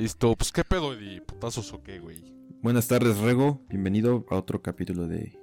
[0.00, 2.22] Listo, pues qué pedo, Eddie, putazos o qué, güey.
[2.62, 3.60] Buenas tardes, Rego.
[3.68, 5.38] Bienvenido a otro capítulo de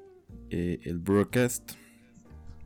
[0.50, 1.74] eh, El Broadcast.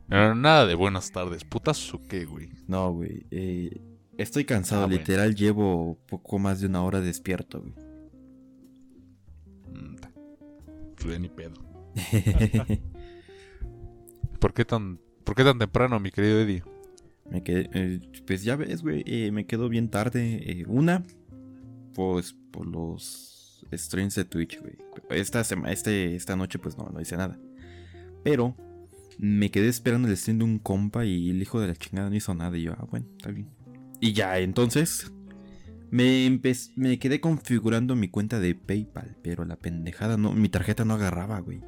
[0.08, 2.48] No, nada de buenas tardes, putazos o qué, güey.
[2.66, 3.26] No, güey.
[3.30, 3.78] eh,
[4.16, 5.00] estoy cansado, Ah, bueno.
[5.00, 5.34] literal.
[5.34, 7.74] Llevo poco más de una hora despierto, güey.
[9.74, 9.96] Mm,
[10.96, 11.54] Pues de ni pedo.
[14.40, 16.62] ¿Por qué tan, por qué tan temprano, mi querido Eddie?
[17.30, 19.02] me quedé, eh, pues ya ves, güey.
[19.06, 20.36] eh, me quedo bien tarde.
[20.44, 21.02] eh, una,
[21.94, 24.76] pues por los streams de Twitch, güey.
[25.10, 27.38] Esta, este, esta noche, pues no, no hice nada.
[28.22, 28.56] Pero
[29.18, 32.16] me quedé esperando el stream de un compa y el hijo de la chingada no
[32.16, 32.56] hizo nada.
[32.56, 33.48] Y yo, ah, bueno, está bien.
[34.00, 35.12] Y ya, entonces
[35.90, 36.40] me,
[36.76, 41.38] me quedé configurando mi cuenta de PayPal, pero la pendejada no, mi tarjeta no agarraba,
[41.40, 41.60] güey.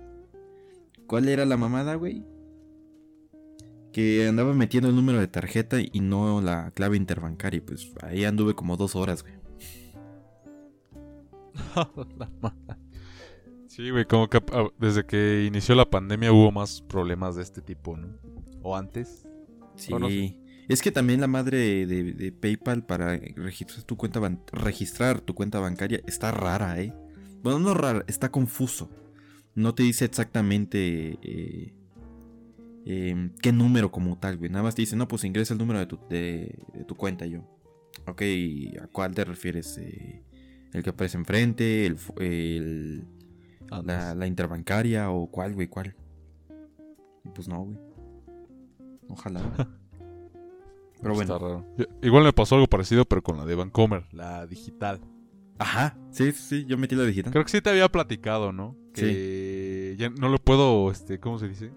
[1.06, 2.24] ¿Cuál era la mamada, güey?
[3.92, 7.62] Que andaba metiendo el número de tarjeta y no la clave interbancaria.
[7.64, 9.34] Pues ahí anduve como dos horas, güey.
[13.68, 17.60] Sí, güey, como que ah, desde que inició la pandemia hubo más problemas de este
[17.60, 18.08] tipo, ¿no?
[18.62, 19.26] O antes.
[19.74, 19.92] Sí.
[19.92, 20.38] O no sé.
[20.68, 24.20] Es que también la madre de, de PayPal para registrar tu cuenta
[24.52, 26.94] registrar tu cuenta bancaria está rara, ¿eh?
[27.42, 28.90] Bueno, no rara, está confuso.
[29.54, 31.74] No te dice exactamente eh,
[32.86, 34.50] eh, qué número como tal, güey.
[34.50, 37.26] Nada más te dice, no, pues ingresa el número de tu, de, de tu cuenta.
[37.26, 37.40] Yo,
[38.06, 38.22] ok,
[38.82, 39.78] ¿a cuál te refieres?
[39.78, 40.22] Eh,
[40.74, 41.86] ¿El que aparece enfrente?
[41.86, 43.04] ¿El, el-
[43.70, 45.10] Ah, la, la interbancaria?
[45.10, 45.68] ¿O cuál, güey?
[45.68, 45.96] ¿Cuál?
[47.34, 47.78] Pues no, güey.
[49.08, 49.40] Ojalá.
[51.00, 51.38] Pero Está bueno.
[51.38, 51.64] raro.
[52.02, 55.00] I- Igual me pasó algo parecido, pero con la de Vancomer, la digital.
[55.58, 57.32] Ajá, sí, sí, yo metí la digital.
[57.32, 58.76] Creo que sí te había platicado, ¿no?
[58.92, 61.72] Que ya no le puedo, este, ¿cómo se dice?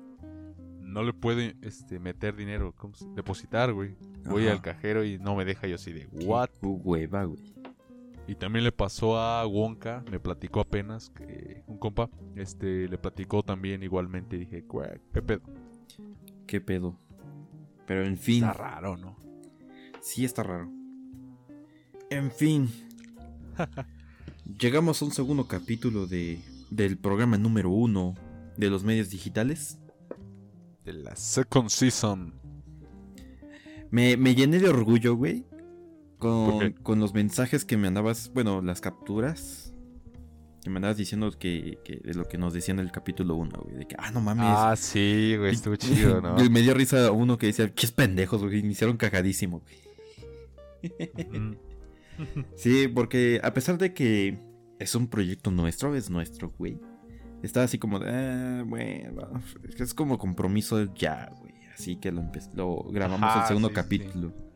[0.82, 3.96] No le puedo, este, meter dinero, ¿cómo se- depositar, güey.
[4.26, 4.54] Voy Ajá.
[4.54, 6.50] al cajero y no me deja yo así de, Qué ¿what?
[6.62, 7.54] hueva, güey.
[8.28, 13.42] Y también le pasó a Wonka, me platicó apenas que un compa, este, le platicó
[13.42, 15.42] también igualmente y dije, "Güey, ¿qué pedo?
[16.46, 17.00] Qué pedo.
[17.86, 19.16] Pero en fin, Está raro, ¿no?
[20.02, 20.70] sí está raro.
[22.10, 22.70] En fin.
[24.60, 28.14] Llegamos a un segundo capítulo de, del programa número uno
[28.58, 29.80] de los medios digitales.
[30.84, 32.34] De la second season.
[33.90, 35.46] Me, me llené de orgullo, güey.
[36.20, 39.74] ¿Por Con, con los mensajes que me andabas, bueno, las capturas.
[40.64, 43.60] Que me andabas diciendo que, que de lo que nos decían en el capítulo 1,
[43.64, 43.76] güey.
[43.78, 44.46] De que, ah, no mames.
[44.48, 46.36] Ah, sí, güey, estuvo chido, ¿no?
[46.50, 48.64] me dio risa uno que decía, qué pendejos, güey.
[48.64, 51.40] Me hicieron cagadísimo, güey.
[51.40, 51.56] Mm.
[52.56, 54.40] Sí, porque a pesar de que
[54.80, 56.80] es un proyecto nuestro, es nuestro, güey.
[57.44, 59.40] Estaba así como de, ah, bueno,
[59.78, 61.54] es como compromiso ya, güey.
[61.74, 62.24] Así que lo,
[62.56, 64.47] lo grabamos Ajá, el segundo sí, sí.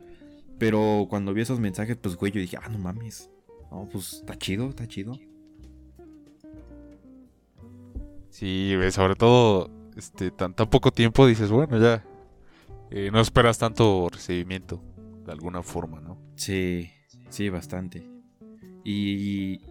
[0.62, 3.32] Pero cuando vi esos mensajes, pues, güey, yo dije, ah, no mames.
[3.72, 5.18] No, pues está chido, está chido.
[8.30, 12.06] Sí, güey, sobre todo, este, tan, tan poco tiempo dices, bueno, ya,
[12.92, 14.84] eh, no esperas tanto recibimiento,
[15.26, 16.20] de alguna forma, ¿no?
[16.36, 16.92] Sí,
[17.30, 18.08] sí, bastante.
[18.84, 19.62] Y,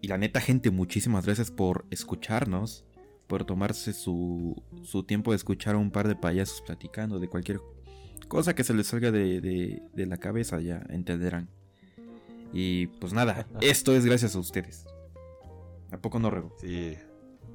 [0.00, 2.84] y la neta, gente, muchísimas gracias por escucharnos,
[3.28, 7.60] por tomarse su, su tiempo de escuchar a un par de payasos platicando de cualquier
[8.28, 11.48] cosa que se les salga de, de- de la cabeza, ya entenderán.
[12.52, 14.84] Y pues nada, esto es gracias a ustedes.
[15.90, 16.54] ¿A poco no rego?
[16.60, 16.96] Sí.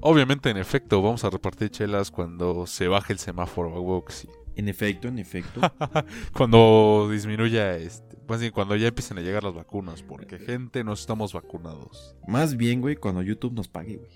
[0.00, 4.12] Obviamente, en efecto, vamos a repartir chelas cuando se baje el semáforo, a huevo que
[4.12, 4.28] sí.
[4.54, 5.60] En efecto, en efecto.
[6.32, 10.92] Cuando disminuya, este, más bien cuando ya empiecen a llegar las vacunas, porque gente, no
[10.94, 12.16] estamos vacunados.
[12.26, 14.10] Más bien, güey, cuando YouTube nos pague, güey.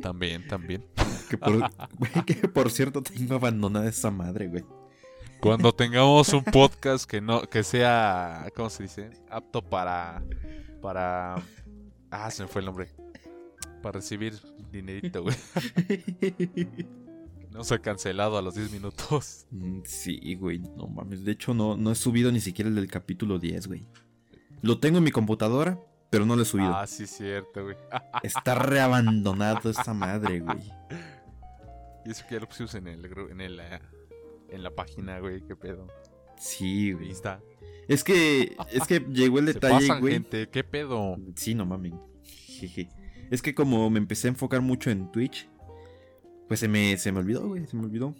[0.00, 0.84] También, también.
[1.30, 1.58] Que por,
[1.98, 4.64] güey, que por cierto tengo abandonada esa madre, güey.
[5.40, 9.10] Cuando tengamos un podcast que no, que sea, ¿cómo se dice?
[9.30, 10.22] Apto para,
[10.82, 11.36] para,
[12.10, 12.88] ah, se me fue el nombre.
[13.80, 14.34] Para recibir
[14.72, 15.36] dinerito, güey.
[17.50, 19.46] No se ha cancelado a los 10 minutos.
[19.50, 21.24] Mm, Sí, güey, no mames.
[21.24, 23.86] De hecho, no, no he subido ni siquiera el del capítulo 10, güey.
[24.62, 25.76] Lo tengo en mi computadora,
[26.10, 26.72] pero no lo he subido.
[26.76, 27.76] Ah, sí, cierto, güey.
[28.22, 30.58] Está reabandonado esa madre, güey.
[32.04, 33.80] Y eso que ya lo pusimos en el, en el, eh,
[34.48, 35.86] en la página, güey, qué pedo.
[36.38, 37.08] Sí, güey.
[37.08, 37.40] Insta.
[37.88, 40.14] Es que, es que llegó el Se detalle, pasan, güey.
[40.14, 41.16] gente, qué pedo.
[41.36, 41.92] Sí, no mames.
[43.30, 45.48] Es que como me empecé a enfocar mucho en Twitch,
[46.48, 47.66] pues se me, se me olvidó, güey.
[47.66, 48.14] Se me olvidó.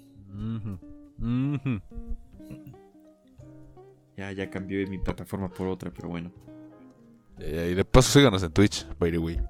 [4.16, 6.32] Ya, ya cambié mi plataforma por otra, pero bueno.
[7.38, 9.40] Eh, y de paso síganos en Twitch, by the way.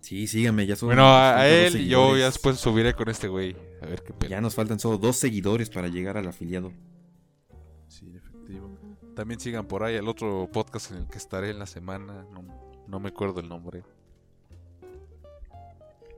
[0.00, 0.88] Sí, síganme, ya son.
[0.88, 2.24] Bueno, a, él y yo ya seguidores.
[2.24, 3.56] después subiré con este güey.
[3.82, 4.30] A ver qué pedo.
[4.30, 6.72] Ya nos faltan solo dos seguidores para llegar al afiliado.
[7.88, 8.76] Sí, efectivo.
[9.14, 12.26] También sigan por ahí el otro podcast en el que estaré en la semana.
[12.32, 12.44] No,
[12.86, 13.82] no me acuerdo el nombre.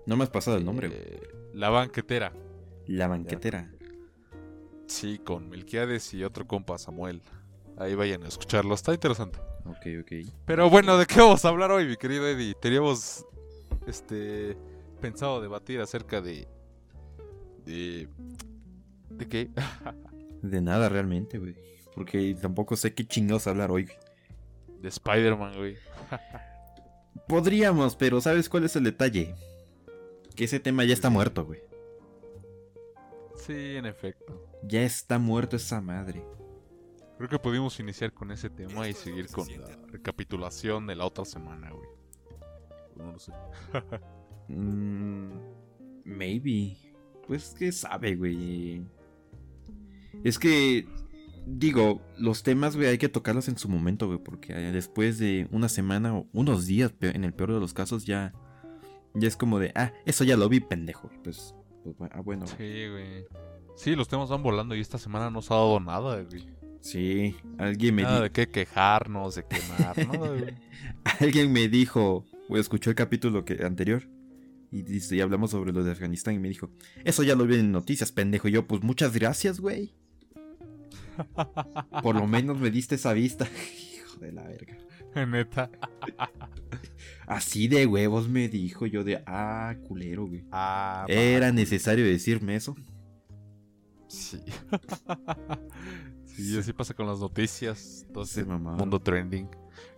[0.07, 1.01] No me has pasado el nombre, güey.
[1.01, 1.21] Eh,
[1.55, 2.33] la banquetera.
[2.87, 3.71] La banquetera.
[4.87, 7.23] Sí, con Melquiades y otro compa, Samuel.
[7.79, 9.39] Ahí vayan a escucharlo, está interesante.
[9.65, 10.13] Ok, ok.
[10.45, 12.55] Pero bueno, ¿de qué vamos a hablar hoy, mi querido Eddie?
[12.55, 13.25] Teníamos
[13.87, 14.57] este
[15.01, 16.49] pensado debatir acerca de.
[17.65, 18.09] De.
[19.11, 19.51] ¿De qué?
[20.43, 21.55] De nada realmente, güey.
[21.95, 23.89] Porque tampoco sé qué chingados hablar hoy.
[24.81, 25.77] de Spider-Man, güey.
[27.29, 29.35] Podríamos, pero ¿sabes cuál es el detalle?
[30.35, 31.61] Que ese tema ya está muerto, güey.
[33.37, 34.51] Sí, en efecto.
[34.63, 36.25] Ya está muerto esa madre.
[37.19, 41.25] Creo que pudimos iniciar con ese tema y seguir con la recapitulación de la otra
[41.25, 41.89] semana, güey.
[42.97, 43.33] No lo sé.
[44.49, 45.39] Mm,
[46.05, 46.77] maybe.
[47.27, 48.83] Pues que sabe, güey.
[50.25, 50.87] Es que,
[51.47, 55.49] digo, los temas, güey, hay que tocarlos en su momento, güey, porque eh, después de
[55.51, 58.33] una semana o unos días, en el peor de los casos, ya,
[59.15, 61.11] ya es como de, ah, eso ya lo vi, pendejo.
[61.25, 61.55] Pues,
[61.85, 62.47] pues ah, bueno.
[62.47, 62.55] Sí,
[62.91, 63.25] güey.
[63.75, 66.47] Sí, los temas van volando y esta semana no se ha dado nada, güey.
[66.81, 70.55] Sí, alguien me, Nada di- de qué quejarnos, de quemar, güey.
[71.21, 74.03] alguien me dijo, güey, escuchó el capítulo que, anterior.
[74.73, 76.71] Y y hablamos sobre lo de Afganistán y me dijo,
[77.05, 78.49] eso ya lo vi en noticias, pendejo.
[78.49, 79.95] Y yo, pues muchas gracias, güey.
[82.03, 83.47] Por lo menos me diste esa vista.
[83.95, 84.79] Hijo de la verga.
[85.27, 85.71] Neta.
[87.27, 90.45] Así de huevos me dijo yo de, ah, culero, güey.
[90.51, 92.75] Ah, Era necesario decirme eso.
[94.09, 94.39] Sí.
[96.25, 98.05] sí, así pasa con las noticias.
[98.07, 99.51] Entonces, mundo trending.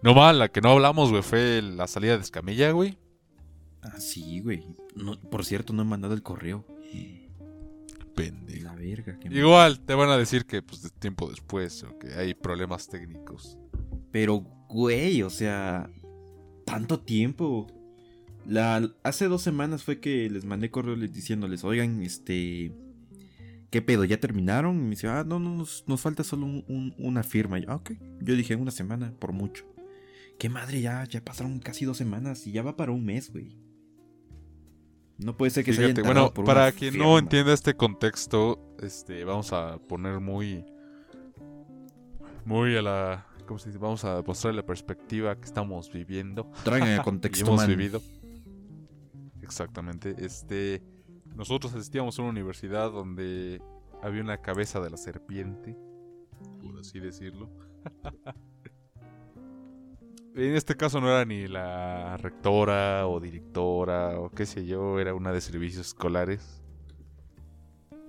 [0.02, 2.98] No mal, la que no hablamos, güey, fue la salida de Escamilla, güey.
[3.84, 4.64] Ah, sí, güey.
[4.96, 6.64] No, por cierto, no he mandado el correo.
[6.92, 7.28] De
[8.14, 8.64] Pendejo.
[8.64, 9.18] la verga.
[9.18, 12.34] que me- Igual te van a decir que pues de tiempo después o que hay
[12.34, 13.58] problemas técnicos.
[14.10, 15.90] Pero, güey, o sea,
[16.64, 17.66] tanto tiempo.
[18.46, 22.72] La, hace dos semanas fue que les mandé correo les- diciéndoles, oigan, este,
[23.70, 24.04] ¿qué pedo?
[24.04, 24.76] ¿Ya terminaron?
[24.78, 27.58] Y me dice, ah, no, no, nos, nos falta solo un- un- una firma.
[27.58, 27.92] Y yo, "Ah, ok.
[28.20, 29.64] Yo dije una semana, por mucho.
[30.38, 30.80] ¿Qué madre?
[30.82, 33.56] Ya, ya pasaron casi dos semanas y ya va para un mes, güey.
[35.18, 37.06] No puede ser que se Fíjate, hayan bueno, por para quien firma.
[37.06, 40.64] no entienda este contexto, este, vamos a poner muy,
[42.44, 43.78] muy a la, ¿cómo se dice?
[43.78, 47.68] Vamos a mostrar la perspectiva que estamos viviendo Traigan el contexto, hemos man.
[47.68, 48.00] vivido.
[49.42, 50.14] Exactamente.
[50.18, 50.82] Este,
[51.36, 53.62] nosotros asistíamos a una universidad donde
[54.02, 55.76] había una cabeza de la serpiente,
[56.62, 57.50] por así decirlo.
[60.34, 65.14] En este caso no era ni la rectora o directora o qué sé yo, era
[65.14, 66.60] una de servicios escolares.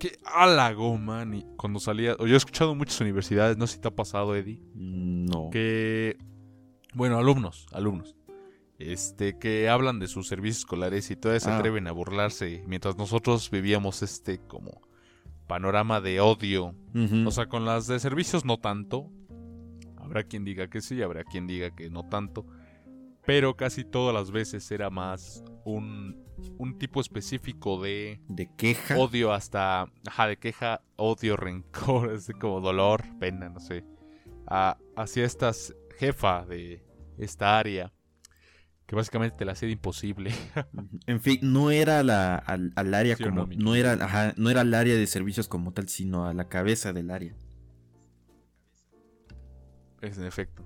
[0.00, 2.14] Que a la goma, ni cuando salía.
[2.18, 5.50] o Yo he escuchado en muchas universidades, no sé si te ha pasado, Eddie, No.
[5.50, 6.16] que.
[6.94, 8.16] Bueno, alumnos, alumnos.
[8.78, 11.56] Este, que hablan de sus servicios escolares y todavía se Ah.
[11.58, 12.62] atreven a burlarse.
[12.66, 14.82] Mientras nosotros vivíamos este como
[15.46, 16.74] panorama de odio
[17.26, 19.10] o sea, con las de servicios no tanto.
[20.06, 22.46] Habrá quien diga que sí, habrá quien diga que no tanto.
[23.26, 26.24] Pero casi todas las veces era más un,
[26.58, 28.96] un tipo específico de de queja.
[28.96, 29.90] odio hasta...
[30.06, 33.84] Ajá, de queja, odio, rencor, así como dolor, pena, no sé.
[34.46, 35.50] a- hacia esta
[35.98, 36.84] jefa de
[37.18, 37.92] esta área.
[38.86, 40.30] Que básicamente te la hacía imposible.
[41.08, 43.46] En fin, no era la, al, al área Sí como.
[43.46, 46.48] no, No, era, ajá, no era el área de servicios como tal, sino a la
[46.48, 47.34] cabeza del área.
[50.08, 50.64] Es en efecto.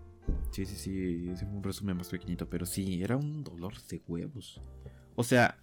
[0.50, 1.30] Sí, sí, sí.
[1.32, 2.48] Ese fue un resumen más pequeñito.
[2.48, 4.60] Pero sí, era un dolor de huevos.
[5.16, 5.58] O sea,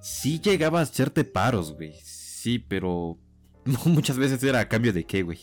[0.00, 1.94] sí llegaba a hacerte paros, güey.
[2.02, 3.18] Sí, pero.
[3.86, 5.40] Muchas veces era a cambio de qué, güey.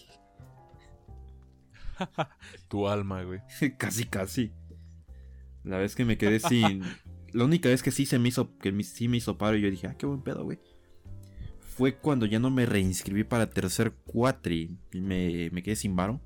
[2.68, 3.42] Tu alma, güey.
[3.77, 4.51] casi, casi.
[5.63, 6.84] La vez que me quedé sin.
[7.34, 8.58] La única vez que sí se me hizo.
[8.58, 10.60] Que sí me hizo paro y yo dije, ah, qué buen pedo, güey.
[11.60, 14.77] Fue cuando ya no me reinscribí para tercer cuatri.
[14.94, 16.22] Y me, me quedé sin varo.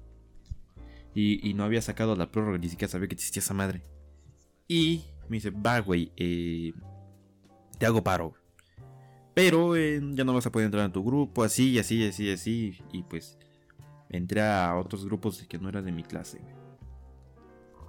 [1.22, 3.82] Y, y no había sacado la prórroga, ni siquiera sabía que existía esa madre.
[4.70, 6.72] Y me dice, va, güey, eh,
[7.78, 8.34] te hago paro.
[9.34, 12.78] Pero eh, ya no vas a poder entrar en tu grupo, así, así, así, así.
[12.94, 13.38] Y pues
[14.10, 16.40] entré a otros grupos que no eran de mi clase.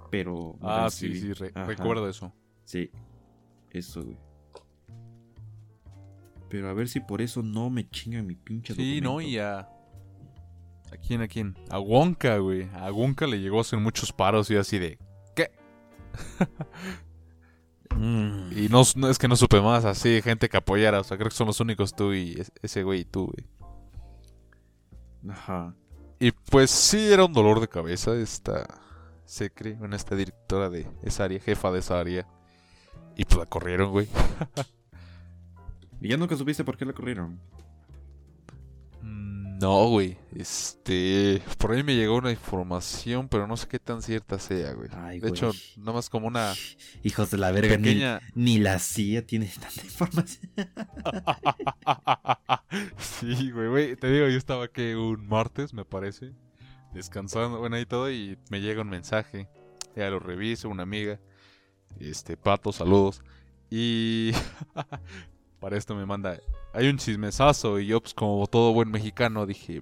[0.09, 0.57] Pero...
[0.61, 1.65] Ah, sí, sí, re- Ajá.
[1.67, 2.33] recuerdo eso.
[2.65, 2.89] Sí,
[3.69, 4.17] eso, güey.
[6.49, 9.09] Pero a ver si por eso no me chingan mi pinche Sí, documento.
[9.09, 9.69] no, y a.
[10.91, 11.55] ¿A quién, a quién?
[11.69, 12.69] A Wonka, güey.
[12.73, 14.99] A Wonka le llegó a hacer muchos paros y así de.
[15.35, 15.51] ¿Qué?
[17.95, 18.51] Mm.
[18.57, 20.99] Y no, no es que no supe más, así, gente que apoyara.
[20.99, 25.33] O sea, creo que son los únicos tú y es- ese güey y tú, güey.
[25.33, 25.75] Ajá.
[26.19, 28.65] Y pues sí, era un dolor de cabeza esta
[29.25, 32.27] Secre, bueno, esta directora de esa área, jefa de esa área.
[33.15, 34.07] Y pues la corrieron, güey.
[36.01, 37.39] ¿Y ya nunca supiste por qué la corrieron?
[39.61, 40.17] No, güey.
[40.35, 41.39] Este.
[41.59, 44.89] Por ahí me llegó una información, pero no sé qué tan cierta sea, güey.
[44.91, 45.33] Ay, de güey.
[45.33, 46.53] hecho, nada más como una
[47.03, 47.77] Hijos de la verga,
[48.33, 50.49] ni, la CIA tiene tanta información.
[52.97, 53.95] sí, güey, güey.
[53.95, 56.33] Te digo, yo estaba que un martes, me parece.
[56.95, 58.11] Descansando, bueno, ahí todo.
[58.11, 59.47] Y me llega un mensaje.
[59.95, 61.19] Ya lo reviso, una amiga.
[61.99, 63.21] Este, Pato, saludos.
[63.69, 64.31] Y.
[65.61, 66.39] para esto me manda.
[66.73, 67.79] Hay un chismesazo.
[67.79, 69.81] Y yo, pues, como todo buen mexicano, dije,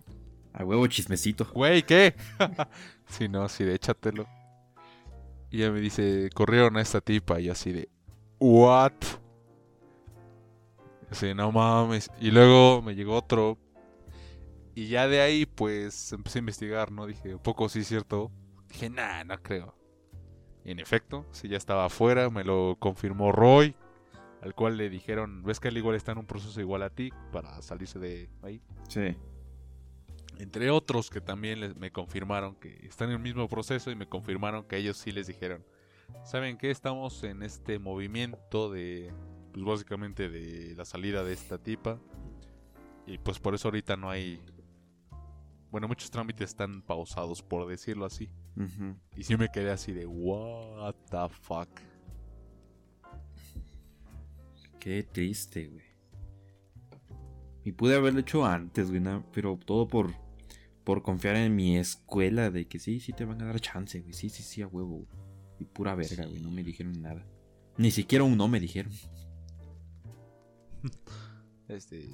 [0.53, 1.45] A huevo chismecito.
[1.45, 2.15] Güey, ¿qué?
[3.07, 4.27] sí, no, así de échatelo.
[5.49, 7.89] Y ella me dice, corrieron a esta tipa y así de,
[8.39, 8.91] ¿what?
[11.09, 12.11] Así, no mames.
[12.19, 13.57] Y luego me llegó otro.
[14.75, 17.07] Y ya de ahí, pues, empecé a investigar, ¿no?
[17.07, 18.31] Dije, un poco sí es cierto.
[18.67, 19.75] Dije, nah, no creo.
[20.65, 23.75] Y en efecto, sí, ya estaba afuera, me lo confirmó Roy.
[24.41, 27.11] Al cual le dijeron, ves que él igual está en un proceso igual a ti
[27.31, 29.15] para salirse de ahí Sí.
[30.37, 34.07] entre otros que también les- me confirmaron que están en el mismo proceso y me
[34.07, 35.65] confirmaron que ellos sí les dijeron,
[36.23, 36.71] ¿saben qué?
[36.71, 39.11] Estamos en este movimiento de,
[39.51, 41.99] pues básicamente de la salida de esta tipa
[43.05, 44.41] y pues por eso ahorita no hay,
[45.71, 48.29] bueno, muchos trámites están pausados por decirlo así
[49.17, 51.67] y sí me quedé así de, what the fuck.
[54.79, 55.85] Qué triste, güey.
[57.65, 59.01] Y pude haberlo hecho antes, güey,
[59.33, 60.13] pero todo por,
[60.83, 64.13] por confiar en mi escuela de que sí, sí te van a dar chance, güey.
[64.13, 65.05] Sí, sí, sí, a huevo.
[65.05, 65.07] güey.
[65.59, 67.25] Y pura verga, güey, no me dijeron nada.
[67.77, 68.91] Ni siquiera un no me dijeron.
[71.67, 72.09] Este,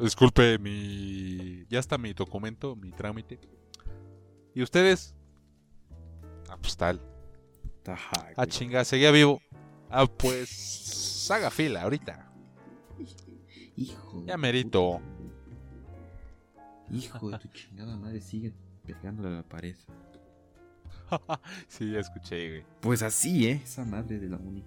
[0.00, 3.38] disculpe mi, ya está mi documento, mi trámite.
[4.54, 5.14] ¿Y ustedes?
[6.48, 6.98] Ah, pues tal.
[7.84, 9.42] Ajá, Ah, chinga, seguía vivo.
[9.90, 11.28] Ah, pues.
[11.30, 12.30] Haga fila ahorita.
[13.76, 14.24] Hijo.
[14.26, 15.00] Ya merito.
[16.90, 18.52] Hijo de tu chingada madre, sigue
[18.86, 19.76] pegándole a la pared.
[21.68, 22.64] sí, ya escuché, güey.
[22.80, 23.60] Pues así, ¿eh?
[23.62, 24.64] Esa madre de la uni.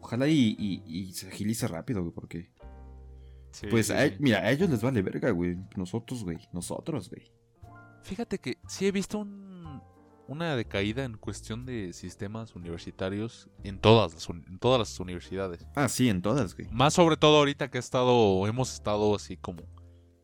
[0.00, 2.50] Ojalá y, y- y se agilice rápido, güey, porque...
[3.52, 4.16] Sí, Pues, sí, a- sí.
[4.20, 5.58] mira, a ellos les vale verga, güey.
[5.76, 6.38] Nosotros, güey.
[6.52, 7.30] Nosotros, güey.
[8.02, 9.49] Fíjate que sí he visto un-
[10.30, 15.66] una decaída en cuestión de sistemas universitarios en todas las, en todas las universidades.
[15.74, 16.68] Ah, sí, en todas, güey.
[16.70, 19.64] Más sobre todo ahorita que he estado, hemos estado así como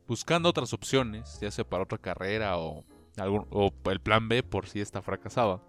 [0.07, 2.85] buscando otras opciones, ya sea para otra carrera o,
[3.17, 5.61] algún, o el plan B por si esta fracasaba.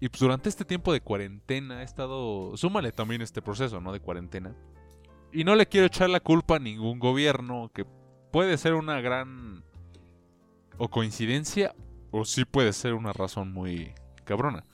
[0.00, 3.92] Y pues durante este tiempo de cuarentena he estado, súmale también este proceso, ¿no?
[3.92, 4.56] De cuarentena.
[5.34, 7.84] Y no le quiero echar la culpa a ningún gobierno, que
[8.32, 9.64] puede ser una gran
[10.78, 11.74] o coincidencia
[12.16, 13.92] o sí puede ser una razón muy
[14.22, 14.64] cabrona.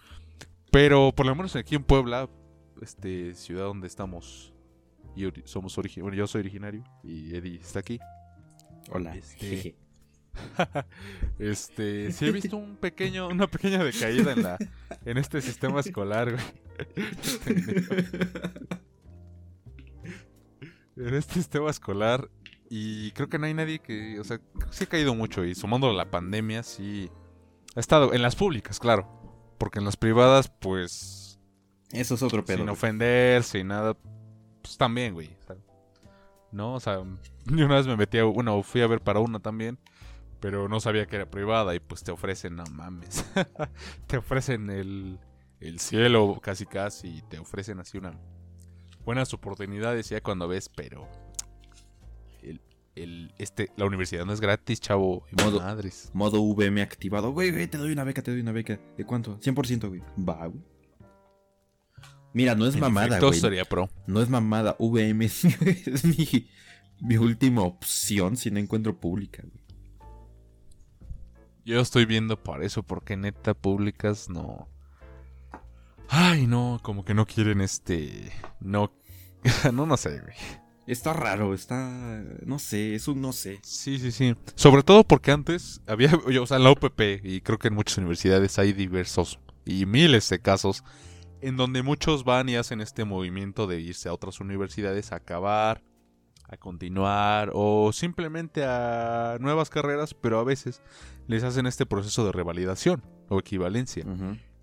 [0.70, 2.28] Pero por lo menos aquí en Puebla,
[2.82, 4.52] este ciudad donde estamos
[5.16, 7.99] y ori- somos bueno, yo soy originario y Eddie está aquí.
[8.90, 9.16] Hola.
[9.16, 9.75] Este-.
[11.38, 14.59] Este, sí he visto un pequeño, una pequeña decaída en la,
[15.06, 16.44] en este sistema escolar, güey.
[20.97, 22.28] en este sistema escolar
[22.68, 25.42] y creo que no hay nadie que, o sea, creo que sí ha caído mucho
[25.44, 27.11] y sumando la pandemia sí
[27.80, 29.08] ha estado en las públicas, claro,
[29.58, 31.40] porque en las privadas pues
[31.92, 32.58] Eso es otro pedo.
[32.58, 32.72] sin güey.
[32.72, 33.96] ofender, sin nada,
[34.62, 35.37] pues también, güey.
[35.49, 35.54] o
[36.52, 37.02] no, o sea,
[37.46, 39.78] yo una vez me metí a, bueno, fui a ver para una también,
[40.40, 43.25] pero no sabía que era privada y pues te ofrecen, no mames,
[44.06, 45.18] te ofrecen el,
[45.60, 48.12] el cielo casi casi y te ofrecen así una
[49.04, 51.08] buenas oportunidades ya cuando ves, pero
[52.97, 55.25] el, este, la universidad no es gratis, chavo.
[55.42, 56.11] Modo- Madres.
[56.12, 57.32] Modo VM activado.
[57.32, 58.78] Güey, güey, te doy una beca, te doy una beca.
[58.97, 59.38] ¿De cuánto?
[59.40, 60.02] 100%, güey.
[60.18, 60.62] Va, güey.
[62.32, 63.40] Mira, no es En mamada, güey.
[63.40, 63.88] sería pro.
[64.06, 64.76] No es mamada.
[64.78, 65.44] VM es,
[65.87, 66.49] es mi,
[67.00, 69.61] mi última opción si no encuentro pública, güey.
[71.64, 74.68] Yo estoy viendo para eso, porque neta públicas no.
[76.09, 78.32] Ay, no, como que no quieren este.
[78.61, 78.92] No.
[79.73, 80.35] no, no sé, güey.
[80.90, 82.20] Está raro, está.
[82.44, 83.61] No sé, es un no sé.
[83.62, 84.35] Sí, sí, sí.
[84.56, 86.11] Sobre todo porque antes había.
[86.40, 90.28] O sea, en la UPP, y creo que en muchas universidades hay diversos y miles
[90.30, 90.82] de casos
[91.42, 95.82] en donde muchos van y hacen este movimiento de irse a otras universidades a acabar,
[96.44, 100.82] a continuar o simplemente a nuevas carreras, pero a veces
[101.28, 104.04] les hacen este proceso de revalidación o equivalencia.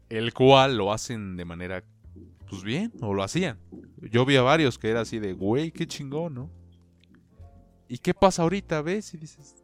[0.09, 1.83] El cual lo hacen de manera,
[2.49, 3.59] pues bien, o lo hacían.
[4.11, 6.51] Yo vi a varios que era así de, güey, qué chingón, ¿no?
[7.87, 8.81] ¿Y qué pasa ahorita?
[8.81, 9.13] ¿Ves?
[9.13, 9.63] Y dices,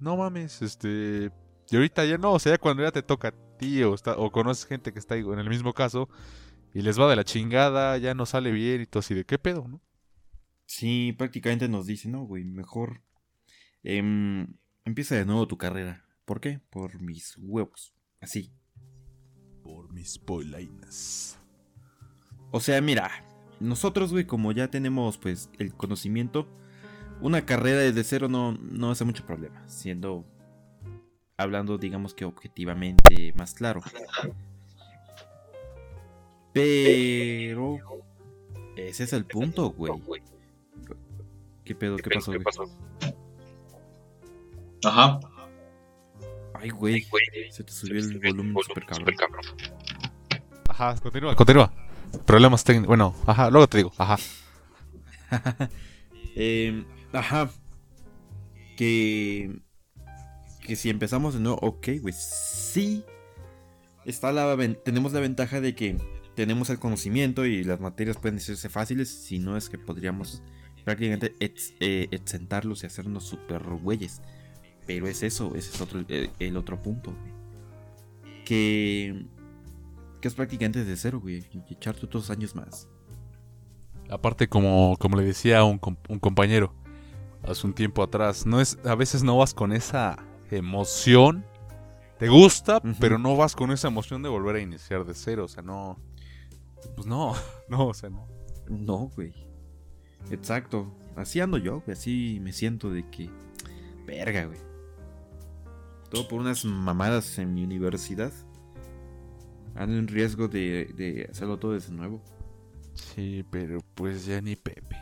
[0.00, 1.30] no mames, este.
[1.70, 4.16] Y ahorita ya no, o sea, ya cuando ya te toca a ti o, está,
[4.18, 6.08] o conoces gente que está en el mismo caso
[6.74, 9.38] y les va de la chingada, ya no sale bien y todo así de qué
[9.38, 9.80] pedo, ¿no?
[10.66, 13.02] Sí, prácticamente nos dice, no, güey, mejor
[13.82, 16.04] em, empieza de nuevo tu carrera.
[16.24, 16.60] ¿Por qué?
[16.70, 17.94] Por mis huevos.
[18.20, 18.52] Así.
[19.62, 21.38] Por mis polainas.
[22.56, 23.10] O sea, mira,
[23.58, 26.46] nosotros, güey, como ya tenemos pues el conocimiento,
[27.20, 30.24] una carrera desde cero no, no hace mucho problema, siendo
[31.36, 33.80] hablando, digamos que objetivamente más claro.
[36.52, 37.78] Pero
[38.76, 39.92] ese es el punto, güey.
[41.64, 41.96] ¿Qué pedo?
[41.96, 42.44] ¿Qué pasó, güey?
[44.84, 45.18] Ajá.
[46.54, 47.04] Ay, güey.
[47.50, 49.16] Se te subió el volumen super cabrón.
[50.68, 51.83] Ajá, continúa, continúa.
[52.18, 52.88] Problemas técnicos.
[52.88, 53.92] Bueno, ajá, luego te digo.
[53.98, 54.16] Ajá.
[56.36, 57.50] eh, ajá.
[58.76, 59.60] Que.
[60.66, 62.14] Que si empezamos de nuevo, ok, güey.
[62.16, 63.04] Sí.
[64.04, 65.96] Está la, tenemos la ventaja de que
[66.34, 69.08] tenemos el conocimiento y las materias pueden hacerse fáciles.
[69.08, 70.42] Si no es que podríamos
[70.84, 74.20] prácticamente ex, eh, exentarlos y hacernos super güeyes.
[74.86, 77.14] Pero es eso, ese es otro, el, el otro punto.
[78.44, 79.26] Que
[80.24, 81.44] que es prácticamente desde cero, güey.
[81.52, 82.88] Y echarte otros años más.
[84.08, 85.78] Aparte, como, como le decía un,
[86.08, 86.72] un compañero
[87.42, 90.16] hace un tiempo atrás, no es, a veces no vas con esa
[90.50, 91.44] emoción.
[92.18, 92.96] Te gusta, uh -huh.
[92.98, 95.44] pero no vas con esa emoción de volver a iniciar de cero.
[95.44, 95.98] O sea, no.
[96.94, 97.34] Pues no,
[97.68, 98.26] no, o sea, no.
[98.66, 99.34] No, güey.
[100.30, 100.90] Exacto.
[101.16, 101.92] Así ando yo, güey.
[101.92, 103.28] Así me siento de que.
[104.06, 104.58] Verga, güey.
[106.08, 108.32] Todo por unas mamadas en mi universidad
[109.74, 112.22] ando en riesgo de, de, hacerlo todo desde nuevo.
[112.94, 114.96] Sí, pero pues ya ni Pepe.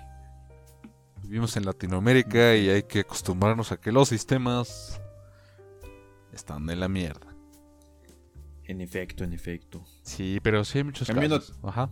[1.23, 5.00] Vivimos en Latinoamérica y hay que acostumbrarnos a que los sistemas
[6.33, 7.29] están de la mierda.
[8.64, 9.85] En efecto, en efecto.
[10.02, 11.58] Sí, pero sí hay muchos cambiando, casos.
[11.63, 11.91] Ajá.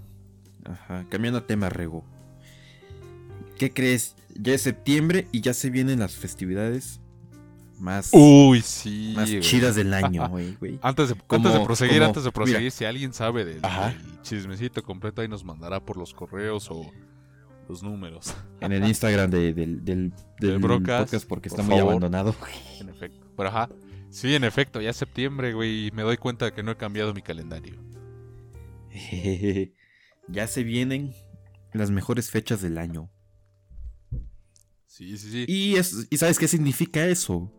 [0.64, 1.06] Ajá.
[1.08, 2.04] Cambiando a tema, Rego.
[3.58, 4.16] ¿Qué crees?
[4.34, 7.00] Ya es septiembre y ya se vienen las festividades
[7.80, 9.40] más, Uy, sí, más güey.
[9.42, 10.54] chidas del año, güey.
[10.56, 10.78] güey.
[10.82, 12.70] Antes de, Como- antes de proseguir, como- antes de proseguir, mira.
[12.70, 16.90] si alguien sabe del, del chismecito completo, ahí nos mandará por los correos o
[17.68, 18.34] los números.
[18.60, 22.34] En el Instagram de- del, del, del podcast porque por está muy abandonado.
[22.80, 23.26] En efecto.
[23.36, 23.68] Pero ajá.
[24.10, 26.76] Sí, en efecto, ya es septiembre, güey, y me doy cuenta de que no he
[26.76, 27.76] cambiado mi calendario.
[30.28, 31.12] ya se vienen
[31.72, 33.08] las mejores fechas del año.
[34.86, 35.44] Sí, sí, sí.
[35.46, 37.52] Y, es, ¿y sabes qué significa eso?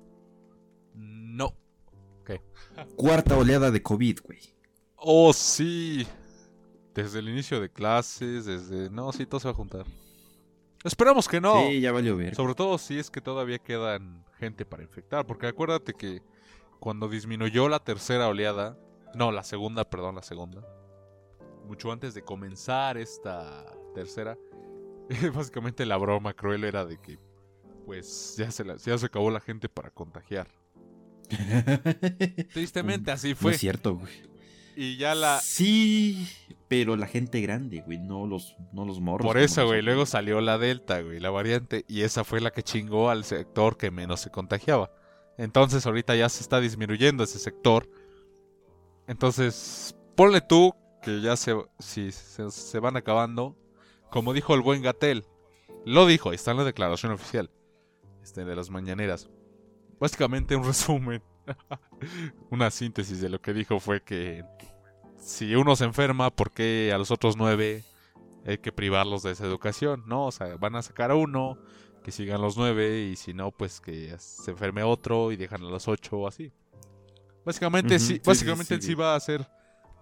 [2.96, 4.40] Cuarta oleada de COVID, güey.
[4.96, 6.06] Oh, sí.
[6.94, 8.90] Desde el inicio de clases, desde...
[8.90, 9.86] No, sí, todo se va a juntar.
[10.84, 11.68] Esperamos que no.
[11.68, 12.36] Sí, ya valió ver.
[12.36, 15.26] Sobre todo si es que todavía quedan gente para infectar.
[15.26, 16.22] Porque acuérdate que
[16.80, 18.78] cuando disminuyó la tercera oleada,
[19.16, 20.62] no, la segunda, perdón, la segunda,
[21.66, 24.38] mucho antes de comenzar esta tercera,
[25.34, 27.20] básicamente la broma cruel era de que,
[27.86, 30.48] pues, ya se, la- ya se acabó la gente para contagiar.
[32.54, 33.54] Tristemente así No fue.
[33.54, 34.12] es cierto, güey.
[34.76, 35.40] y ya la...
[35.42, 36.28] Sí,
[36.68, 39.26] pero la gente grande, güey, no los, no los morros.
[39.28, 42.64] Por eso, güey, luego salió la Delta, güey, la variante, y esa fue la que
[42.64, 44.92] chingó al sector que menos se contagiaba.
[45.38, 47.90] Entonces ahorita ya se está disminuyendo ese sector.
[49.08, 53.58] Entonces, ponle tú que ya se, si se, se van acabando.
[54.10, 55.26] Como dijo el buen Gatel,
[55.86, 57.50] lo dijo, ahí está en la declaración oficial
[58.22, 59.30] este, de las mañaneras.
[60.02, 61.22] Básicamente un resumen,
[62.50, 64.44] una síntesis de lo que dijo fue que
[65.20, 67.84] si uno se enferma, ¿por qué a los otros nueve
[68.44, 70.26] hay que privarlos de esa educación, ¿no?
[70.26, 71.60] O sea, van a sacar a uno,
[72.04, 75.70] que sigan los nueve, y si no, pues que se enferme otro y dejan a
[75.70, 76.52] los ocho o así.
[77.46, 78.94] Básicamente, sí, sí, sí, básicamente sí, sí, sí.
[78.96, 79.48] va a ser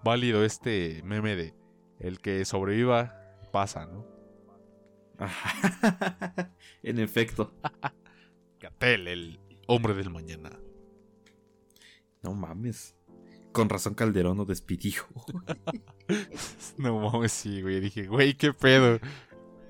[0.02, 1.54] válido este meme de
[1.98, 4.06] el que sobreviva pasa, ¿no?
[6.82, 7.52] En efecto.
[8.58, 10.50] Gatel, el hombre del mañana.
[12.22, 12.96] No mames.
[13.52, 15.02] Con razón Calderón lo despidió.
[16.76, 17.78] No mames, sí, güey.
[17.78, 18.98] Dije, güey, qué pedo.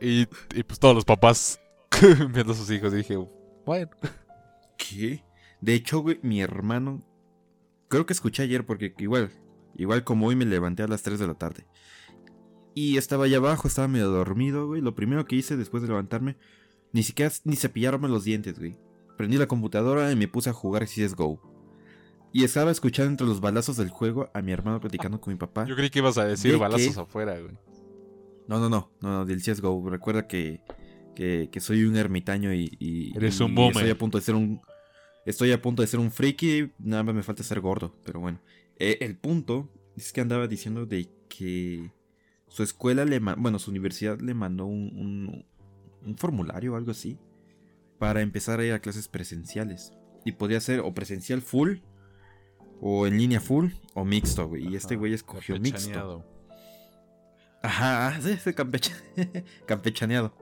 [0.00, 0.22] Y,
[0.54, 1.60] y pues todos los papás
[2.32, 2.92] viendo a sus hijos.
[2.92, 3.16] Dije,
[3.66, 3.90] bueno.
[4.78, 5.22] ¿Qué?
[5.60, 7.04] De hecho, güey, mi hermano.
[7.88, 9.30] Creo que escuché ayer porque igual.
[9.76, 11.66] Igual como hoy me levanté a las 3 de la tarde.
[12.74, 14.80] Y estaba allá abajo, estaba medio dormido, güey.
[14.80, 16.36] Lo primero que hice después de levantarme.
[16.92, 18.78] Ni siquiera ni cepillarme los dientes, güey.
[19.20, 21.38] Prendí la computadora y me puse a jugar CSGO.
[22.32, 25.66] Y estaba escuchando entre los balazos del juego a mi hermano platicando con mi papá.
[25.66, 27.52] Yo creí que ibas a decir ¿De balazos afuera, güey.
[28.48, 29.90] No, no, no, no, no, del CSGO.
[29.90, 30.62] Recuerda que,
[31.14, 33.76] que, que soy un ermitaño y, y, Eres y un boomer.
[33.76, 34.62] estoy a punto de ser un...
[35.26, 38.40] Estoy a punto de ser un friki, nada más me falta ser gordo, pero bueno.
[38.78, 41.92] Eh, el punto es que andaba diciendo de que
[42.48, 45.44] su escuela le bueno, su universidad le mandó un,
[46.06, 47.18] un, formulario o algo así
[48.00, 49.92] para empezar a ir a clases presenciales.
[50.24, 51.80] Y podía ser o presencial full,
[52.80, 54.66] o en línea full, o mixto, güey.
[54.66, 56.24] Y este güey escogió mixto.
[57.62, 58.54] Ajá, sí, sí
[59.66, 60.34] campechaneado.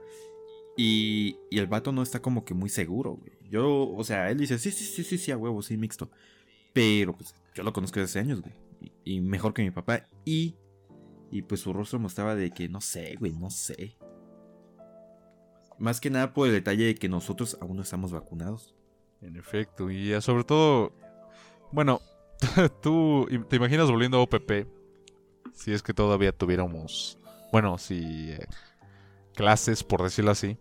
[0.77, 3.33] Y, y, el vato no está como que muy seguro, güey.
[3.49, 6.09] Yo, o sea, él dice, sí, sí, sí, sí, sí, a huevo, sí, mixto.
[6.71, 8.53] Pero, pues, yo lo conozco desde hace años, güey.
[9.03, 10.07] Y, mejor que mi papá.
[10.23, 10.55] Y,
[11.29, 13.97] y pues su rostro mostraba de que, no sé, güey, no sé.
[15.79, 18.75] Más que nada por el detalle de que nosotros aún no estamos vacunados.
[19.21, 20.93] En efecto, y sobre todo,
[21.71, 22.01] bueno,
[22.81, 24.67] tú te imaginas volviendo a OPP
[25.53, 27.19] si es que todavía tuviéramos,
[27.51, 28.47] bueno, si eh,
[29.35, 30.57] clases, por decirlo así.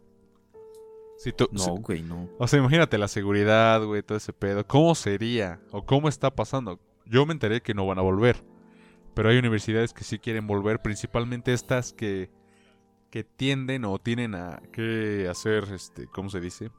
[1.18, 2.28] Si tú, no, güey, no.
[2.38, 4.66] O sea, imagínate la seguridad, güey, todo ese pedo.
[4.66, 5.60] ¿Cómo sería?
[5.72, 6.78] ¿O cómo está pasando?
[7.06, 8.44] Yo me enteré que no van a volver.
[9.14, 12.30] Pero hay universidades que sí quieren volver, principalmente estas que,
[13.10, 16.70] que tienden o tienen a que hacer, este, ¿cómo se dice?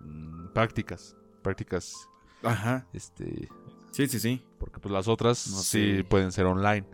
[0.00, 1.16] Mm, prácticas.
[1.42, 2.08] Prácticas.
[2.42, 2.86] Ajá.
[2.92, 3.48] Este.
[3.92, 4.42] Sí, sí, sí.
[4.58, 6.86] Porque pues las otras sí pueden ser online.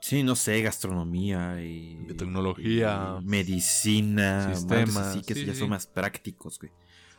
[0.00, 1.94] Sí, no sé, gastronomía y...
[2.06, 3.20] De tecnología.
[3.22, 4.52] medicina.
[4.52, 4.96] Sistemas.
[4.96, 6.72] Así que ya son más prácticos, güey.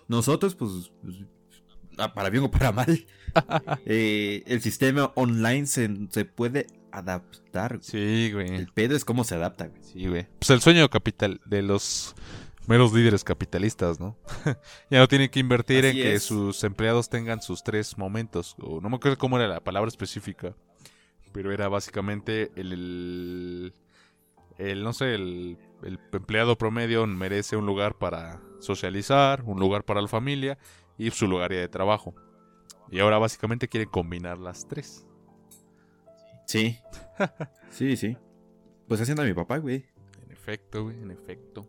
[0.09, 1.15] Nosotros, pues, pues
[1.97, 3.05] ah, para bien o para mal,
[3.85, 5.87] eh, el sistema online se,
[6.25, 7.79] puede adaptar.
[7.81, 8.55] Sí, güey.
[8.55, 9.83] El pedo es cómo se adapta, güey.
[9.83, 10.27] Sí, güey.
[10.39, 12.15] Pues el sueño capital de los
[12.67, 14.17] meros líderes capitalistas, ¿no?
[14.89, 18.55] ya no tienen que invertir en que sus empleados tengan sus tres momentos.
[18.59, 20.55] O no me acuerdo cómo era la palabra específica
[21.33, 23.73] pero era básicamente el,
[24.57, 30.01] el, no sé, el, el, empleado promedio merece un lugar para socializar, un lugar para
[30.01, 30.57] la familia
[30.97, 32.13] y su lugar de trabajo.
[32.91, 35.05] Y ahora básicamente quieren combinar las tres.
[36.53, 36.77] Sí.
[37.71, 38.15] sí, sí.
[38.87, 39.85] Pues haciendo a mi papá, güey.
[40.23, 41.67] En efecto, güey, en efecto.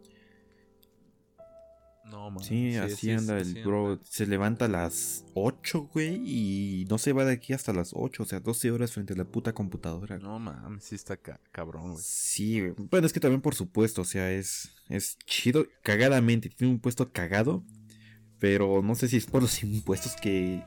[2.04, 2.44] No, man.
[2.44, 3.98] Sí, así anda el bro.
[4.04, 8.24] Se levanta a las 8, güey, y no se va de aquí hasta las 8,
[8.24, 10.18] o sea, 12 horas frente a la puta computadora.
[10.18, 12.04] No, mames, sí está cabrón, güey.
[12.04, 12.74] Sí, güey.
[12.76, 16.50] Bueno, es que también por supuesto, o sea, es, es chido, cagadamente.
[16.50, 17.64] Tiene un puesto cagado,
[18.38, 20.62] pero no sé si es por los impuestos que,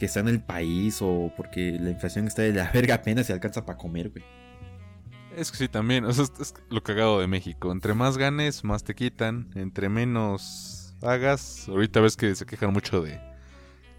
[0.00, 3.32] que está en el país o porque la inflación está de la verga apenas se
[3.32, 4.24] alcanza para comer, güey.
[5.36, 6.04] Es que sí, también.
[6.06, 7.70] O sea, es lo cagado de México.
[7.70, 9.48] Entre más ganes, más te quitan.
[9.54, 11.68] Entre menos hagas.
[11.68, 13.20] Ahorita ves que se quejan mucho de,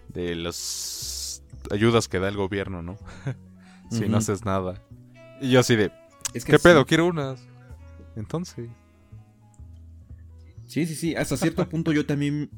[0.10, 2.98] de las ayudas que da el gobierno, ¿no?
[3.92, 4.84] si no haces nada.
[5.40, 5.92] Y yo así de.
[6.34, 6.86] ¿Qué pedo?
[6.86, 7.42] Quiero unas.
[8.16, 8.70] Entonces.
[10.68, 11.16] Sí, sí, sí.
[11.16, 12.50] Hasta cierto punto yo también.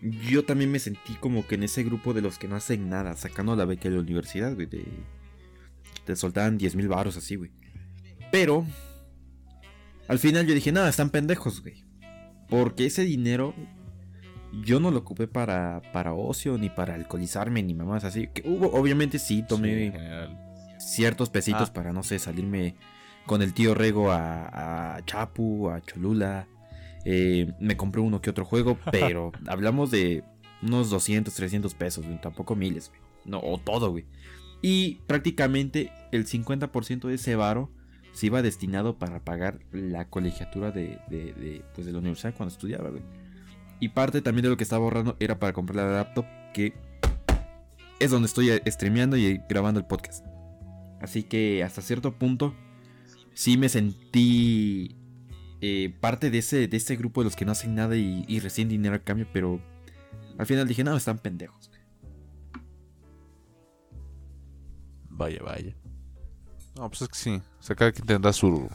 [0.00, 3.16] Yo también me sentí como que en ese grupo de los que no hacen nada,
[3.16, 4.66] sacando la beca de la universidad, güey.
[4.66, 4.84] De,
[6.04, 7.50] te soltaban 10 mil baros así, güey.
[8.30, 8.66] Pero
[10.08, 11.84] al final yo dije, nada, están pendejos, güey.
[12.48, 13.54] Porque ese dinero
[14.62, 18.28] yo no lo ocupé para, para ocio, ni para alcoholizarme, ni mamás así.
[18.28, 19.92] Que hubo, obviamente sí, tomé
[20.78, 21.72] ciertos pesitos ah.
[21.72, 22.76] para, no sé, salirme
[23.26, 26.46] con el tío Rego a, a Chapu, a Cholula.
[27.08, 30.24] Eh, me compré uno que otro juego, pero hablamos de
[30.60, 33.00] unos 200, 300 pesos, güey, tampoco miles, güey.
[33.24, 34.04] No, o todo, güey.
[34.60, 37.70] Y prácticamente el 50% de ese varo
[38.12, 42.90] se iba destinado para pagar la colegiatura de, de, pues de la universidad cuando estudiaba,
[42.90, 43.02] güey.
[43.78, 46.72] Y parte también de lo que estaba ahorrando era para comprar la laptop, que
[48.00, 50.24] es donde estoy streameando y grabando el podcast.
[51.00, 52.54] Así que hasta cierto punto
[53.34, 54.95] sí me sentí
[55.60, 58.40] eh, parte de ese, de este grupo de los que no hacen nada y, y
[58.40, 59.60] recién dinero a cambio, pero
[60.38, 61.70] al final dije, no, están pendejos.
[65.08, 65.74] Vaya, vaya.
[66.76, 67.42] No, pues es que sí.
[67.58, 68.68] O sea, cada quien tendrá su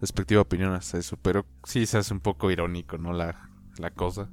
[0.00, 1.18] respectiva opinión hasta eso.
[1.20, 3.12] Pero sí se hace un poco irónico, ¿no?
[3.12, 4.30] La, la cosa.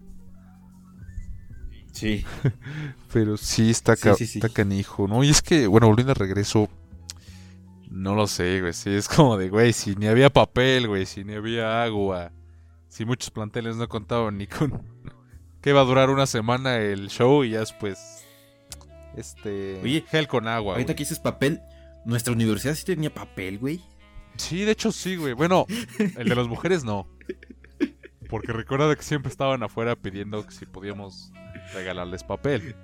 [1.92, 2.26] Sí.
[3.14, 5.24] pero sí está, está canijo, ¿no?
[5.24, 6.70] Y es que, bueno, volviendo a regreso.
[7.96, 8.74] No lo sé, güey.
[8.74, 12.32] Sí, es como de, güey, si ni había papel, güey, si ni había agua.
[12.88, 14.84] Si muchos planteles no contaban ni con.
[15.62, 18.24] que iba a durar una semana el show y ya después.
[19.16, 19.80] Este.
[19.82, 20.74] Oye, gel con agua.
[20.74, 21.62] Ahorita que dices papel,
[22.06, 23.82] ¿Nuestra universidad sí tenía papel, güey?
[24.38, 25.34] Sí, de hecho sí, güey.
[25.34, 25.66] Bueno,
[25.98, 27.08] el de las mujeres no.
[28.30, 31.32] Porque recuerda que siempre estaban afuera pidiendo que si podíamos
[31.74, 32.76] regalarles papel.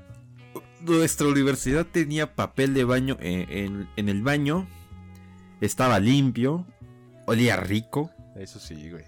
[0.82, 4.68] Nuestra universidad tenía papel de baño en, el baño.
[5.62, 6.66] Estaba limpio.
[7.28, 8.12] Olía rico.
[8.36, 9.06] Eso sí, güey.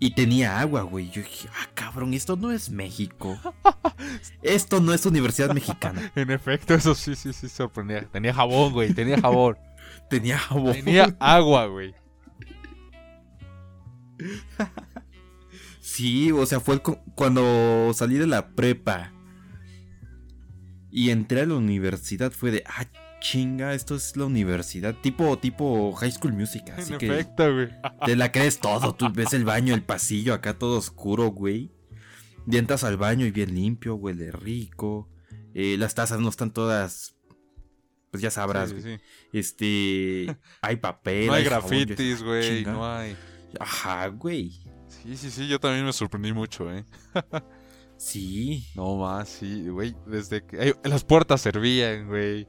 [0.00, 1.10] Y tenía agua, güey.
[1.10, 3.38] Yo dije, ah, cabrón, esto no es México.
[4.42, 6.10] Esto no es Universidad Mexicana.
[6.16, 8.02] En efecto, eso sí, sí, sí, sorprendía.
[8.10, 9.56] Tenía jabón, güey, tenía jabón.
[10.10, 10.72] Tenía jabón.
[10.72, 11.94] Tenía agua, güey.
[15.80, 19.12] Sí, o sea, fue cu- cuando salí de la prepa
[20.90, 22.86] y entré a la universidad fue de, ah,
[23.22, 27.68] chinga, esto es la universidad, tipo tipo High School Music, así en que efecto, güey.
[28.04, 31.70] te la crees todo, tú ves el baño, el pasillo acá todo oscuro, güey.
[32.46, 35.08] Y entras al baño y bien limpio, huele rico.
[35.54, 37.14] eh, las tazas no están todas
[38.10, 38.96] pues ya sabrás, Sí, güey.
[38.98, 39.02] sí.
[39.32, 42.58] Este, hay papel, No hay yo- grafitis, güey.
[42.58, 42.72] chinga.
[42.72, 43.16] No hay.
[43.58, 44.50] Ajá, güey.
[44.88, 46.84] Sí, sí, sí, yo también me sorprendí mucho, ¿eh?
[47.96, 48.66] Sí.
[48.74, 49.94] No más, sí, güey.
[50.06, 50.60] Desde que.
[50.60, 52.46] ay, las puertas servían, güey.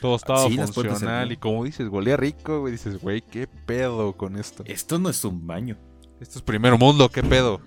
[0.00, 1.30] Todo estaba Sí, funcional.
[1.32, 2.72] Y como dices, golía rico, güey.
[2.72, 4.64] Dices, güey, ¿qué pedo con esto?
[4.66, 5.76] Esto no es un baño.
[6.20, 7.60] Esto es primer mundo, ¿qué pedo?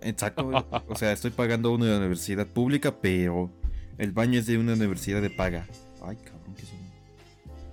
[0.00, 0.64] Exacto, güey.
[0.88, 3.50] O sea, estoy pagando una universidad pública, pero
[3.98, 5.66] el baño es de una universidad de paga.
[6.02, 6.78] Ay, cabrón, que son.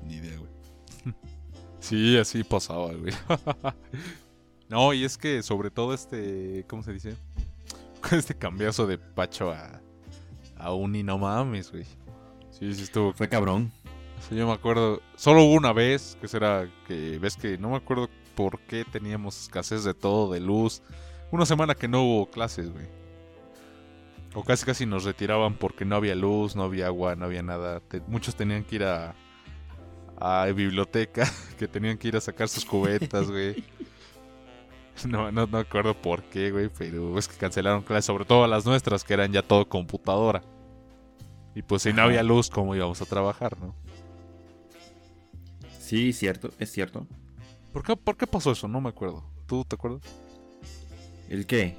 [0.05, 0.51] Ni idea, güey.
[1.79, 3.13] Sí, así pasaba, güey.
[4.69, 7.15] no, y es que sobre todo este, ¿cómo se dice?
[8.11, 9.81] Este cambiazo de Pacho a,
[10.57, 11.85] a Uni, no mames, güey.
[12.59, 13.13] Sí, sí estuvo.
[13.13, 13.71] Fue cabrón.
[14.27, 17.77] Sí, yo me acuerdo, solo hubo una vez, que será que, ves que no me
[17.77, 20.81] acuerdo por qué teníamos escasez de todo, de luz.
[21.31, 22.85] Una semana que no hubo clases, güey.
[24.35, 27.79] O casi casi nos retiraban porque no había luz, no había agua, no había nada.
[27.79, 29.15] Te- muchos tenían que ir a,
[30.17, 33.63] a biblioteca, que tenían que ir a sacar sus cubetas, güey.
[35.07, 38.45] No, no, no me acuerdo por qué, güey, pero es que cancelaron clases, sobre todo
[38.47, 40.41] las nuestras, que eran ya todo computadora.
[41.55, 43.75] Y pues si no había luz, ¿cómo íbamos a trabajar, no?
[45.79, 47.07] Sí, cierto, es cierto.
[47.73, 48.67] ¿Por qué, ¿Por qué pasó eso?
[48.67, 49.23] No me acuerdo.
[49.47, 50.01] ¿Tú te acuerdas?
[51.29, 51.75] ¿El qué?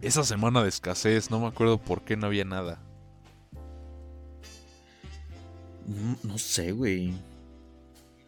[0.00, 2.82] Esa semana de escasez, no me acuerdo por qué no había nada.
[5.86, 7.12] No, no sé, güey.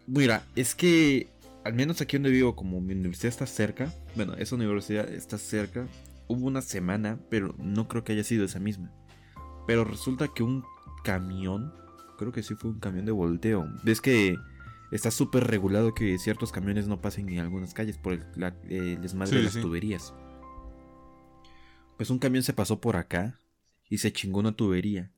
[0.07, 4.55] Mira, es que al menos aquí donde vivo, como mi universidad está cerca, bueno, esa
[4.55, 5.87] universidad está cerca,
[6.29, 8.93] hubo una semana, pero no creo que haya sido esa misma.
[9.67, 10.65] Pero resulta que un
[11.03, 11.73] camión,
[12.19, 13.67] creo que sí fue un camión de volteo.
[13.83, 14.37] Ves que
[14.91, 19.31] está súper regulado que ciertos camiones no pasen en algunas calles por el, la- desmadre
[19.33, 19.61] Sí, de las sí.
[19.61, 20.15] tuberías.
[21.97, 23.39] Pues un camión se pasó por acá
[23.89, 25.11] y se chingó una tubería.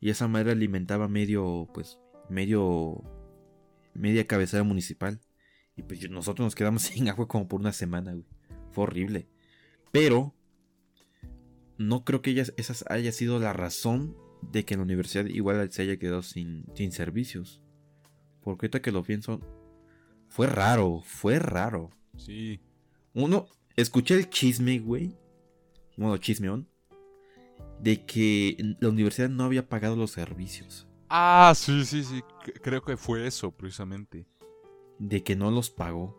[0.00, 1.98] Y esa madre alimentaba medio, pues,
[2.28, 3.02] medio,
[3.94, 5.20] media cabecera municipal.
[5.76, 8.26] Y pues nosotros nos quedamos sin agua como por una semana, güey.
[8.72, 9.28] Fue horrible.
[9.92, 10.34] Pero,
[11.80, 15.80] no creo que ellas, esa haya sido la razón de que la universidad igual se
[15.82, 17.62] haya quedado sin, sin servicios.
[18.42, 19.40] Porque ahorita que lo pienso,
[20.28, 21.90] fue raro, fue raro.
[22.18, 22.60] Sí.
[23.14, 25.16] Uno, escuché el chisme, güey.
[25.96, 26.68] Bueno, chismeón.
[27.80, 30.86] De que la universidad no había pagado los servicios.
[31.08, 32.22] Ah, sí, sí, sí.
[32.62, 34.26] Creo que fue eso, precisamente.
[34.98, 36.14] De que no los pagó.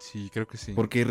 [0.00, 0.72] Sí, creo que sí.
[0.72, 1.06] Porque,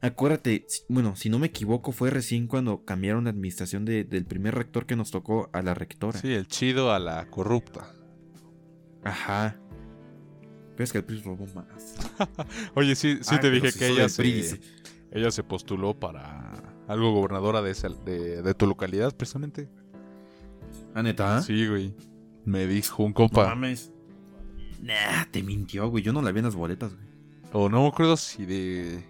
[0.00, 4.54] acuérdate, bueno, si no me equivoco, fue recién cuando cambiaron la administración de- del primer
[4.54, 6.18] rector que nos tocó a la rectora.
[6.18, 7.92] Sí, el chido a la corrupta.
[9.04, 9.56] Ajá.
[10.76, 11.96] Pero es que el PRI robó más.
[12.74, 14.60] Oye, sí, sí Ah, te dije que ella se,
[15.12, 19.68] ella se postuló para algo gobernadora de, esa- de, de tu localidad, precisamente.
[20.94, 21.42] ¿Ah, neta?
[21.42, 21.94] Sí, güey.
[22.44, 23.46] Me dijo un No compa.
[23.48, 23.92] mames.
[24.82, 26.02] Nah, te mintió, güey.
[26.02, 27.06] Yo no la vi en las boletas, güey.
[27.52, 29.04] O no me acuerdo si de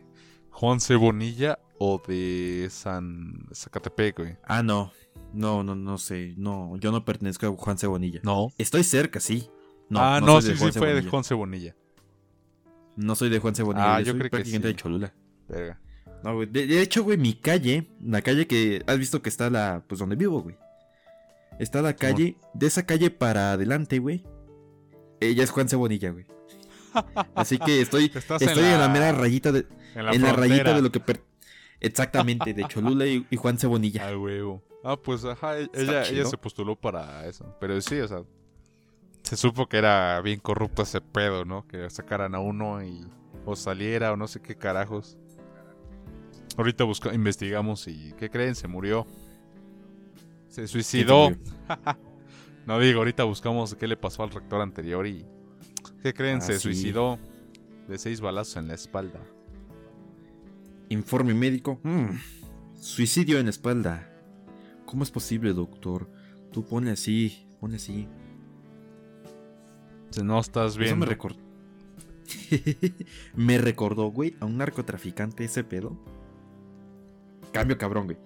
[0.50, 0.96] Juan C.
[0.96, 4.36] Bonilla o de San Zacatepec, güey.
[4.44, 4.92] Ah, no.
[5.32, 6.34] No, no, no sé.
[6.36, 8.20] No, yo no pertenezco a Juan Cebonilla.
[8.22, 8.52] No.
[8.58, 9.48] Estoy cerca, sí.
[9.88, 11.10] No, ah, no, soy sí, sí, fue de Cebonilla.
[11.10, 11.34] Juan C.
[11.34, 11.76] Bonilla.
[12.96, 13.96] No soy de Juan Cebonilla.
[13.96, 14.58] Ah, yo yo soy creo que sí.
[14.58, 15.14] de Cholula.
[15.48, 15.80] Verga.
[16.22, 16.48] No, güey.
[16.48, 19.98] De, de hecho, güey, mi calle, la calle que has visto que está la, pues
[19.98, 20.56] donde vivo, güey.
[21.58, 24.24] Está la calle, de esa calle para adelante, güey.
[25.20, 26.26] Ella es Juan Cebonilla, güey.
[27.34, 28.88] Así que estoy, estoy en la...
[28.88, 31.22] mera rayita de, en la, en la rayita de lo que per-
[31.80, 34.08] exactamente de Cholula y, y Juan Cebonilla.
[34.08, 34.62] Ah, huevo.
[34.82, 37.54] Ah, pues ajá, e- ella, ella se postuló para eso.
[37.60, 38.22] Pero sí, o sea,
[39.22, 41.66] se supo que era bien corrupto ese pedo, ¿no?
[41.66, 43.06] Que sacaran a uno y
[43.44, 45.16] o saliera o no sé qué carajos.
[46.56, 48.54] Ahorita busca, investigamos y ¿qué creen?
[48.54, 49.06] Se murió.
[50.48, 51.30] Se ¿Quién se suicidó.
[52.66, 55.26] No digo, ahorita buscamos qué le pasó al rector anterior y
[56.02, 56.38] ¿qué creen?
[56.38, 56.60] Ah, se sí.
[56.60, 57.18] suicidó
[57.88, 59.20] de seis balazos en la espalda.
[60.88, 61.80] Informe médico.
[61.82, 62.16] Mm,
[62.80, 64.10] Suicidio en la espalda.
[64.86, 66.08] ¿Cómo es posible, doctor?
[66.52, 68.08] Tú pone así, pone así.
[70.10, 70.98] Si no estás Eso bien.
[70.98, 71.38] me recordó.
[73.34, 75.96] me recordó, güey, a un narcotraficante ese pedo.
[77.52, 78.18] Cambio cabrón, güey.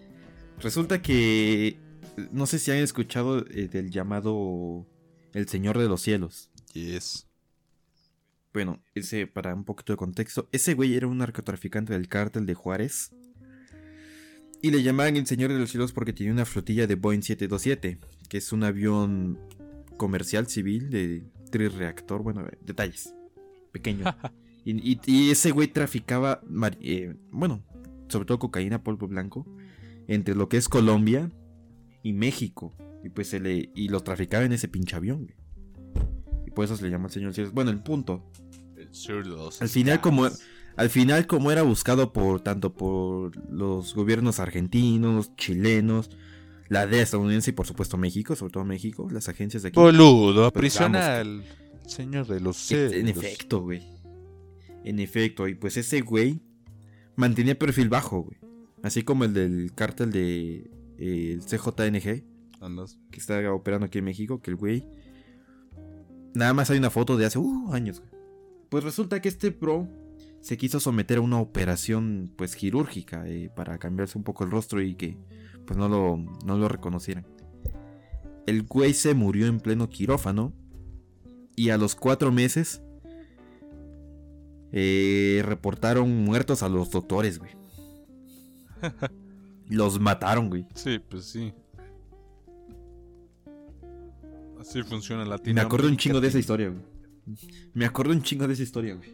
[0.61, 1.79] Resulta que.
[2.31, 4.87] No sé si han escuchado eh, del llamado
[5.33, 6.51] El Señor de los Cielos.
[6.73, 7.27] Yes.
[8.55, 12.55] Bueno, ese, para un poquito de contexto, ese güey era un narcotraficante del cártel de
[12.55, 13.13] Juárez.
[14.63, 17.99] Y le llamaban el Señor de los Cielos porque tenía una flotilla de Boeing 727,
[18.29, 19.39] que es un avión
[19.97, 23.13] comercial civil de trireactor, bueno, detalles,
[23.73, 24.05] pequeño.
[24.65, 26.41] y, y- y ese güey traficaba,
[26.81, 27.63] eh, bueno,
[28.09, 29.47] sobre todo cocaína, polvo blanco,
[30.07, 31.31] entre lo que es Colombia
[32.05, 32.73] y México.
[33.03, 35.35] Y pues se le, y lo traficaba en ese pinche avión, güey.
[36.55, 37.53] Y por eso se le llama el Señor de Cielos.
[37.53, 38.31] Bueno, el punto.
[38.77, 40.29] El de Al final, como,
[40.77, 46.11] al final, como era buscado por tanto por los gobiernos argentinos, chilenos,
[46.69, 49.81] la DEA estadounidense y por supuesto México, sobre todo México, las agencias de aquí.
[49.81, 51.45] Boludo, aprisiona al
[51.87, 52.93] señor de los cielos.
[52.93, 53.83] En efecto, güey.
[54.85, 56.41] En efecto, y pues ese güey
[57.17, 58.39] mantenía perfil bajo, güey.
[58.83, 62.23] Así como el del cártel de eh, el CJNG,
[62.61, 62.99] Andas.
[63.11, 64.87] que está operando aquí en México, que el güey.
[66.35, 68.03] Nada más hay una foto de hace uh, años.
[68.69, 69.89] Pues resulta que este pro
[70.41, 74.83] se quiso someter a una operación, pues quirúrgica, eh, para cambiarse un poco el rostro
[74.83, 75.17] y que,
[75.67, 77.27] pues no lo, no lo reconocieran.
[78.47, 80.53] El güey se murió en pleno quirófano
[81.57, 82.83] y a los cuatro meses
[84.73, 87.53] eh, reportaron muertos a los doctores, güey.
[89.69, 90.67] Los mataron, güey.
[90.75, 91.55] Sí, pues sí.
[94.65, 95.67] Así funciona Me Latinoamérica.
[95.67, 96.83] acuerdo un chingo de esa historia, güey.
[97.75, 99.13] Me acuerdo un chingo de esa historia, güey.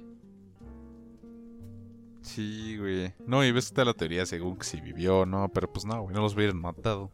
[2.23, 3.13] Sí, güey.
[3.27, 5.49] No, y ves está la teoría según que si vivió, ¿no?
[5.53, 7.11] Pero pues no, güey, no los hubieran matado.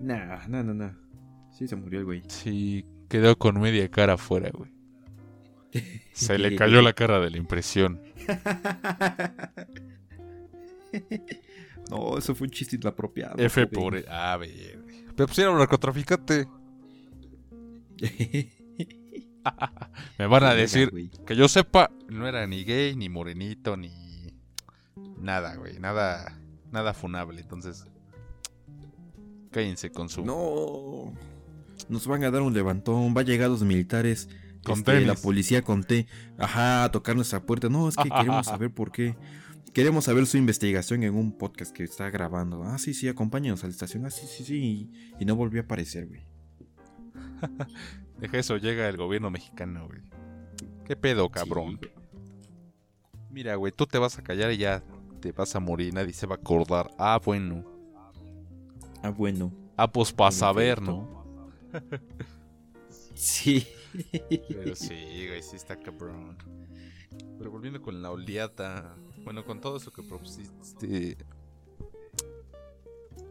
[0.00, 0.96] Nah, no, no, no.
[1.52, 2.22] Sí, se murió el güey.
[2.28, 4.72] Sí, quedó con media cara afuera, güey.
[6.12, 8.00] Se le cayó la cara de la impresión.
[11.90, 13.36] no, eso fue un chiste inapropiado.
[13.36, 14.02] F por...
[14.08, 14.78] A ver.
[15.14, 16.46] Pero pues era un narcotraficante.
[20.18, 20.90] Me van a decir,
[21.26, 24.34] que yo sepa, no era ni gay, ni morenito, ni...
[25.18, 25.78] Nada, güey.
[25.78, 26.38] Nada,
[26.70, 27.40] nada funable.
[27.40, 27.84] Entonces,
[29.50, 30.24] cállense con su...
[30.24, 31.12] No.
[31.88, 33.14] Nos van a dar un levantón.
[33.16, 34.28] Va a llegar los militares.
[34.64, 36.06] Con este, la policía con té.
[36.38, 37.68] Ajá, a tocar nuestra puerta.
[37.68, 39.16] No, es que queremos saber por qué.
[39.72, 42.62] Queremos saber su investigación en un podcast que está grabando.
[42.62, 44.06] Ah, sí, sí, acompáñanos a la estación.
[44.06, 44.56] Ah, sí, sí, sí.
[44.56, 46.24] Y, y no volvió a aparecer, güey.
[48.18, 50.02] Deja eso, llega el gobierno mexicano, güey.
[50.84, 51.78] ¿Qué pedo, cabrón?
[51.82, 51.88] Sí,
[53.30, 54.82] Mira, güey, tú te vas a callar y ya
[55.20, 56.90] te vas a morir, nadie se va a acordar.
[56.98, 57.64] Ah, bueno.
[59.02, 59.52] Ah, bueno.
[59.76, 60.80] Ah, pues para saber.
[60.80, 61.24] ¿no?
[63.14, 63.64] Sí.
[64.48, 66.36] Pero sí, güey, sí está cabrón.
[67.38, 71.16] Pero volviendo con la oleada, bueno, con todo eso que propusiste.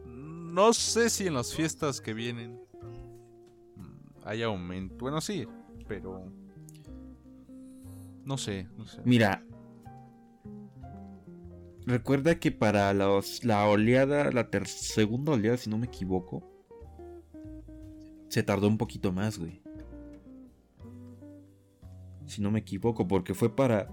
[0.06, 2.63] No sé si en las fiestas que vienen
[4.24, 4.96] hay aumento.
[5.00, 5.46] Bueno, sí,
[5.86, 6.30] pero.
[8.24, 9.00] No sé, no sé.
[9.04, 9.44] Mira.
[11.86, 16.42] Recuerda que para los- la oleada, la ter- segunda oleada, si no me equivoco,
[18.28, 19.60] se tardó un poquito más, güey.
[22.26, 23.90] Si no me equivoco, porque fue para.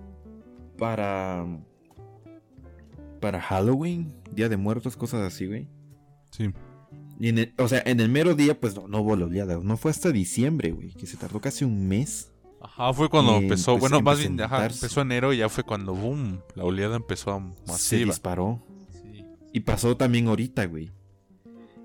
[0.77, 1.45] Para.
[3.19, 5.67] Para Halloween, Día de Muertos, cosas así, güey.
[6.31, 6.51] Sí.
[7.21, 9.59] Y en el- o sea, en el mero día, pues no, no hubo la oleada.
[9.61, 12.31] No fue hasta diciembre, güey, que se tardó casi un mes.
[12.59, 13.77] Ajá, fue cuando empezó.
[13.77, 17.31] bueno, en más bien, ajá, empezó enero y ya fue cuando, boom, la oleada empezó
[17.31, 18.11] a Se masiva.
[18.11, 18.63] disparó.
[19.03, 19.23] Sí.
[19.53, 20.91] Y pasó también ahorita, güey.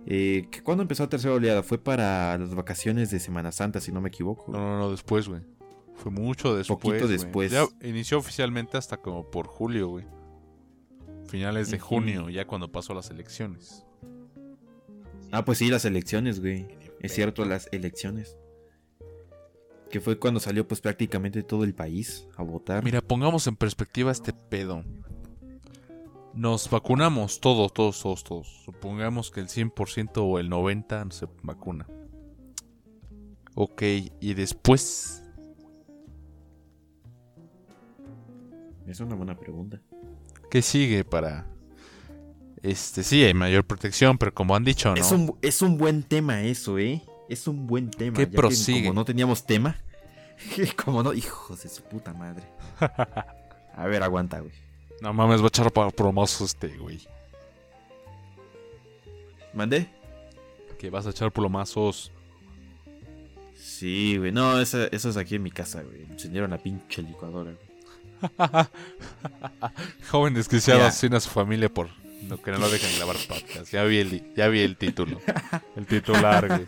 [0.07, 1.63] Eh, ¿que ¿Cuándo empezó la tercera oleada?
[1.63, 4.51] Fue para las vacaciones de Semana Santa, si no me equivoco.
[4.51, 5.43] No, no, no, después, güey.
[5.97, 6.79] Fue mucho después.
[6.79, 7.19] Poquito güey.
[7.19, 7.53] después.
[7.53, 10.05] Ya inició oficialmente hasta como por julio, güey.
[11.27, 13.86] Finales de junio, ya cuando pasó las elecciones.
[15.33, 16.67] Ah, pues sí, las elecciones, güey.
[17.01, 18.37] Es cierto, las elecciones.
[19.91, 22.83] Que fue cuando salió pues prácticamente todo el país a votar.
[22.83, 24.85] Mira, pongamos en perspectiva este pedo.
[26.35, 28.63] Nos vacunamos todos, todos, todos, todos.
[28.65, 31.87] Supongamos que el 100% o el 90% se vacuna.
[33.55, 33.83] Ok,
[34.21, 35.23] y después...
[38.87, 39.81] Es una buena pregunta.
[40.51, 41.56] ¿Qué sigue para...?
[42.67, 44.97] Este, sí, hay mayor protección, pero como han dicho, ¿no?
[45.01, 47.01] Es, un, es un buen tema eso, ¿eh?
[47.29, 48.17] Es un buen tema.
[48.17, 48.89] ¿Qué ya que prosigue?
[48.89, 49.77] como no teníamos tema.
[50.85, 52.43] como no, hijos de su puta madre.
[53.77, 54.51] A ver, aguanta, güey.
[55.01, 55.93] No mames, va a echar para
[56.41, 57.07] este, güey.
[59.55, 59.89] ¿Mandé?
[60.77, 62.11] Que vas a echar plomazos.
[63.55, 64.33] Sí, güey.
[64.33, 66.03] No, eso, eso es aquí en mi casa, güey.
[66.11, 68.37] Encendieron la pinche licuadora, güey.
[70.11, 71.91] Joven desquiciado asesina a su familia por
[72.23, 73.73] no, que no lo dejen grabar podcast.
[73.73, 75.21] Ya vi el, ya vi el título.
[75.77, 76.67] El titular, güey.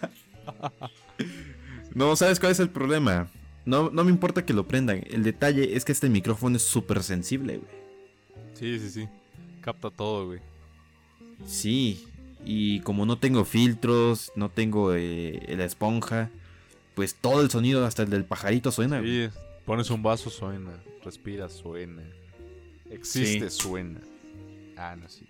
[1.95, 3.29] No, ¿sabes cuál es el problema?
[3.65, 5.03] No, no me importa que lo prendan.
[5.11, 7.71] El detalle es que este micrófono es súper sensible, güey.
[8.55, 9.09] Sí, sí, sí.
[9.61, 10.41] Capta todo, güey.
[11.47, 12.07] Sí.
[12.45, 16.31] Y como no tengo filtros, no tengo eh, la esponja,
[16.95, 19.03] pues todo el sonido, hasta el del pajarito suena.
[19.03, 19.29] Sí,
[19.67, 20.71] pones un vaso, suena.
[21.05, 22.03] Respiras, suena.
[22.91, 24.01] Existe, suena.
[24.77, 25.27] Ah, no, sí.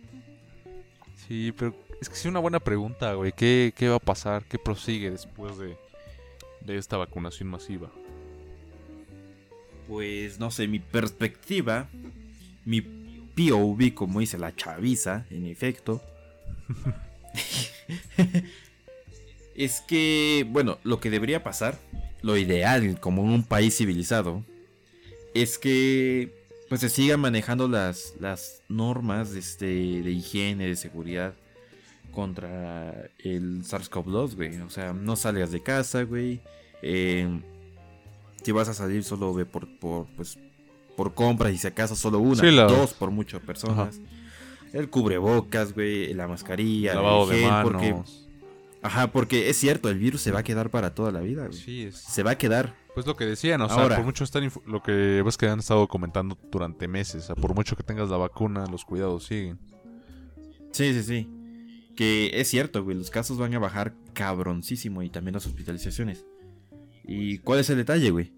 [1.28, 3.32] Sí, pero es que es una buena pregunta, güey.
[3.32, 4.44] ¿Qué, ¿Qué, va a pasar?
[4.44, 5.76] ¿Qué prosigue después de,
[6.62, 7.90] de esta vacunación masiva?
[9.86, 11.88] Pues no sé, mi perspectiva,
[12.64, 16.02] mi POV, como dice la chaviza, en efecto,
[19.54, 21.78] es que, bueno, lo que debería pasar,
[22.22, 24.44] lo ideal, como en un país civilizado,
[25.34, 26.37] es que
[26.68, 31.34] pues se sigan manejando las, las normas este, de higiene, de seguridad
[32.12, 34.60] contra el SARS-CoV-2, güey.
[34.60, 36.40] O sea, no salgas de casa, güey.
[36.82, 37.40] Eh,
[38.42, 40.38] si vas a salir, solo ve por, por, pues,
[40.96, 44.00] por compras y si acaso solo una, dos por muchas personas.
[44.72, 47.62] El cubrebocas, güey, la mascarilla, lavado el de manos.
[47.62, 47.96] Porque,
[48.82, 51.58] ajá, porque es cierto, el virus se va a quedar para toda la vida, güey.
[51.58, 52.74] Sí, Se va a quedar.
[52.98, 55.86] Pues lo que decían, o sea, por mucho están lo que ves que han estado
[55.86, 59.60] comentando durante meses, o sea, por mucho que tengas la vacuna, los cuidados siguen.
[60.72, 61.30] Sí, sí, sí.
[61.94, 66.26] Que es cierto, güey, los casos van a bajar cabroncísimo y también las hospitalizaciones.
[67.04, 68.32] ¿Y cuál es el detalle, güey?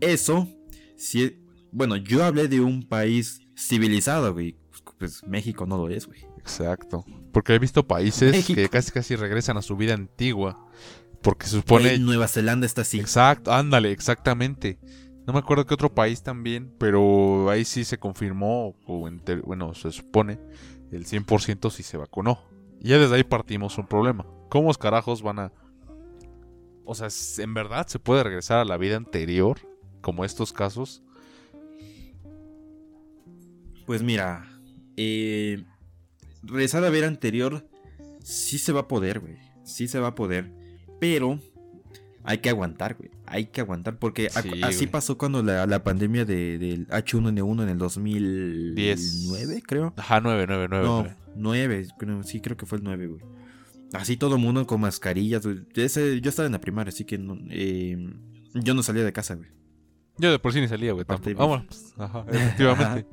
[0.00, 0.48] Eso,
[0.96, 1.40] si,
[1.70, 4.56] bueno, yo hablé de un país civilizado, güey.
[4.98, 6.26] Pues México no lo es, güey.
[6.36, 7.04] Exacto.
[7.32, 10.66] Porque he visto países que casi casi regresan a su vida antigua.
[11.22, 11.98] Porque se supone.
[11.98, 12.98] Nueva Zelanda está así.
[13.00, 14.78] Exacto, ándale, exactamente.
[15.26, 19.08] No me acuerdo qué otro país también, pero ahí sí se confirmó, o
[19.44, 20.40] bueno, se supone,
[20.90, 22.42] el 100% sí se vacunó.
[22.80, 24.26] Y ya desde ahí partimos un problema.
[24.48, 25.52] ¿Cómo los carajos van a...
[26.84, 27.08] O sea,
[27.38, 29.60] ¿en verdad se puede regresar a la vida anterior,
[30.00, 31.02] como estos casos?
[33.86, 34.48] Pues mira,
[34.96, 35.64] eh,
[36.42, 37.68] regresar a la vida anterior
[38.22, 39.36] sí se va a poder, güey.
[39.62, 40.59] Sí se va a poder.
[41.00, 41.40] Pero
[42.22, 43.10] hay que aguantar, güey.
[43.26, 44.28] Hay que aguantar porque
[44.62, 49.94] así pasó cuando la, pandemia del H1N1 en el 2009, creo.
[49.96, 50.84] Ajá, 9, 9, 9.
[50.84, 51.88] No, 9,
[52.24, 53.22] sí creo que fue el 9, güey.
[53.92, 55.42] Así todo el mundo con mascarillas.
[55.42, 57.18] yo estaba en la primaria, así que
[57.50, 57.96] eh,
[58.54, 59.48] yo no salía de casa, güey.
[60.18, 61.06] Yo de por sí ni salía, güey.
[61.34, 61.64] Vamos.
[61.96, 63.06] Ajá, efectivamente.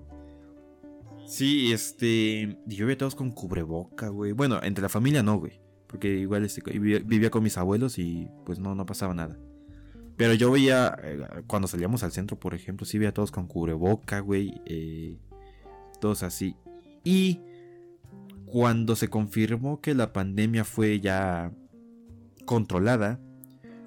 [1.28, 2.60] sí, este.
[2.66, 4.34] Yo veía todos con cubreboca, güey.
[4.34, 5.62] Bueno, entre la familia no, güey.
[5.88, 9.38] Porque igual este, vivía con mis abuelos y pues no, no pasaba nada.
[10.18, 14.20] Pero yo veía, eh, cuando salíamos al centro, por ejemplo, sí veía todos con cubreboca,
[14.20, 14.62] güey.
[14.66, 15.18] Eh,
[16.02, 16.56] todos así.
[17.04, 17.40] Y
[18.46, 21.52] cuando se confirmó que la pandemia fue ya
[22.46, 23.20] controlada,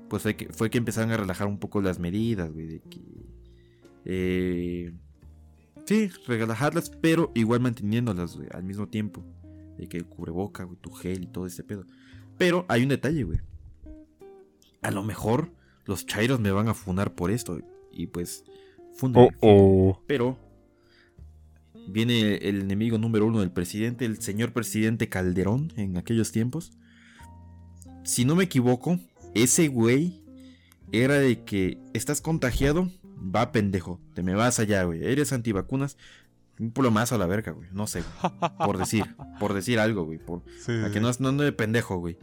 [0.08, 2.66] pues fue que, fue que empezaron a relajar un poco las medidas, güey.
[2.66, 3.00] De que,
[4.04, 4.92] eh,
[5.84, 9.24] sí, relajarlas, pero igual manteniéndolas al mismo tiempo
[9.80, 11.84] de que el cubreboca, güey, tu gel y todo ese pedo.
[12.38, 13.40] Pero hay un detalle, güey.
[14.82, 15.52] A lo mejor
[15.84, 17.60] los chairos me van a funar por esto.
[17.92, 18.44] Y pues,
[18.94, 19.36] funden.
[20.06, 20.38] Pero
[21.88, 26.72] viene el enemigo número uno del presidente, el señor presidente Calderón en aquellos tiempos.
[28.04, 28.98] Si no me equivoco,
[29.34, 30.22] ese güey
[30.92, 35.04] era de que estás contagiado, va pendejo, te me vas allá, güey.
[35.04, 35.96] Eres antivacunas,
[36.60, 37.68] un plomazo a la verga, güey.
[37.72, 38.02] No sé,
[38.58, 39.04] Por decir,
[39.40, 40.18] por decir algo, güey.
[40.18, 40.42] Por,
[40.84, 42.18] a que no, no de pendejo, güey.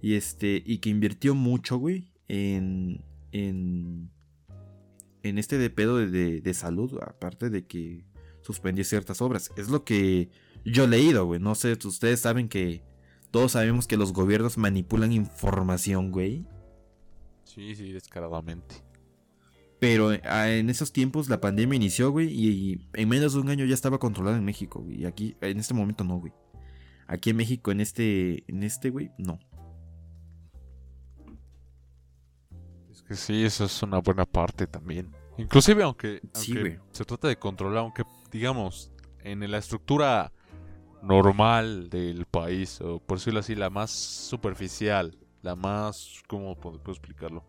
[0.00, 4.10] Y este, y que invirtió mucho, güey, en, en,
[5.22, 8.04] en este de pedo de, de, salud, aparte de que
[8.40, 9.52] suspendió ciertas obras.
[9.56, 10.30] Es lo que
[10.64, 11.38] yo he leído, güey.
[11.38, 12.82] No sé, ustedes saben que
[13.30, 16.46] todos sabemos que los gobiernos manipulan información, güey.
[17.44, 18.76] Sí, sí, descaradamente.
[19.82, 23.64] Pero ah, en esos tiempos la pandemia inició, güey, y en menos de un año
[23.64, 25.00] ya estaba controlada en México, güey.
[25.00, 26.32] Y aquí, en este momento no, güey.
[27.08, 29.40] Aquí en México, en este, en este, güey, no.
[32.92, 35.10] Es que sí, eso es una buena parte también.
[35.36, 38.92] Inclusive aunque, se trata de controlar, aunque digamos,
[39.24, 40.32] en la estructura
[41.02, 47.44] normal del país, o por decirlo así, la más superficial, la más, ¿cómo puedo explicarlo?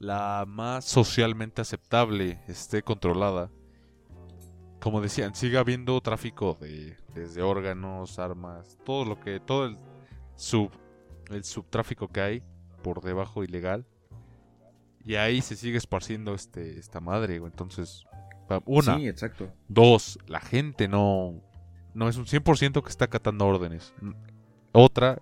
[0.00, 3.50] La más socialmente aceptable esté controlada.
[4.80, 9.76] Como decían, siga habiendo tráfico de desde órganos, armas, todo lo que todo el
[10.36, 10.70] sub
[11.28, 12.42] el subtráfico que hay
[12.82, 13.86] por debajo ilegal
[15.04, 17.36] Y ahí se sigue esparciendo este, esta madre.
[17.36, 18.06] Entonces,
[18.64, 18.96] una.
[18.96, 19.52] Sí, exacto.
[19.68, 21.42] Dos, la gente no,
[21.92, 23.94] no es un 100% que está acatando órdenes.
[24.72, 25.20] Otra,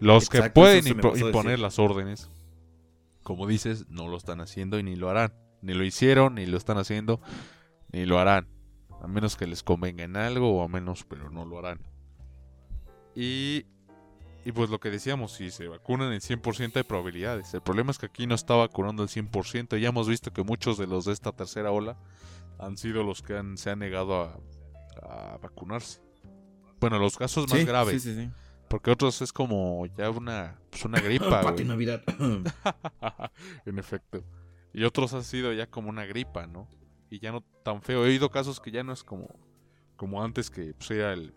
[0.00, 2.28] los que pueden imponer las órdenes,
[3.22, 5.32] como dices, no lo están haciendo y ni lo harán.
[5.62, 7.20] Ni lo hicieron, ni lo están haciendo,
[7.92, 8.48] ni lo harán.
[9.00, 11.80] A menos que les convenga en algo o a menos, pero no lo harán.
[13.14, 13.66] Y,
[14.44, 17.52] y pues lo que decíamos, si se vacunan el 100% hay probabilidades.
[17.54, 19.76] El problema es que aquí no está vacunando el 100%.
[19.78, 21.96] Ya hemos visto que muchos de los de esta tercera ola
[22.58, 24.38] han sido los que han- se han negado a,
[25.02, 26.00] a vacunarse.
[26.80, 28.02] Bueno, los casos más Sí, graves.
[28.02, 28.30] Sí, sí, sí.
[28.72, 31.62] Porque otros es como ya una, pues una gripa, Pati.
[31.62, 32.02] Navidad.
[33.66, 34.24] en efecto.
[34.72, 36.66] Y otros ha sido ya como una gripa, ¿no?
[37.10, 38.02] Y ya no tan feo.
[38.06, 39.28] He oído casos que ya no es como,
[39.96, 41.34] como antes que pues, era el,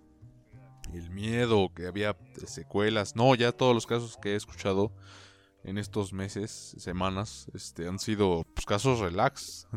[0.93, 2.15] el miedo, que había
[2.45, 3.17] secuelas.
[3.17, 4.93] No, ya todos los casos que he escuchado
[5.65, 9.67] en estos meses, semanas, este, han sido pues, casos relax,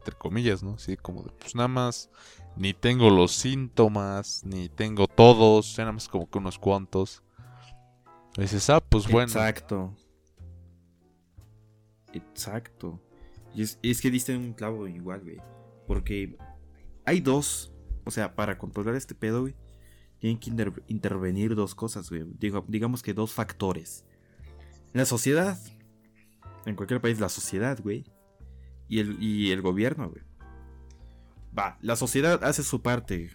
[0.00, 0.74] entre comillas, ¿no?
[0.74, 2.10] Así como de, pues nada más,
[2.56, 7.22] ni tengo los síntomas, ni tengo todos, nada más como que unos cuantos.
[8.36, 9.28] Y dices, ah, pues bueno.
[9.30, 9.94] Exacto.
[12.12, 13.00] Exacto.
[13.54, 15.38] Y es, es que diste un clavo igual, güey.
[15.86, 16.36] Porque
[17.04, 17.72] hay dos.
[18.04, 19.54] O sea, para controlar este pedo, güey.
[20.18, 22.24] Tienen que inter- intervenir dos cosas, güey.
[22.38, 24.04] Digo, digamos que dos factores.
[24.92, 25.58] La sociedad.
[26.66, 28.04] En cualquier país, la sociedad, güey.
[28.90, 30.22] Y el, y el gobierno, güey.
[31.56, 33.30] Va, la sociedad hace su parte.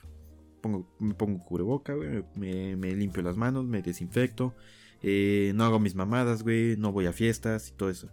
[0.99, 2.25] Me pongo cubreboca, güey.
[2.35, 4.53] Me, limpio las manos, me desinfecto.
[5.01, 6.75] eh, no hago mis mamadas, güey.
[6.75, 8.09] No voy a fiestas y todo eso.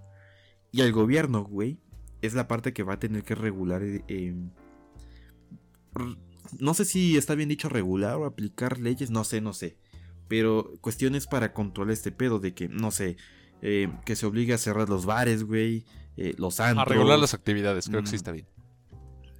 [0.71, 1.81] Y el gobierno, güey,
[2.23, 3.83] es la parte que va a tener que regular.
[3.83, 4.35] eh, eh,
[6.61, 9.77] no sé si está bien dicho regular o aplicar leyes, no sé, no sé.
[10.29, 13.17] Pero cuestiones para controlar este pedo de que, no sé,
[13.61, 15.85] que se obligue a cerrar los bares, güey,
[16.17, 16.89] eh, los A antros.
[16.89, 18.17] regular las actividades, creo que sí Mm.
[18.17, 18.47] está bien.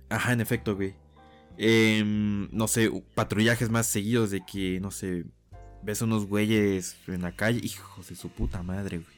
[0.09, 0.95] Ajá, en efecto, güey.
[1.59, 5.25] Em, no sé, patrullajes más seguidos de que, no sé,
[5.83, 7.61] ves unos güeyes en la calle.
[7.63, 9.17] Hijos de su puta madre, güey.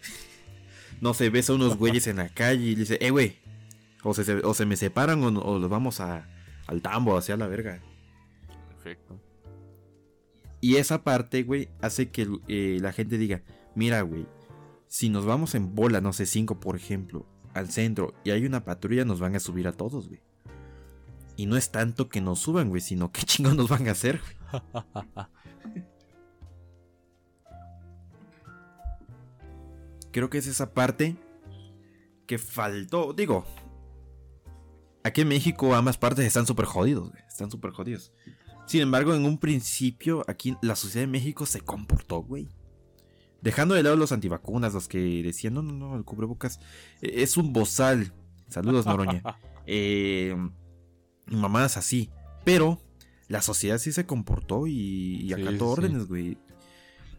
[1.00, 3.36] no sé, ves a unos güeyes en la calle y le dices, eh, güey.
[4.02, 6.28] O se, o se me separan o, o los vamos a,
[6.66, 7.80] al tambo, hacia la verga.
[8.68, 9.20] Perfecto.
[10.60, 13.42] Y esa parte, güey, hace que eh, la gente diga,
[13.74, 14.26] mira, güey,
[14.96, 18.64] si nos vamos en bola, no sé, cinco, por ejemplo, al centro y hay una
[18.64, 20.22] patrulla, nos van a subir a todos, güey.
[21.36, 24.22] Y no es tanto que nos suban, güey, sino que chingón nos van a hacer,
[24.22, 25.84] güey.
[30.12, 31.14] Creo que es esa parte
[32.26, 33.12] que faltó.
[33.12, 33.44] Digo,
[35.04, 37.22] aquí en México ambas partes están súper jodidos, güey.
[37.28, 38.14] Están súper jodidos.
[38.66, 42.48] Sin embargo, en un principio, aquí la sociedad de México se comportó, güey.
[43.42, 46.58] Dejando de lado los antivacunas, los que decían, no, no, no, el cubrebocas
[47.02, 48.12] eh, es un bozal.
[48.48, 49.22] Saludos, Noroña.
[49.68, 50.36] Eh,
[51.26, 52.08] mamadas así.
[52.44, 52.80] Pero
[53.26, 55.64] la sociedad sí se comportó y, y acató sí, sí.
[55.64, 56.38] órdenes, güey.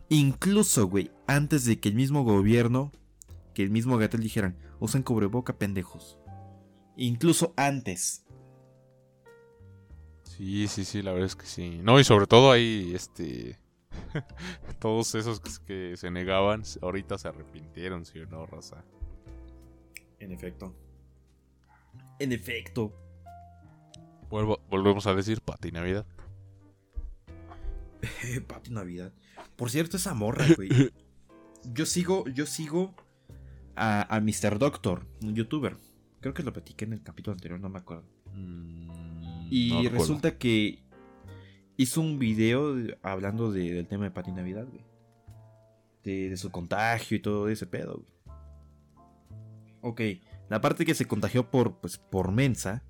[0.07, 2.93] Incluso, güey, antes de que el mismo gobierno,
[3.53, 6.17] que el mismo Gatel dijeran, usen cubreboca, pendejos.
[6.95, 8.23] Incluso antes.
[10.23, 11.79] Sí, sí, sí, la verdad es que sí.
[11.83, 13.59] No, y sobre todo ahí, este...
[14.79, 18.83] Todos esos que, se negaban, ahorita se arrepintieron, ¿sí o no, raza?
[20.19, 20.73] En efecto.
[22.19, 22.93] En efecto.
[24.29, 26.05] Vuelvo- volvemos a decir, Pati Navidad.
[28.47, 29.11] Pati Navidad.
[29.55, 30.69] Por cierto, esa morra, güey.
[31.73, 32.93] Yo sigo, yo sigo
[33.75, 34.57] a, a Mr.
[34.57, 35.75] Doctor, un youtuber.
[36.21, 38.05] Creo que lo platiqué en el capítulo anterior, no me acuerdo.
[38.33, 40.81] Mm, Y no resulta que
[41.77, 44.83] hizo un video de- hablando de- del tema de Pati Navidad, güey.
[46.03, 48.13] De, de su contagio y todo ese pedo, güey.
[49.81, 50.01] Ok,
[50.49, 52.83] la parte que se contagió por, pues, por mensa,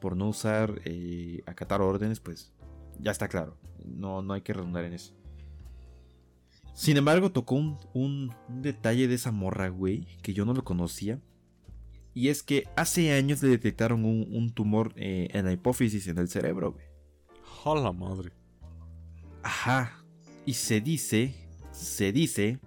[0.00, 2.52] por no usar, eh, acatar órdenes, pues
[3.00, 3.58] ya está claro.
[3.84, 5.14] No, no hay que redundar en eso.
[6.74, 7.54] Sin embargo, tocó
[7.94, 11.20] un, detalle de esa morra, güey, que yo no lo conocía.
[12.14, 16.18] Y es que hace años le detectaron un, un tumor eh, en la hipófisis en
[16.18, 16.86] el cerebro, güey.
[17.64, 18.32] ¡A la madre!
[19.42, 20.04] Ajá.
[20.46, 21.34] Y se dice,
[21.72, 22.60] se dice,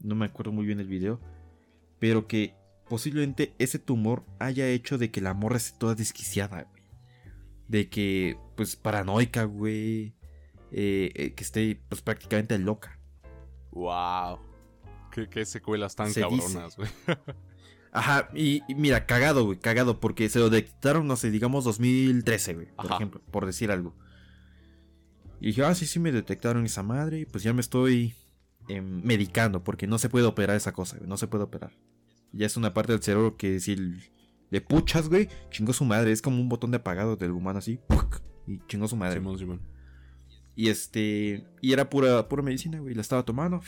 [0.00, 1.20] no me acuerdo muy bien el video,
[1.98, 2.54] pero que
[2.88, 6.82] posiblemente ese tumor haya hecho de que la morra esté toda desquiciada, güey.
[7.68, 10.14] De que, pues, paranoica, güey.
[10.70, 12.98] eh, eh, que esté, pues, prácticamente loca.
[13.72, 14.38] ¡Wow!
[15.12, 16.88] ¿Qué, qué secuelas tan Se cabronas, güey?
[17.92, 22.54] Ajá, y, y mira, cagado, güey, cagado, porque se lo detectaron, no sé, digamos 2013,
[22.54, 22.96] güey, por Ajá.
[22.96, 23.94] ejemplo, por decir algo.
[25.44, 28.14] Y dije, ah, sí, sí, me detectaron esa madre, y pues ya me estoy
[28.66, 31.70] em, medicando, porque no se puede operar esa cosa, güey, no se puede operar.
[32.32, 33.76] Ya es una parte del cerebro que si
[34.48, 36.12] le puchas, güey, chingó su madre.
[36.12, 37.78] Es como un botón de apagado del humano así.
[38.46, 39.16] Y chingó su madre.
[39.16, 39.60] Simón, Simón.
[40.56, 41.44] Y este.
[41.60, 42.94] Y era pura, pura medicina, güey.
[42.94, 43.60] La estaba tomando.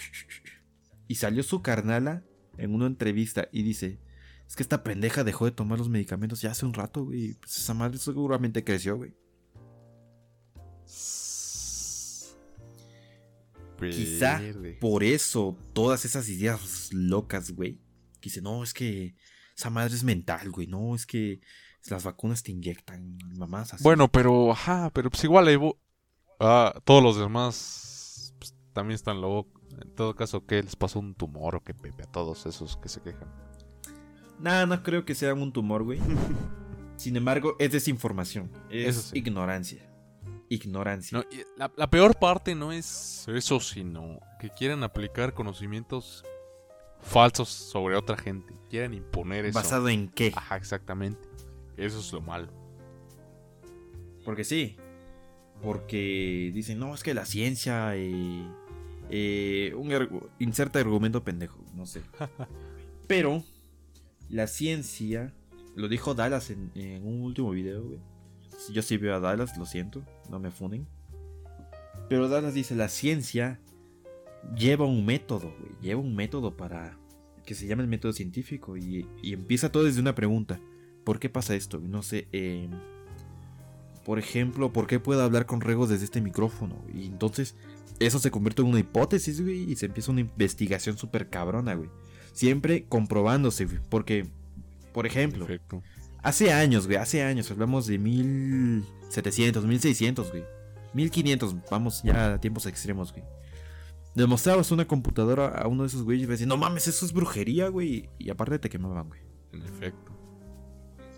[1.08, 2.24] Y salió su carnala
[2.56, 4.00] en una entrevista y dice:
[4.48, 7.34] Es que esta pendeja dejó de tomar los medicamentos ya hace un rato, güey.
[7.34, 9.14] Pues esa madre seguramente creció, güey.
[13.78, 14.78] Quizá Verde.
[14.80, 17.80] por eso todas esas ideas locas, güey.
[18.20, 19.14] Que dice, no, es que
[19.56, 20.66] esa madre es mental, güey.
[20.66, 21.40] No, es que
[21.90, 23.84] las vacunas te inyectan, mamás así.
[23.84, 25.48] Bueno, pero, ajá, pero pues igual
[26.40, 29.52] ah, todos los demás pues, también están locos.
[29.80, 32.88] En todo caso, ¿qué les pasó un tumor o qué pepe a todos esos que
[32.88, 33.28] se quejan?
[34.40, 36.00] Nada, no creo que sea un tumor, güey.
[36.96, 38.50] Sin embargo, es desinformación.
[38.70, 39.18] Es Eso sí.
[39.18, 39.95] ignorancia.
[40.48, 41.18] Ignorancia.
[41.18, 46.24] No, y la, la peor parte no es eso, sino que quieren aplicar conocimientos
[47.00, 48.54] falsos sobre otra gente.
[48.70, 49.54] Quieren imponer eso.
[49.58, 50.32] ¿Basado en qué?
[50.34, 51.28] Ajá, exactamente.
[51.76, 52.48] Eso es lo malo.
[54.24, 54.76] Porque sí.
[55.62, 57.96] Porque dicen, no, es que la ciencia.
[57.96, 58.46] eh,
[59.10, 62.02] eh, un argu- inserta argumento pendejo, no sé.
[63.06, 63.42] Pero
[64.28, 65.32] la ciencia.
[65.76, 67.98] Lo dijo Dallas en, en un último video, güey.
[68.72, 70.86] Yo sí veo a Dallas, lo siento, no me funen.
[72.08, 73.60] Pero Dallas dice: la ciencia
[74.56, 75.72] lleva un método, güey.
[75.80, 76.98] Lleva un método para.
[77.44, 78.76] que se llama el método científico.
[78.76, 80.60] Y, y empieza todo desde una pregunta:
[81.04, 81.78] ¿por qué pasa esto?
[81.78, 82.68] No sé, eh.
[84.04, 86.76] Por ejemplo, ¿por qué puedo hablar con Rego desde este micrófono?
[86.94, 87.56] Y entonces
[87.98, 91.90] eso se convierte en una hipótesis, güey, y se empieza una investigación súper cabrona, güey.
[92.32, 94.26] Siempre comprobándose, güey, porque,
[94.92, 95.82] por ejemplo, Perfecto.
[96.28, 100.44] Hace años, güey, hace años, hablamos de 1700, 1600, güey.
[100.94, 103.24] 1500, vamos ya a tiempos extremos, güey.
[104.14, 107.68] Demostrabas una computadora a uno de esos güeyes y decían, no mames, eso es brujería,
[107.68, 108.08] güey.
[108.18, 109.20] Y aparte te quemaban, güey.
[109.52, 110.12] En efecto.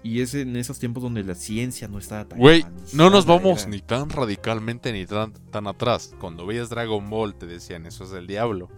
[0.03, 3.63] Y es en esos tiempos donde la ciencia no estaba tan Güey, no nos vamos
[3.63, 6.15] era- ni tan radicalmente ni tan, tan atrás.
[6.21, 8.69] Cuando veías Dragon Ball te decían eso es del diablo.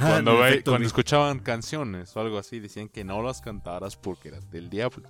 [0.00, 4.28] Cuando, ve- efecto, cuando escuchaban canciones o algo así, decían que no las cantaras porque
[4.28, 5.08] eran del diablo.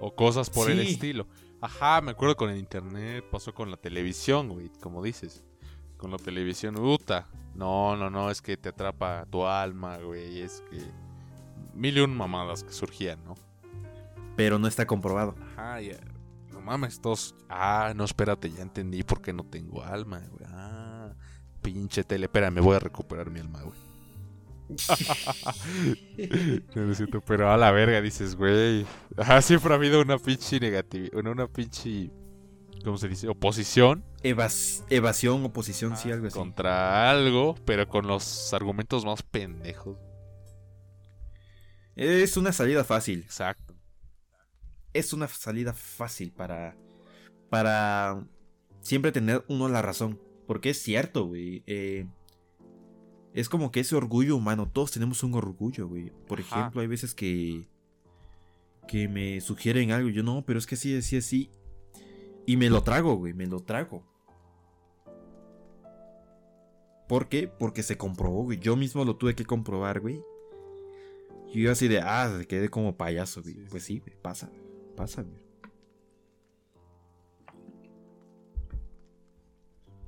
[0.00, 1.26] O cosas por el estilo.
[1.60, 5.44] Ajá, me acuerdo con el internet, pasó con la televisión, güey, como dices.
[5.98, 7.28] Con la televisión, puta.
[7.54, 10.40] No, no, no, es que te atrapa tu alma, güey.
[10.40, 10.78] Es que.
[11.74, 13.34] Mil y un mamadas que surgían, ¿no?
[14.36, 15.34] Pero no está comprobado.
[15.52, 15.98] Ajá, ya.
[16.50, 17.34] No mames, todos.
[17.50, 20.39] Ah, no, espérate, ya entendí por qué no tengo alma, güey.
[21.60, 22.26] Ah, pinche tele.
[22.26, 23.78] Espera, me voy a recuperar mi alma, güey.
[26.74, 28.86] No, pero a la verga dices, güey.
[29.42, 31.14] Siempre ha habido una pinche negatividad.
[31.18, 32.10] Una, una pinche.
[32.84, 33.28] ¿Cómo se dice?
[33.28, 36.34] Oposición Evas- evasión, oposición, sí, algo así.
[36.38, 39.98] contra algo, pero con los argumentos más pendejos.
[41.94, 43.20] Es una salida fácil.
[43.20, 43.74] Exacto.
[44.94, 46.74] Es una salida fácil para.
[47.50, 48.24] Para.
[48.80, 50.18] Siempre tener uno la razón.
[50.50, 51.62] Porque es cierto, güey.
[51.68, 52.08] eh,
[53.34, 54.68] es como que ese orgullo humano.
[54.68, 56.10] Todos tenemos un orgullo, güey.
[56.26, 56.58] Por Ajá.
[56.58, 57.68] ejemplo, hay veces que.
[58.88, 60.08] Que me sugieren algo.
[60.08, 61.50] Yo no, pero es que sí, así, así.
[62.46, 63.32] Y me lo trago, güey.
[63.32, 64.02] Me lo trago.
[67.08, 67.46] ¿Por qué?
[67.46, 68.58] Porque se comprobó, güey.
[68.58, 70.20] Yo mismo lo tuve que comprobar, güey.
[71.54, 73.54] Y yo así de, ah, quedé como payaso, güey.
[73.54, 74.50] Sí, Pues sí, güey, pasa,
[74.96, 75.49] pasa, güey.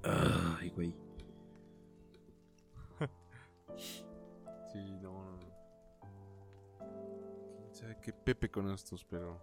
[0.04, 0.94] Ay, güey.
[4.72, 5.38] Sí, no, no.
[7.60, 9.38] Quién sabe qué pepe con estos, pero.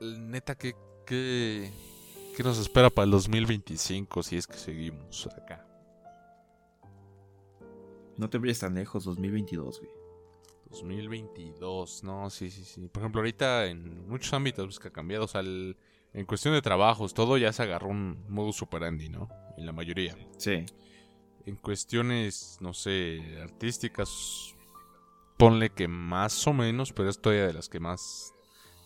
[0.00, 0.74] Neta, ¿qué,
[1.06, 1.70] qué,
[2.36, 5.66] qué nos espera para el 2025 si es que seguimos acá?
[8.18, 9.90] No te vayas tan lejos, 2022, güey.
[10.70, 12.88] 2022, no, sí, sí, sí.
[12.88, 15.76] Por ejemplo, ahorita en muchos ámbitos pues, que ha cambiado, o sea, el-
[16.16, 19.28] en cuestión de trabajos, todo ya se agarró un modus operandi, ¿no?
[19.58, 20.16] En la mayoría.
[20.38, 20.64] Sí.
[21.44, 24.54] En cuestiones, no sé, artísticas,
[25.36, 28.32] ponle que más o menos, pero es todavía de las que más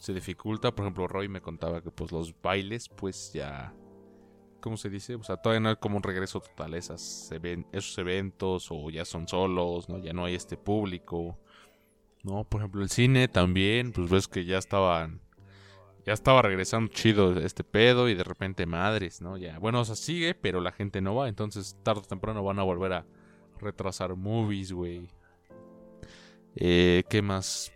[0.00, 0.74] se dificulta.
[0.74, 3.72] Por ejemplo, Roy me contaba que pues los bailes, pues ya,
[4.60, 5.14] ¿cómo se dice?
[5.14, 7.30] O sea, todavía no hay como un regreso total a esas
[7.70, 9.98] esos eventos o ya son solos, ¿no?
[9.98, 11.38] Ya no hay este público.
[12.24, 15.20] No, por ejemplo, el cine también, pues ves que ya estaban
[16.04, 19.36] ya estaba regresando chido este pedo y de repente madres, ¿no?
[19.36, 22.58] Ya, bueno, o sea, sigue, pero la gente no va, entonces tarde o temprano van
[22.58, 23.06] a volver a
[23.58, 25.08] retrasar movies, güey.
[26.56, 27.72] Eh, ¿qué más?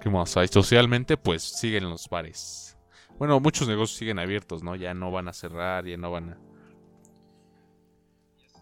[0.00, 0.48] ¿Qué más hay?
[0.48, 2.76] Socialmente, pues siguen los bares.
[3.18, 4.76] Bueno, muchos negocios siguen abiertos, ¿no?
[4.76, 6.38] Ya no van a cerrar, ya no van a...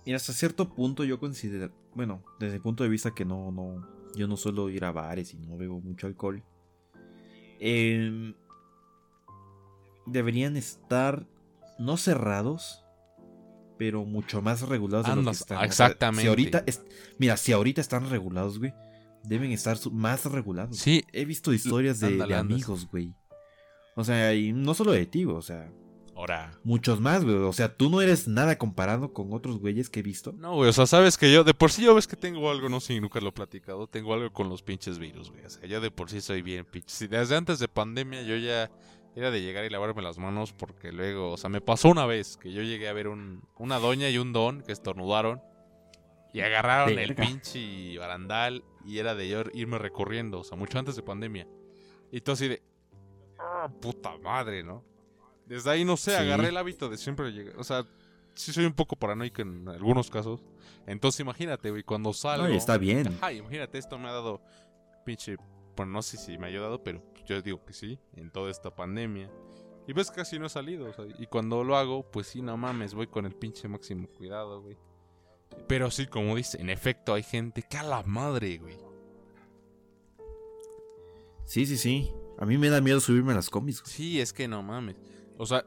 [0.04, 3.88] Y hasta cierto punto yo considero, bueno, desde el punto de vista que no, no,
[4.14, 6.44] yo no suelo ir a bares y no bebo mucho alcohol.
[7.58, 8.34] Em,
[10.06, 11.26] deberían estar
[11.78, 12.84] no cerrados,
[13.78, 15.64] pero mucho más regulados de lo que están.
[15.64, 16.22] Exactamente.
[16.22, 16.64] si ahorita
[17.18, 18.72] mira, si ahorita están regulados, güey,
[19.24, 20.78] deben estar más regulados.
[20.78, 21.04] Sí.
[21.12, 23.14] He visto historias de, de amigos, güey.
[23.96, 25.70] O sea, y no solo de ti, o sea,
[26.16, 26.58] Ahora.
[26.62, 27.36] Muchos más, güey.
[27.36, 30.32] O sea, tú no eres nada comparado con otros güeyes que he visto.
[30.32, 30.70] No, güey.
[30.70, 33.00] O sea, sabes que yo, de por sí yo ves que tengo algo, no sé,
[33.00, 33.86] nunca lo he platicado.
[33.88, 35.44] Tengo algo con los pinches virus, güey.
[35.44, 37.08] O sea, yo de por sí soy bien pinche.
[37.08, 38.70] desde antes de pandemia yo ya
[39.16, 42.36] era de llegar y lavarme las manos porque luego, o sea, me pasó una vez
[42.36, 45.40] que yo llegué a ver un, una doña y un don que estornudaron
[46.32, 50.96] y agarraron el pinche barandal y era de yo irme recorriendo, o sea, mucho antes
[50.96, 51.46] de pandemia.
[52.10, 52.62] Y todo así de,
[53.38, 54.84] ah, puta madre, ¿no?
[55.46, 57.56] Desde ahí, no sé, agarré el hábito de siempre llegar.
[57.58, 57.86] O sea,
[58.34, 60.42] sí soy un poco paranoico en algunos casos.
[60.86, 62.48] Entonces, imagínate, güey, cuando salgo.
[62.48, 63.08] No, está bien.
[63.08, 64.40] Ajá, imagínate, esto me ha dado
[65.04, 65.36] pinche.
[65.76, 68.74] Bueno, no sé si me ha ayudado, pero yo digo que sí, en toda esta
[68.74, 69.30] pandemia.
[69.86, 70.88] Y ves, casi no he salido.
[70.88, 74.08] O sea, y cuando lo hago, pues sí, no mames, voy con el pinche máximo
[74.08, 74.76] cuidado, güey.
[75.68, 78.76] Pero sí, como dice, en efecto, hay gente que a la madre, güey.
[81.44, 82.10] Sí, sí, sí.
[82.38, 83.82] A mí me da miedo subirme a las combis.
[83.84, 84.96] Sí, es que no mames.
[85.36, 85.64] O sea,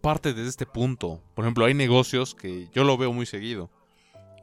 [0.00, 1.22] parte desde este punto.
[1.34, 3.70] Por ejemplo, hay negocios que yo lo veo muy seguido.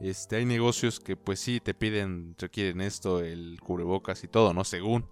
[0.00, 4.64] Este, hay negocios que pues sí te piden, requieren esto, el cubrebocas y todo, ¿no?
[4.64, 5.06] Según.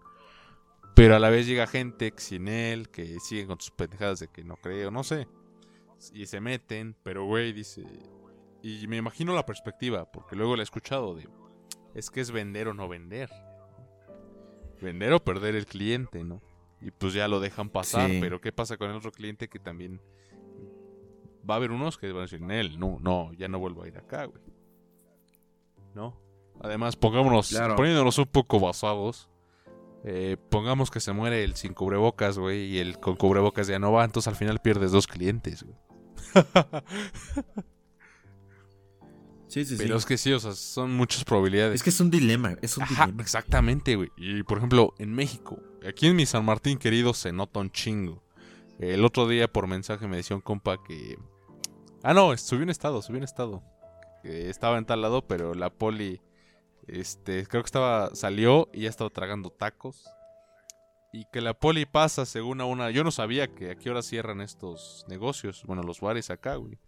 [0.95, 4.45] Pero a la vez llega gente sin él, que siguen con sus pendejadas de que
[4.45, 5.27] no creo, no sé.
[6.13, 7.85] Y se meten, pero güey, dice...
[8.63, 11.29] Y me imagino la perspectiva, porque luego le he escuchado de...
[11.95, 13.31] Es que es vender o no vender.
[14.81, 16.41] Vender o perder el cliente, ¿no?
[16.83, 18.11] y pues ya lo dejan pasar.
[18.21, 20.01] Pero ¿qué pasa con el otro cliente que también
[21.49, 23.89] va a haber unos que van a decir, él, no, no, ya no vuelvo a
[23.89, 24.43] ir acá, güey.
[25.95, 26.21] ¿No?
[26.61, 29.31] Además, pongámonos, poniéndonos un poco basados.
[30.05, 33.93] Eh, pongamos que se muere el sin cubrebocas, güey, y el con cubrebocas ya no
[33.93, 35.77] va, entonces al final pierdes dos clientes, güey.
[39.53, 41.75] Sí, sí, Pero es que sí, o sea, son muchas probabilidades.
[41.75, 43.13] Es que es un dilema, es un dilema.
[43.21, 44.09] Exactamente, güey.
[44.17, 48.23] Y por ejemplo, en México, aquí en mi San Martín querido se nota un chingo.
[48.79, 51.19] El otro día por mensaje me decía un compa que...
[52.03, 53.63] Ah, no, subió un estado, subió un estado.
[54.23, 56.23] Que estaba en tal lado, pero la poli...
[56.87, 58.15] Este, creo que estaba...
[58.15, 60.05] Salió y ya estaba tragando tacos.
[61.13, 62.91] Y que la poli pasa según a una...
[62.91, 65.63] Yo no sabía que a qué hora cierran estos negocios.
[65.67, 66.79] Bueno, los bares acá, güey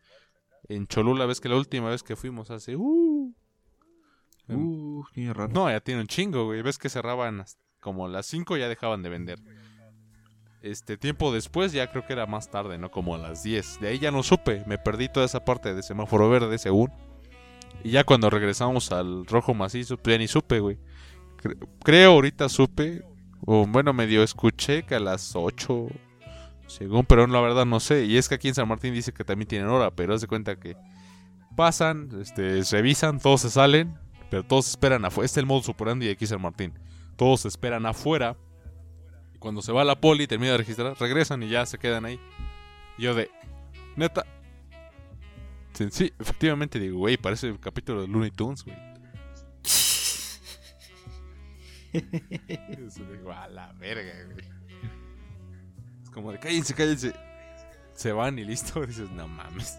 [0.69, 2.77] en Cholula, ves que la última vez que fuimos hace.
[2.77, 3.35] Uh,
[4.49, 5.49] uh raro.
[5.49, 6.63] No, ya tiene un chingo, güey.
[6.63, 7.45] Ves que cerraban
[7.81, 9.39] como las 5 ya dejaban de vender.
[10.63, 12.91] Este tiempo después, ya creo que era más tarde, ¿no?
[12.91, 13.81] Como a las 10.
[13.81, 14.65] De ahí ya no supe.
[14.67, 16.91] Me perdí toda esa parte de semáforo verde, según.
[17.83, 20.79] Y ya cuando regresamos al rojo macizo, pues ya supe, güey.
[21.83, 23.03] Creo ahorita supe.
[23.47, 25.89] O bueno, medio escuché que a las 8
[26.67, 28.05] según, pero la verdad no sé.
[28.05, 30.27] Y es que aquí en San Martín dice que también tienen hora, pero haz de
[30.27, 30.77] cuenta que
[31.57, 33.99] pasan, este, revisan, todos se salen,
[34.31, 35.27] pero todos esperan afuera.
[35.27, 36.73] Este es el modo superandi de aquí San Martín.
[37.17, 38.37] Todos esperan afuera.
[39.35, 42.19] Y cuando se va la poli, termina de registrar, regresan y ya se quedan ahí.
[42.99, 43.31] yo de,
[43.97, 44.25] neta.
[45.75, 48.77] Sí, efectivamente digo, güey, parece el capítulo de Looney Tunes, güey.
[51.93, 54.55] digo, a la verga, güey
[56.15, 57.13] como de cállense, cállense.
[57.93, 58.81] Se van y listo.
[58.87, 59.79] Dices, no mames.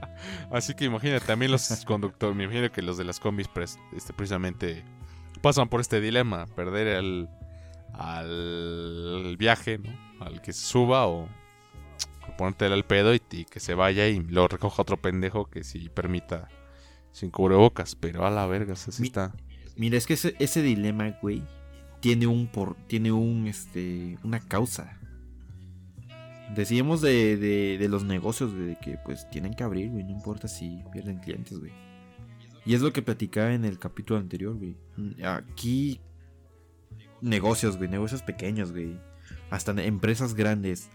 [0.50, 3.48] Así que imagínate, también los conductores, me imagino que los de las combis
[3.92, 4.84] este, precisamente
[5.40, 7.30] pasan por este dilema: perder al,
[7.94, 10.24] al viaje, ¿no?
[10.24, 11.28] Al que se suba o
[12.36, 16.48] ponértelo al pedo y, que se vaya y lo recoja otro pendejo que sí permita
[17.12, 17.94] sin cubrebocas.
[17.94, 19.34] Pero a la verga, así está.
[19.76, 21.42] Mira, es que ese, ese dilema, güey,
[22.00, 24.98] tiene un por, tiene un este una causa.
[26.54, 30.80] Decíamos de, de, los negocios, de que pues tienen que abrir, güey, no importa si
[30.92, 31.72] pierden clientes, güey.
[32.64, 34.76] Y es lo que platicaba en el capítulo anterior, güey.
[35.24, 36.00] Aquí,
[37.20, 38.96] negocios, güey, negocios pequeños, güey.
[39.50, 40.90] Hasta empresas grandes.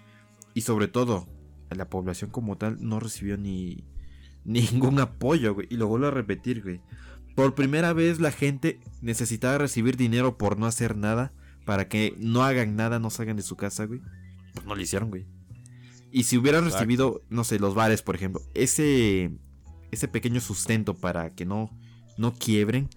[0.54, 1.28] Y sobre todo,
[1.70, 3.84] la población como tal no recibió ni
[4.43, 5.68] ningún apoyo, güey.
[5.70, 6.82] Y lo vuelvo a repetir, güey.
[7.36, 11.34] Por primera vez la gente necesitaba recibir dinero por no hacer nada.
[11.66, 14.02] Para que no hagan nada, no salgan de su casa, güey.
[14.54, 15.28] Pues no lo hicieron, güey.
[16.12, 19.32] Y si hubieran recibido, no sé, los bares, por ejemplo, ese,
[19.91, 21.72] ese pequeño sustento para que no,
[22.18, 22.89] no quiebren,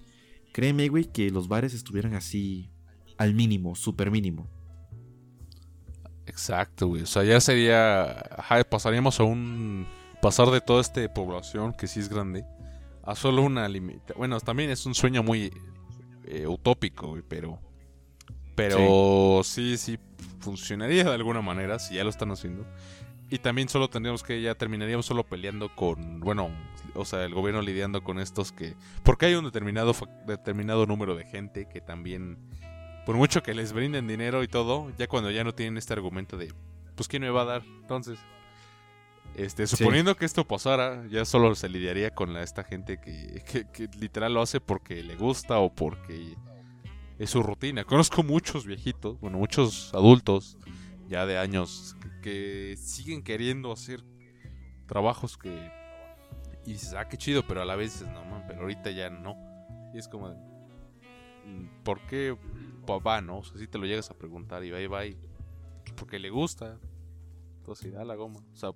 [0.53, 2.73] créeme, güey, que los bares estuvieran así
[3.17, 4.51] al mínimo, súper mínimo.
[6.27, 7.03] Exacto, güey.
[7.03, 8.25] O sea, ya sería.
[8.68, 9.87] pasaríamos a un.
[10.22, 12.47] Pasar de toda esta población, que sí es grande,
[13.03, 14.14] a solo una limita.
[14.16, 15.53] Bueno, también es un sueño muy
[16.27, 17.59] eh, utópico, güey, pero.
[18.55, 19.77] Pero sí.
[19.77, 19.99] sí,
[20.41, 22.64] funcionaría de alguna manera si ya lo están haciendo.
[23.31, 26.51] Y también solo tendríamos que ya terminaríamos solo peleando con, bueno,
[26.95, 29.93] o sea, el gobierno lidiando con estos que, porque hay un determinado
[30.27, 32.39] determinado número de gente que también,
[33.05, 36.37] por mucho que les brinden dinero y todo, ya cuando ya no tienen este argumento
[36.37, 36.53] de,
[36.95, 38.19] pues quién me va a dar, entonces,
[39.37, 43.43] este, suponiendo que esto pasara, ya solo se lidiaría con esta gente que,
[43.73, 46.37] que, literal lo hace porque le gusta o porque
[47.19, 47.85] es su rutina.
[47.85, 50.57] Conozco muchos viejitos, bueno, muchos adultos
[51.09, 54.05] ya de años que, siguen queriendo hacer
[54.87, 55.73] trabajos que...
[56.67, 59.11] Y dices, ah, qué chido, pero a la vez dices, no, man, pero ahorita ya
[59.11, 59.37] no.
[59.93, 62.35] Y es como, mm, ¿por qué
[62.85, 63.39] papá, no?
[63.39, 65.16] O sea, si te lo llegas a preguntar y va y va y...
[65.97, 66.78] Porque le gusta.
[67.59, 68.41] Entonces, da la goma.
[68.53, 68.72] O sea,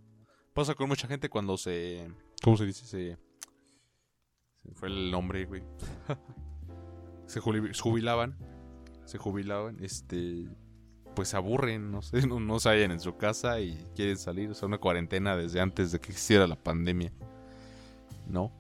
[0.59, 2.11] Pasa con mucha gente cuando se.
[2.43, 2.85] ¿Cómo se dice?
[2.85, 3.17] Se.
[4.65, 5.63] se fue el nombre, güey.
[7.27, 8.37] se jubilaban.
[9.05, 9.77] Se jubilaban.
[9.81, 10.49] Este.
[11.15, 14.51] Pues se aburren, no sé, no, no salen en su casa y quieren salir.
[14.51, 17.13] O sea, una cuarentena desde antes de que existiera la pandemia.
[18.27, 18.51] ¿No?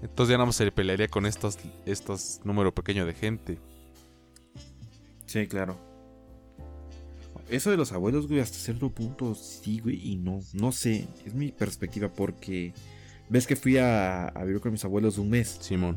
[0.00, 3.58] Entonces ya nada más se pelearía con estos, estos número pequeño de gente.
[5.32, 5.78] Sí, claro.
[7.48, 10.40] Eso de los abuelos, güey, hasta cierto punto sí, güey, y no.
[10.52, 12.74] No sé, es mi perspectiva porque.
[13.30, 15.56] Ves que fui a, a vivir con mis abuelos un mes.
[15.62, 15.96] Simón.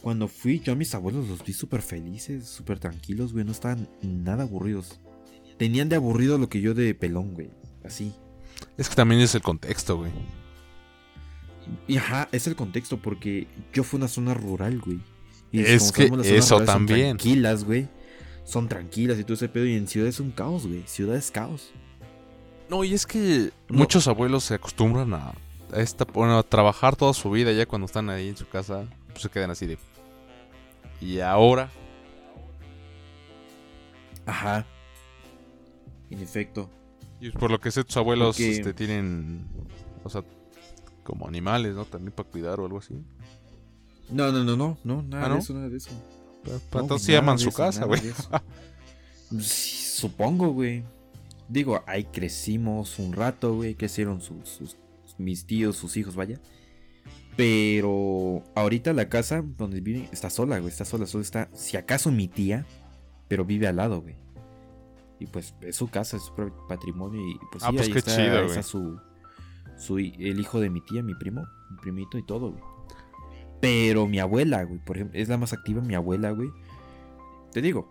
[0.00, 3.44] Cuando fui, yo a mis abuelos los vi súper felices, súper tranquilos, güey.
[3.44, 5.00] No estaban nada aburridos.
[5.58, 7.50] Tenían de aburrido lo que yo de pelón, güey.
[7.84, 8.12] Así.
[8.76, 10.10] Es que también es el contexto, güey.
[11.86, 14.98] Y ajá, es el contexto porque yo fui a una zona rural, güey.
[15.52, 17.16] Y es que eso también.
[17.16, 17.88] Tranquilas, güey
[18.44, 19.66] son tranquilas y todo ese pedo.
[19.66, 20.82] Y en ciudad es un caos, güey.
[20.86, 21.72] Ciudad es caos.
[22.68, 25.34] No, y es que muchos abuelos se acostumbran a,
[25.74, 27.52] esta, bueno, a trabajar toda su vida.
[27.52, 29.78] Ya cuando están ahí en su casa, pues se quedan así de.
[31.00, 31.70] Y ahora.
[34.26, 34.66] Ajá.
[36.10, 36.70] En efecto.
[37.20, 39.48] Y por lo que sé, tus abuelos este, tienen.
[40.04, 40.24] O sea,
[41.04, 41.84] como animales, ¿no?
[41.84, 42.94] También para cuidar o algo así.
[44.10, 45.90] No, no, no, no, no, nada ¿Ah, de eso, nada de eso.
[46.44, 48.00] Pero entonces sí aman su casa, güey.
[49.40, 50.82] supongo, güey.
[51.48, 53.74] Digo, ahí crecimos un rato, güey.
[53.74, 54.76] Crecieron sus, sus,
[55.18, 56.40] mis tíos, sus hijos, vaya.
[57.36, 60.70] Pero ahorita la casa donde viven está sola, güey.
[60.70, 61.48] Está sola, solo está.
[61.54, 62.66] Si acaso mi tía,
[63.28, 64.16] pero vive al lado, güey.
[65.18, 66.34] Y pues es su casa, es su
[66.68, 67.20] patrimonio.
[67.20, 68.98] Y pues, ah, sí, pues qué está, chido, está su,
[69.78, 72.71] su, el hijo de mi tía, mi primo, mi primito y todo, güey.
[73.62, 76.50] Pero mi abuela, güey, por ejemplo, es la más activa, mi abuela, güey.
[77.52, 77.88] Te digo,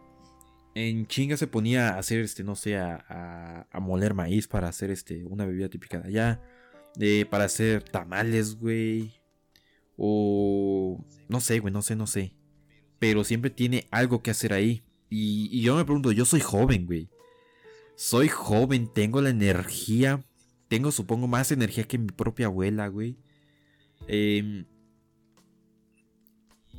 [0.76, 5.24] en chinga se ponía a hacer, este, no sé, a, moler maíz para hacer, este,
[5.24, 6.41] una bebida típica de allá.
[6.99, 9.13] Eh, para hacer tamales, güey.
[9.95, 11.05] O...
[11.30, 12.36] No sé, güey, no sé, no sé.
[12.99, 14.84] Pero siempre tiene algo que hacer ahí.
[15.09, 17.07] Y, y yo me pregunto, yo soy joven, güey.
[17.95, 20.22] Soy joven, tengo la energía.
[20.67, 23.15] Tengo, supongo, más energía que mi propia abuela, güey.
[24.09, 24.65] Eh,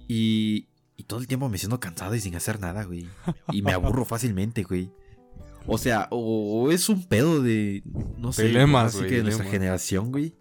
[0.08, 0.68] y,
[1.06, 3.08] todo el tiempo me siento cansado y sin hacer nada, güey.
[3.50, 4.90] Y me aburro fácilmente, güey.
[5.66, 7.82] O sea, o, es un pedo de,
[8.18, 10.34] no sé, así que de nuestra generación, güey.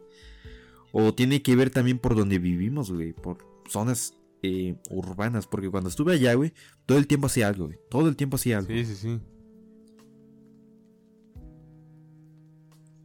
[0.92, 3.14] O tiene que ver también por donde vivimos, güey.
[3.14, 3.38] Por
[3.70, 5.48] zonas eh, urbanas.
[5.48, 6.54] Porque cuando estuve allá, güey,
[6.86, 7.80] todo el tiempo hacía algo, güey.
[7.90, 8.70] Todo el tiempo hacía algo.
[8.70, 9.22] Sí, sí, sí.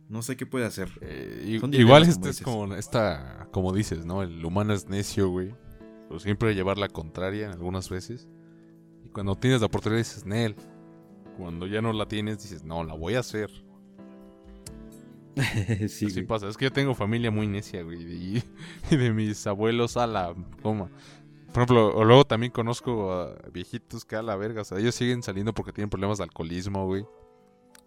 [0.09, 0.91] No sé qué puede hacer.
[1.01, 4.23] Eh, igual este es como esta, como dices, ¿no?
[4.23, 5.55] El humano es necio, güey.
[6.09, 8.29] Pero siempre llevar la contraria algunas veces.
[9.05, 10.55] Y cuando tienes la oportunidad dices, Nel.
[11.37, 13.51] Cuando ya no la tienes dices, no, la voy a hacer.
[15.89, 16.49] sí, Así pasa.
[16.49, 18.01] Es que yo tengo familia muy necia, güey.
[18.91, 20.89] Y, de mis abuelos a la coma.
[21.53, 24.63] Por ejemplo, o luego también conozco a viejitos que a la verga.
[24.63, 27.07] O sea, ellos siguen saliendo porque tienen problemas de alcoholismo, güey.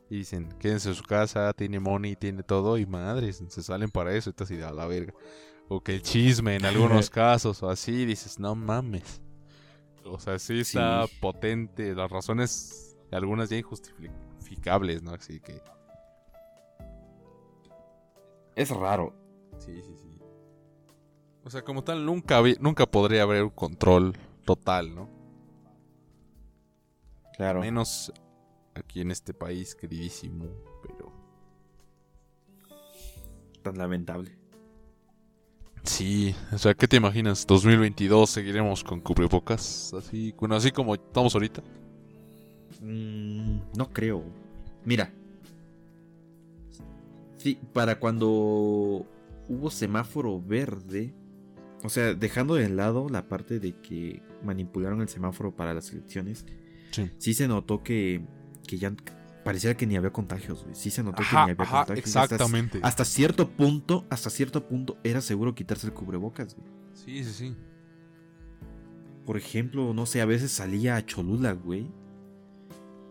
[0.09, 2.77] Y dicen, quédense en su casa, tiene money, tiene todo.
[2.77, 4.29] Y madres, se salen para eso.
[4.29, 5.13] Entonces, a la verga.
[5.69, 9.21] O que el chisme en algunos casos o así, dices, no mames.
[10.03, 15.11] O sea, sí está potente, las razones, algunas ya injustificables, ¿no?
[15.11, 15.61] Así que...
[18.55, 19.13] Es raro.
[19.59, 20.19] Sí, sí, sí.
[21.43, 25.09] O sea, como tal, nunca, nunca podría haber un control total, ¿no?
[27.37, 27.61] Claro.
[27.61, 28.11] Menos
[28.73, 30.45] aquí en este país queridísimo,
[30.81, 31.13] pero...
[33.61, 34.38] Tan lamentable.
[35.83, 37.47] Sí, o sea, ¿qué te imaginas?
[37.47, 39.93] ¿2022 seguiremos con cubrebocas?
[39.93, 41.61] Así, bueno, así como estamos ahorita.
[42.81, 44.23] Mm, no creo.
[44.85, 45.11] Mira.
[47.37, 49.05] Sí, para cuando
[49.47, 51.13] hubo semáforo verde.
[51.83, 56.45] O sea, dejando de lado la parte de que manipularon el semáforo para las elecciones.
[57.17, 58.21] Sí, se notó que,
[58.67, 58.91] que ya
[59.49, 60.75] parecía que ni había contagios, güey.
[60.75, 61.97] Sí se notó que ni había contagios.
[61.97, 62.79] Exactamente.
[62.83, 66.67] Hasta, cierto punto, hasta cierto punto era seguro quitarse el cubrebocas, güey.
[66.93, 67.55] Sí, sí, sí.
[69.25, 71.87] Por ejemplo, no sé, a veces salía a Cholula, güey.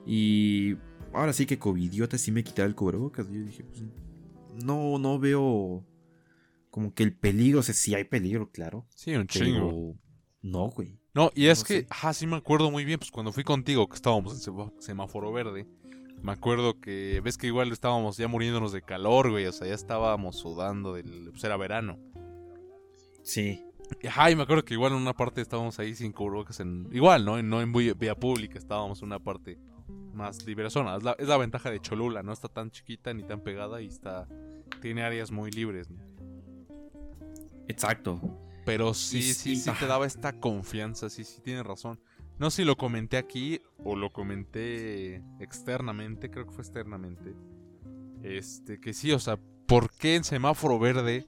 [0.07, 0.77] Y
[1.13, 3.27] ahora sí que covidiota sí me quitaba el cubrebocas.
[3.29, 3.83] Yo dije, pues,
[4.63, 5.85] no, no veo
[6.71, 8.87] como que el peligro, o sea, sí hay peligro, claro.
[8.95, 9.97] Sí, un chingo.
[10.41, 11.01] No, güey.
[11.15, 13.97] No, y es que, ah, sí me acuerdo muy bien, pues cuando fui contigo, que
[13.97, 15.67] estábamos en semáforo verde,
[16.23, 19.75] me acuerdo que, ves que igual estábamos ya muriéndonos de calor, güey, o sea, ya
[19.75, 21.99] estábamos sudando, del, pues era verano.
[23.23, 23.65] Sí.
[24.07, 27.25] Ajá, y me acuerdo que igual en una parte estábamos ahí sin cubrebocas, en, igual,
[27.25, 27.43] ¿no?
[27.43, 29.59] No en vía pública, estábamos en una parte
[30.13, 30.97] más libre zona.
[30.97, 33.87] Es la, es la ventaja de Cholula, no está tan chiquita ni tan pegada y
[33.87, 34.29] está
[34.81, 35.91] tiene áreas muy libres.
[35.91, 35.99] ¿no?
[37.69, 38.21] Exacto.
[38.65, 41.99] Pero sí, sí, sí, te daba esta confianza, sí, sí, tienes razón.
[42.39, 47.35] No sé si lo comenté aquí o lo comenté externamente, creo que fue externamente.
[48.23, 51.27] Este, que sí, o sea, ¿por qué en semáforo verde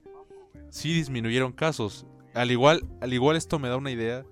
[0.69, 2.05] sí disminuyeron casos?
[2.33, 4.25] Al igual, al igual esto me da una idea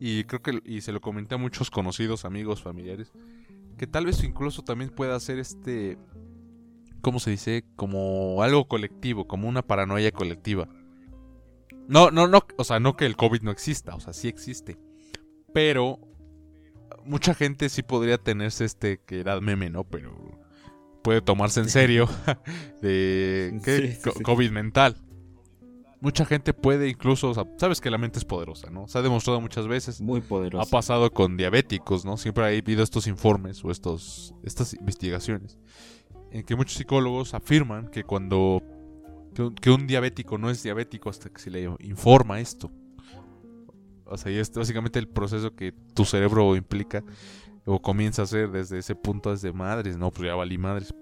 [0.00, 3.12] y creo que y se lo comenté a muchos conocidos, amigos, familiares,
[3.76, 5.98] que tal vez incluso también pueda ser este
[7.02, 7.64] ¿cómo se dice?
[7.76, 10.68] como algo colectivo, como una paranoia colectiva.
[11.88, 14.78] No, no, no, o sea, no que el COVID no exista, o sea, sí existe.
[15.52, 15.98] Pero
[17.04, 19.84] mucha gente sí podría tenerse este que era meme, ¿no?
[19.84, 20.40] Pero
[21.02, 22.08] puede tomarse en serio
[22.82, 23.98] de ¿qué?
[24.22, 24.96] COVID mental.
[26.00, 28.88] Mucha gente puede incluso, o sea, sabes que la mente es poderosa, ¿no?
[28.88, 30.00] Se ha demostrado muchas veces.
[30.00, 30.66] Muy poderosa.
[30.66, 32.16] Ha pasado con diabéticos, ¿no?
[32.16, 35.58] Siempre ha habido estos informes o estos, estas investigaciones
[36.32, 38.62] en que muchos psicólogos afirman que cuando
[39.60, 42.70] que un, diabético no es diabético hasta que se le informa esto.
[44.12, 47.02] O sea, y es básicamente el proceso que tu cerebro implica
[47.64, 50.94] o comienza a hacer desde ese punto desde madres, no, pues ya valí madres.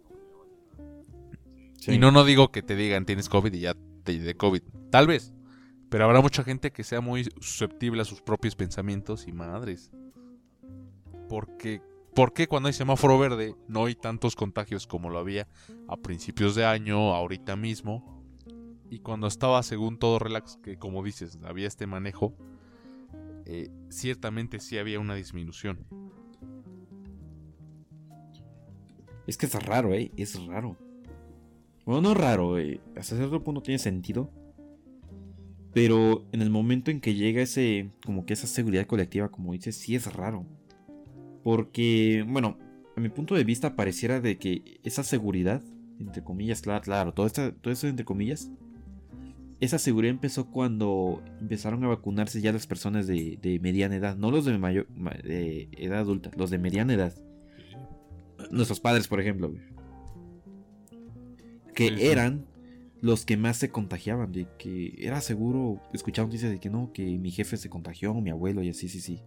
[1.86, 4.62] Y no, no digo que te digan tienes COVID y ya te de COVID.
[4.90, 5.32] Tal vez.
[5.88, 9.90] Pero habrá mucha gente que sea muy susceptible a sus propios pensamientos y madres.
[11.28, 11.82] Porque
[12.14, 15.46] ¿Por qué cuando hay semáforo verde no hay tantos contagios como lo había
[15.88, 18.22] a principios de año, ahorita mismo?
[18.90, 22.34] Y cuando estaba según todo relax, que como dices, había este manejo,
[23.52, 25.80] eh, ciertamente sí había una disminución.
[29.26, 30.12] Es que es raro, ¿eh?
[30.16, 30.76] Es raro.
[31.84, 32.80] Bueno, no raro, eh.
[32.96, 34.30] Hasta cierto punto tiene sentido.
[35.72, 39.74] Pero en el momento en que llega ese, como que esa seguridad colectiva, como dices,
[39.74, 40.46] sí es raro.
[41.42, 42.56] Porque, bueno,
[42.96, 45.60] a mi punto de vista pareciera de que esa seguridad,
[45.98, 48.48] entre comillas, claro, claro, todo, esto, todo eso entre comillas,
[49.60, 54.46] esa seguridad empezó cuando empezaron a vacunarse ya las personas de, mediana edad, no los
[54.46, 54.88] de, mayor,
[55.22, 57.14] de edad adulta, los de mediana edad.
[58.50, 59.54] Nuestros padres, por ejemplo,
[61.74, 62.46] que eran
[63.02, 67.18] los que más se contagiaban, de que era seguro, escuchaba noticias de que no, que
[67.18, 69.20] mi jefe se contagió, mi abuelo y así, sí, sí.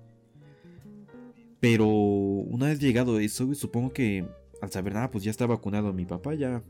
[1.60, 4.26] Pero una vez llegado eso, supongo que
[4.62, 6.64] al saber nada, pues ya está vacunado mi papá, ya.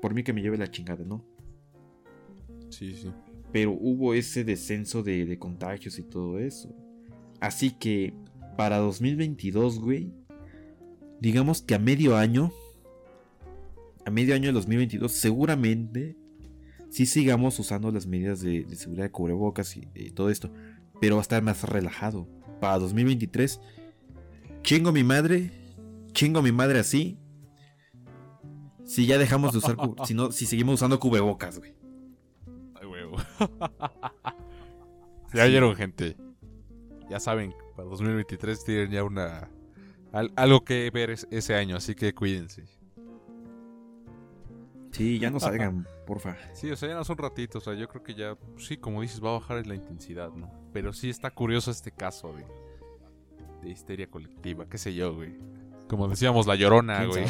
[0.00, 1.24] Por mí que me lleve la chingada, ¿no?
[2.74, 3.10] Sí, sí.
[3.52, 6.74] Pero hubo ese descenso de, contagios y todo eso.
[7.40, 8.14] Así que
[8.56, 10.12] para 2022, güey,
[11.20, 12.52] digamos que a medio año,
[14.04, 16.16] a medio año de 2022, seguramente
[16.90, 20.50] sí sigamos usando las medidas de, seguridad de cubrebocas y, y, todo esto,
[21.00, 22.28] pero va a estar más relajado.
[22.60, 23.60] Para 2023
[24.64, 25.50] Chingo mi madre.
[26.12, 27.18] Chingo mi madre así.
[28.86, 29.76] Si ya dejamos de usar.
[30.06, 31.74] si, no, si seguimos usando cubrebocas, güey.
[35.32, 36.16] Ya oyeron, gente.
[37.10, 39.50] Ya saben, para 2023 tienen ya una.
[40.36, 42.66] algo que ver ese año, así que cuídense.
[44.92, 46.36] Sí, ya no salgan, porfa.
[46.52, 47.66] Sí, o sea, ya no son ratitos.
[47.66, 50.52] O sea, yo creo que ya, sí, como dices, va a bajar la intensidad, ¿no?
[50.72, 52.44] Pero sí está curioso este caso, güey
[53.64, 55.34] de histeria colectiva, qué sé yo, güey.
[55.88, 57.24] Como decíamos, la llorona, güey.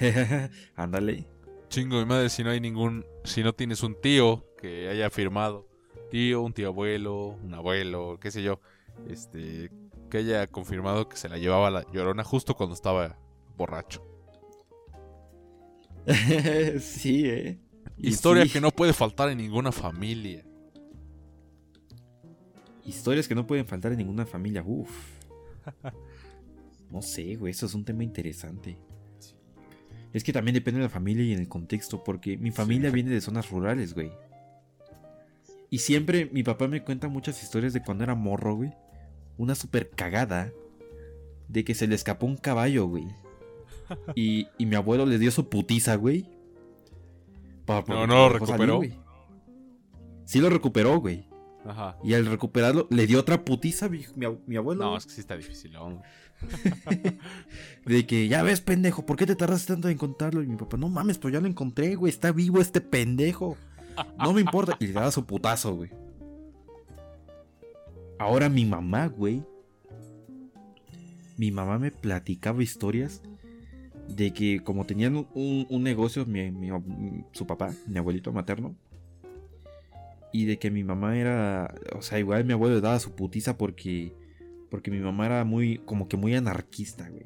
[0.76, 1.26] Ándale.
[1.74, 3.04] Chingo mi madre, si no hay ningún.
[3.24, 5.66] Si no tienes un tío que haya firmado.
[6.08, 8.60] Tío, un tío abuelo, un abuelo, qué sé yo.
[9.08, 9.72] Este.
[10.08, 13.18] Que haya confirmado que se la llevaba la llorona justo cuando estaba
[13.56, 14.06] borracho.
[16.80, 17.58] sí, eh.
[17.98, 20.46] Historia que no puede faltar en ninguna familia.
[22.84, 24.62] Historias que no pueden faltar en ninguna familia.
[24.64, 24.90] Uf.
[26.90, 28.78] No sé, güey, eso es un tema interesante.
[30.14, 33.10] Es que también depende de la familia y en el contexto, porque mi familia viene
[33.10, 34.10] de zonas rurales, güey.
[35.70, 38.72] Y siempre mi papá me cuenta muchas historias de cuando era morro, güey.
[39.36, 40.52] Una super cagada
[41.48, 43.06] de que se le escapó un caballo, güey.
[44.14, 46.24] Y, y mi abuelo le dio su putiza, güey.
[47.66, 48.80] para- No, no lo salir, recuperó.
[50.24, 51.26] Sí lo recuperó, güey.
[51.66, 51.98] Ajá.
[52.04, 54.82] Y al recuperarlo, le dio otra putiza mi, mi ab- mi abuelo.
[54.84, 54.98] No, güey.
[54.98, 55.72] es que sí está difícil.
[55.72, 56.00] ¿no?
[57.86, 60.42] De que, ya ves, pendejo, ¿por qué te tardaste tanto en encontrarlo?
[60.42, 63.56] Y mi papá, no mames, pero ya lo encontré, güey, está vivo este pendejo.
[64.18, 64.76] No me importa.
[64.80, 65.90] Y le daba su putazo, güey.
[68.18, 69.42] Ahora mi mamá, güey.
[71.36, 73.22] Mi mamá me platicaba historias
[74.08, 76.26] de que como tenían un, negocio,
[77.32, 78.76] su papá, mi abuelito materno,
[80.32, 83.56] y de que mi mamá era, o sea, igual mi abuelo le daba su putiza
[83.56, 84.12] porque,
[84.74, 87.24] porque mi mamá era muy, como que muy anarquista, güey.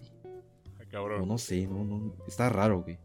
[0.79, 1.27] Ah, Cabrón.
[1.27, 2.99] no sé, no, no, está raro, güey.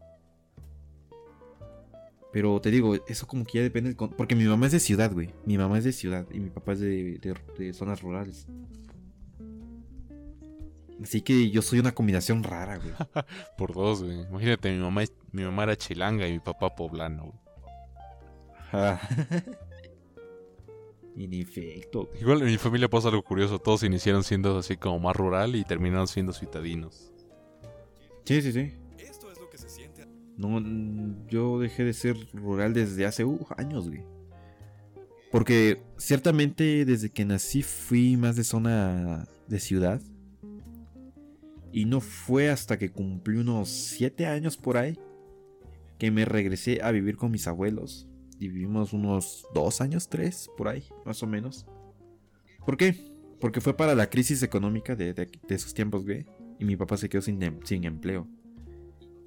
[2.30, 4.80] Pero te digo, eso como que ya depende, del con- porque mi mamá es de
[4.80, 5.30] ciudad, güey.
[5.46, 8.46] Mi mamá es de ciudad y mi papá es de, de- de zonas rurales.
[11.02, 12.92] Así que yo soy una combinación rara, güey.
[13.56, 14.24] Por dos, güey.
[14.28, 17.32] Imagínate, mi mamá, es- mi mamá era chilanga y mi papá poblano.
[17.32, 17.38] güey.
[21.16, 22.10] En efecto.
[22.20, 23.58] Igual en mi familia pasa algo curioso.
[23.58, 27.12] Todos iniciaron siendo así como más rural y terminaron siendo citadinos.
[28.24, 28.72] Sí, sí, sí.
[28.98, 30.06] Esto es lo que se siente.
[30.36, 30.60] No,
[31.28, 34.02] yo dejé de ser rural desde hace uh, años, güey.
[35.30, 40.00] Porque ciertamente desde que nací fui más de zona de ciudad.
[41.72, 44.98] Y no fue hasta que cumplí unos 7 años por ahí
[45.98, 48.08] que me regresé a vivir con mis abuelos.
[48.48, 51.66] Vivimos unos 2 años, 3 por ahí, más o menos.
[52.64, 52.94] ¿Por qué?
[53.40, 56.26] Porque fue para la crisis económica de, esos tiempos, güey.
[56.58, 58.26] Y mi papá se quedó sin, em- sin empleo.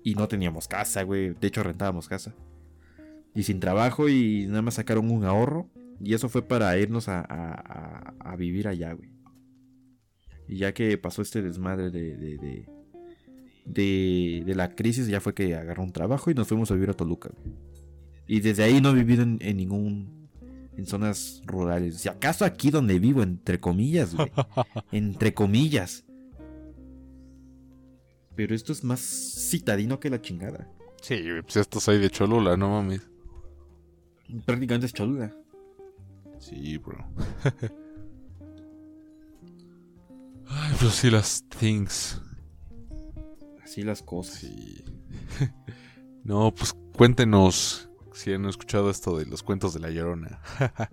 [0.03, 1.33] Y no teníamos casa, güey.
[1.33, 2.33] De hecho, rentábamos casa.
[3.35, 5.69] Y sin trabajo y nada más sacaron un ahorro.
[5.99, 9.11] Y eso fue para irnos a vivir allá, güey.
[10.47, 12.69] Y ya que pasó este desmadre de, de, de,
[13.65, 16.89] de- de la crisis, ya fue que agarró un trabajo y nos fuimos a vivir
[16.89, 17.66] a Toluca, güey.
[18.27, 20.17] Y desde ahí no he vivido en, en ningún...
[20.75, 21.97] En zonas rurales.
[21.97, 24.31] Si acaso aquí donde vivo, entre comillas, güey.
[24.91, 26.05] Entre comillas.
[28.35, 30.69] Pero esto es más citadino que la chingada.
[31.01, 33.09] Sí, pues estos hay de Cholula, no mames.
[34.45, 35.35] Prácticamente es Cholula.
[36.37, 37.03] Sí, bro.
[40.47, 42.21] Ay, pero sí las things.
[43.63, 44.35] Así las cosas.
[44.35, 44.83] Sí.
[46.23, 47.86] no, pues cuéntenos
[48.17, 50.39] si han escuchado esto de los cuentos de la Llorona.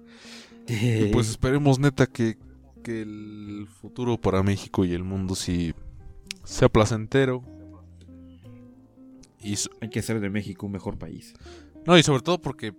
[0.67, 2.39] Y pues esperemos neta que,
[2.83, 5.75] que el futuro para México y el mundo sí
[6.43, 7.43] sea placentero.
[9.41, 11.35] Y, so- Hay que hacer de México un mejor país.
[11.87, 12.73] no, y sobre todo porque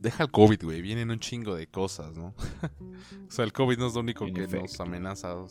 [0.00, 0.80] deja el COVID, güey.
[0.80, 2.34] Vienen un chingo de cosas, ¿no?
[3.28, 5.34] o sea, el COVID no es lo único En que nos amenaza.
[5.34, 5.48] O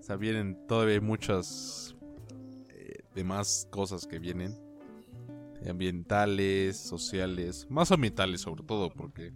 [0.00, 1.96] sea, vienen todavía hay muchas
[2.68, 4.54] eh, demás cosas que vienen.
[5.66, 9.32] Ambientales, sociales, más ambientales sobre todo, porque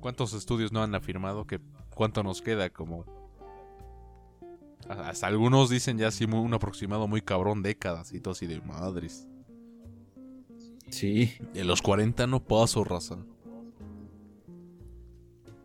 [0.00, 1.60] ¿cuántos estudios no han afirmado que
[1.94, 3.04] cuánto nos queda como...
[4.88, 9.26] Hasta algunos dicen ya así un aproximado muy cabrón, décadas y todo así de madres.
[10.90, 11.32] Sí.
[11.54, 13.16] En los 40 no paso, raza.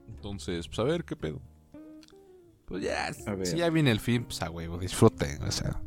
[0.08, 1.42] Entonces, pues a ver qué pedo.
[2.66, 5.82] Pues ya, si ya viene el fin, pues a huevo, disfruten, o sea.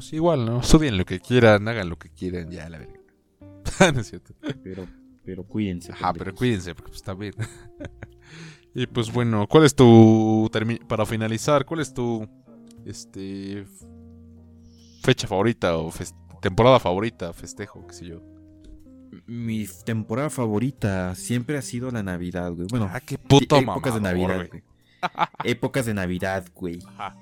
[0.00, 0.60] Pues igual, ¿no?
[0.60, 2.98] Estudien lo que quieran, hagan lo que quieran, ya la verga.
[3.92, 4.32] no es cierto.
[4.64, 4.86] Pero,
[5.26, 5.92] pero cuídense.
[5.92, 7.34] Ajá, pero cuídense, porque pues está bien.
[8.74, 10.50] y pues bueno, ¿cuál es tu.
[10.88, 12.26] Para finalizar, ¿cuál es tu.
[12.86, 13.66] Este.
[15.02, 15.92] fecha favorita o
[16.40, 18.22] temporada favorita, festejo, qué sé yo?
[19.26, 22.68] Mi temporada favorita siempre ha sido la Navidad, güey.
[22.70, 24.48] Bueno, Ah, qué puto épocas de Navidad, güey.
[24.48, 24.62] güey.
[25.44, 26.78] épocas de Navidad, güey.
[26.86, 27.18] Ajá.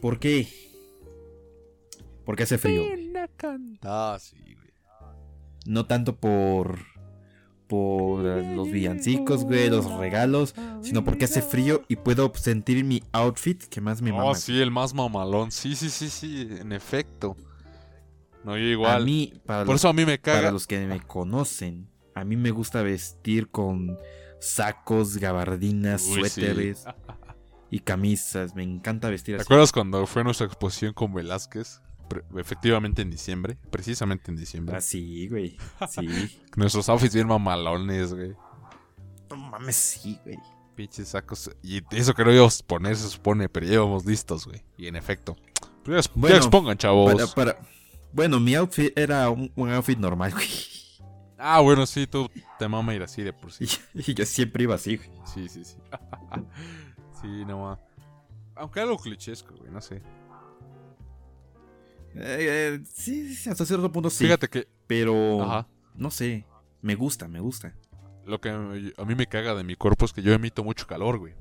[0.00, 0.69] ¿Por qué?
[2.30, 2.84] Porque hace frío.
[3.82, 4.70] Ah, sí, güey.
[5.66, 6.78] No tanto por
[7.66, 13.64] por los villancicos, güey, los regalos, sino porque hace frío y puedo sentir mi outfit
[13.64, 14.26] que más me mama.
[14.26, 15.50] Oh, sí, el más mamalón.
[15.50, 17.36] Sí, sí, sí, sí, en efecto.
[18.44, 19.04] No, yo A igual.
[19.04, 20.50] mí, para Por los, eso a mí me para caga.
[20.52, 23.98] los que me conocen, a mí me gusta vestir con
[24.40, 26.40] sacos, gabardinas, Uy, sí.
[26.40, 26.84] suéteres
[27.70, 28.54] y camisas.
[28.54, 29.46] Me encanta vestir ¿Te así.
[29.46, 31.80] acuerdas cuando fue nuestra exposición con Velázquez?
[32.36, 33.56] Efectivamente en diciembre.
[33.70, 34.76] Precisamente en diciembre.
[34.76, 35.56] Así, güey.
[35.88, 36.40] Sí.
[36.56, 38.34] Nuestros outfits bien mamalones, güey.
[39.30, 40.38] no mames, sí, güey.
[40.74, 41.50] Pinches sacos.
[41.62, 44.62] Y eso que no íbamos a poner, se supone, pero ya íbamos listos, güey.
[44.76, 45.36] Y en efecto,
[45.84, 47.14] Pues ya, Bueno, ya expongan, chavos.
[47.14, 47.60] Para, para-
[48.12, 50.48] Bueno, mi outfit era un, un outfit normal, güey.
[51.42, 53.66] Ah, bueno, sí, tú te mama ir así de por sí.
[53.94, 55.10] Y, yo siempre iba así, güey.
[55.24, 55.76] Sí, sí, sí.
[57.22, 57.78] sí, no ma.
[58.56, 60.02] Aunque algo clichesco, güey, no sé.
[62.14, 64.24] Eh, eh, sí, sí, hasta cierto punto sí.
[64.24, 66.44] Fíjate que, Pero, ajá, no sé.
[66.82, 67.74] Me gusta, me gusta.
[68.26, 71.18] lo que a mí me caga de mi cuerpo es que yo emito mucho calor,
[71.18, 71.34] güey.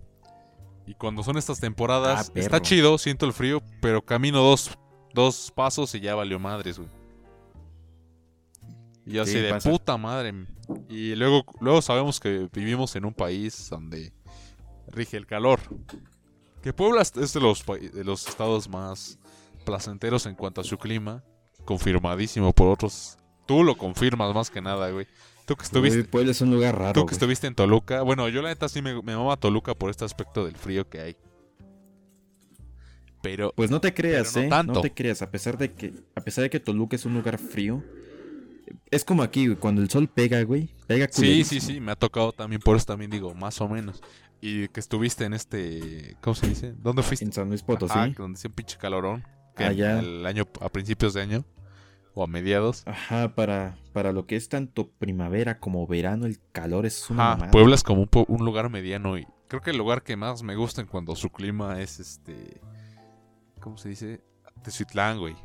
[0.87, 4.71] Y cuando son estas temporadas, Ah, está chido, siento el frío, pero camino dos,
[5.13, 6.89] dos pasos y ya valió madres, güey.
[9.05, 9.69] Y yo Sí, así de pasa.
[9.69, 10.33] puta madre.
[10.87, 14.13] Y luego, luego sabemos que vivimos en un país donde
[14.87, 15.59] rige el calor.
[16.61, 19.17] Que Puebla es de los, pa- de los estados más
[19.69, 21.23] placenteros en cuanto a su clima.
[21.63, 23.17] Confirmadísimo por otros.
[23.45, 25.05] Tú lo confirmas más que nada, güey.
[25.45, 26.93] Tú que estuviste, Puebla es un lugar raro.
[26.93, 27.13] tú que güey.
[27.13, 28.01] estuviste en Toluca.
[28.01, 31.01] Bueno, yo la neta sí me, me mama Toluca por este aspecto del frío que
[31.01, 31.17] hay.
[33.21, 34.49] Pero Pues no te creas, no eh.
[34.49, 34.73] tanto.
[34.73, 37.37] No te creas, a pesar de que a pesar de que Toluca es un lugar
[37.37, 37.83] frío,
[38.89, 41.95] es como aquí, güey, cuando el sol pega, güey, pega sí, sí, sí, me ha
[41.95, 42.61] tocado también.
[42.61, 44.01] Por eso también digo, más o menos.
[44.41, 46.15] Y que estuviste en este.
[46.21, 46.73] ¿Cómo se dice?
[46.77, 47.25] ¿Dónde fuiste?
[47.25, 47.91] En San Luis Potosí.
[47.93, 49.23] Ajá, donde hacía un pinche calorón.
[49.59, 49.99] Que Allá.
[49.99, 51.45] El año, a principios de año.
[52.15, 52.83] O a mediados.
[52.87, 57.31] Ajá, para, para lo que es tanto primavera como verano, el calor es una Ajá,
[57.35, 57.51] mamada.
[57.51, 60.41] Puebla es como un, po- un lugar mediano y creo que el lugar que más
[60.43, 62.59] me gusta en cuanto a su clima es este,
[63.61, 64.21] ¿cómo se dice?
[64.63, 65.35] Teciutlán, güey.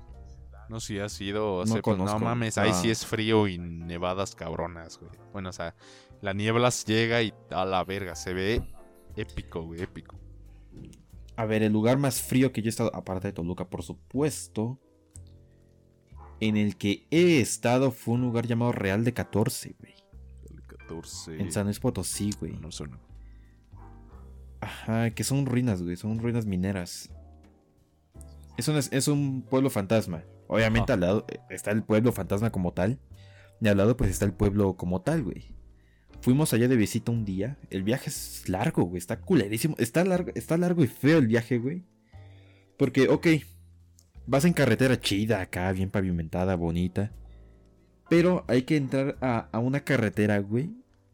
[0.70, 2.74] No sé si has ido, o No pues, no mames, ahí Ah.
[2.74, 5.12] sí es frío y nevadas cabronas, güey.
[5.32, 5.74] Bueno, o sea,
[6.22, 8.62] la niebla llega y a la verga, se ve
[9.16, 10.16] épico, güey, épico.
[11.36, 14.78] A ver, el lugar más frío que yo he estado, aparte de Toluca, por supuesto,
[16.40, 19.94] en el que he estado fue un lugar llamado Real de 14, güey.
[20.51, 21.40] El 14.
[21.40, 22.52] En San Luis Potosí, güey.
[22.59, 22.98] No suena.
[24.61, 27.11] Ajá, que son ruinas, güey, son ruinas mineras.
[28.56, 30.23] Es un, es un pueblo fantasma.
[30.47, 30.94] Obviamente Ah.
[30.94, 32.98] al lado eh, está el pueblo fantasma como tal.
[33.61, 35.55] Y al lado pues está el pueblo como tal, güey.
[36.24, 37.59] Fuimos allá de visita un día.
[37.68, 38.96] El viaje es largo, güey.
[38.96, 39.74] Está culerísimo.
[39.78, 41.84] Está largo, está largo y feo el viaje, güey.
[42.78, 43.26] Porque, ok.
[44.26, 47.12] Vas en carretera chida acá, bien pavimentada, bonita.
[48.09, 50.70] Pero hay que entrar a, a una carretera, güey.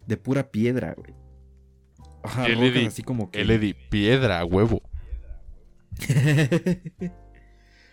[0.06, 1.12] De pura piedra, güey.
[2.22, 2.46] Ajá,
[2.86, 3.74] así como que...
[3.90, 4.80] Piedra, huevo.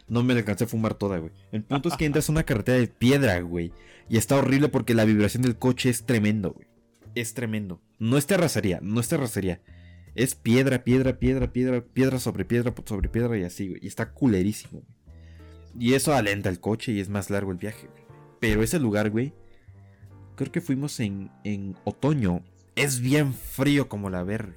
[0.08, 1.32] no me alcancé a fumar toda, güey.
[1.52, 3.74] El punto es que entras a una carretera de piedra, güey.
[4.08, 6.77] Y está horrible porque la vibración del coche es tremendo, güey.
[7.20, 7.82] Es tremendo.
[7.98, 9.60] No es terracería, no es terracería.
[10.14, 13.80] Es piedra, piedra, piedra, piedra, piedra sobre piedra sobre piedra y así, güey.
[13.84, 14.98] Y está culerísimo, güey.
[15.80, 18.04] Y eso alenta el coche y es más largo el viaje, güey.
[18.40, 19.34] Pero ese lugar, güey.
[20.36, 22.44] Creo que fuimos en, en otoño.
[22.76, 24.54] Es bien frío como la verga.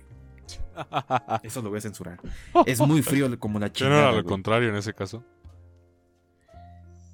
[1.43, 2.20] Eso lo voy a censurar.
[2.66, 3.99] Es muy frío como la no chingada.
[4.01, 4.27] era lo güey.
[4.27, 5.24] contrario en ese caso.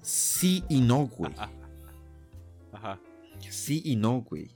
[0.02, 1.32] Sí y no, güey.
[2.72, 2.98] Ajá.
[3.48, 4.55] Sí y no, güey.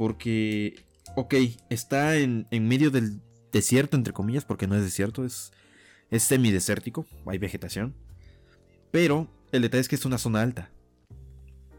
[0.00, 0.82] Porque,
[1.14, 1.34] ok,
[1.68, 3.20] está en, en medio del
[3.52, 5.52] desierto, entre comillas, porque no es desierto, es,
[6.08, 7.94] es semidesértico, hay vegetación.
[8.90, 10.70] Pero el detalle es que es una zona alta.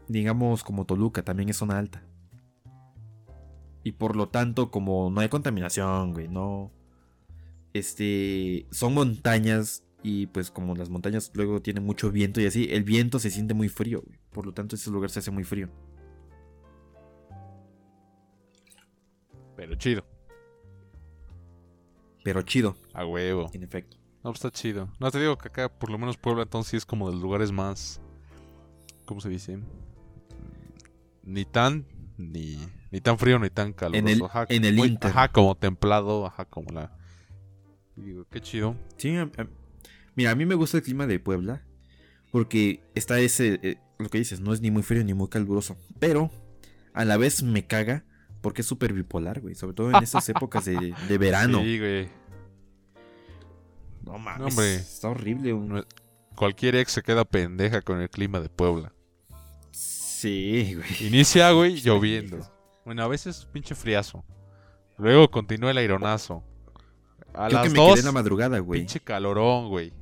[0.06, 2.04] Digamos como Toluca, también es zona alta.
[3.82, 6.70] Y por lo tanto, como no hay contaminación, güey, no...
[7.72, 8.66] Este...
[8.70, 13.18] Son montañas y pues como las montañas luego tienen mucho viento y así, el viento
[13.18, 14.04] se siente muy frío.
[14.30, 15.70] Por lo tanto, ese lugar se hace muy frío.
[19.62, 20.04] Pero chido.
[22.24, 23.48] Pero chido, A huevo.
[23.52, 23.96] en efecto.
[24.24, 24.88] No, pues está chido.
[24.98, 27.22] No te digo que acá, por lo menos Puebla, entonces sí es como de los
[27.22, 28.00] lugares más.
[29.04, 29.60] ¿Cómo se dice?
[31.22, 31.86] Ni tan.
[32.18, 32.58] Ni,
[32.90, 33.98] ni tan frío ni tan caluroso.
[34.04, 35.10] En el- ajá, en el muy- inter.
[35.12, 36.26] Ajá, como templado.
[36.26, 36.96] Ajá, como la.
[37.96, 38.74] y digo, qué chido.
[38.96, 39.46] Sí, a- a-
[40.16, 41.62] mira, a mí me gusta el clima de Puebla.
[42.32, 45.76] Porque está ese, eh, lo que dices, no es ni muy frío ni muy caluroso.
[46.00, 46.30] Pero
[46.94, 48.04] a la vez me caga
[48.42, 49.54] porque es súper bipolar, güey.
[49.54, 51.60] Sobre todo en estas épocas de, de verano.
[51.62, 52.08] Sí, güey.
[54.04, 54.74] No mames, No, hombre.
[54.74, 55.52] está horrible.
[55.54, 55.84] un-
[56.36, 58.92] Cualquier ex se queda pendeja con el clima de Puebla.
[59.70, 61.08] Sí, güey.
[61.08, 62.38] Inicia, güey, lloviendo.
[62.84, 64.24] Bueno, a veces pinche friazo.
[64.98, 66.42] Luego continúa el aironazo.
[67.34, 68.80] A Creo que las me quedé dos, en la madrugada, güey.
[68.80, 69.92] pinche calorón, güey.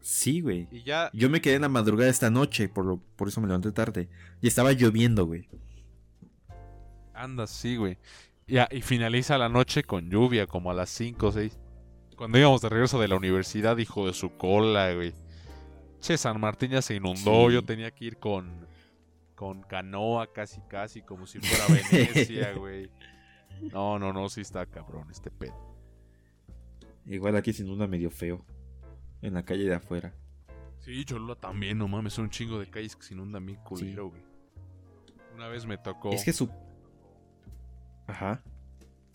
[0.00, 0.66] Sí, güey.
[0.72, 3.46] Y ya Yo me quedé en la madrugada esta noche, por, lo, por eso me
[3.46, 4.08] levanté tarde.
[4.40, 5.48] Y estaba lloviendo, güey.
[7.22, 7.98] Anda así, güey.
[8.46, 11.58] Y finaliza la noche con lluvia, como a las 5 o 6.
[12.16, 15.14] Cuando íbamos de regreso de la universidad, hijo de su cola, güey.
[16.00, 17.48] Che, San Martín ya se inundó.
[17.48, 17.54] Sí.
[17.54, 18.66] Yo tenía que ir con,
[19.36, 22.90] con canoa casi, casi, como si fuera Venecia, güey.
[23.72, 25.54] No, no, no, sí está cabrón este pedo.
[27.06, 28.44] Igual aquí sin una medio feo.
[29.22, 30.14] En la calle de afuera.
[30.78, 34.08] Sí, Cholula también, no mames, son un chingo de calles que se inundan bien culero,
[34.08, 34.22] güey.
[35.34, 36.10] Una vez me tocó.
[36.10, 36.50] Es que su.
[38.10, 38.42] Ajá.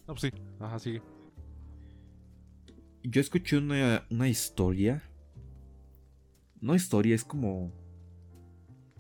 [0.08, 1.02] No, pues sí, ajá, sigue.
[3.04, 5.04] Yo escuché una, una historia.
[6.62, 7.72] No historia, es como.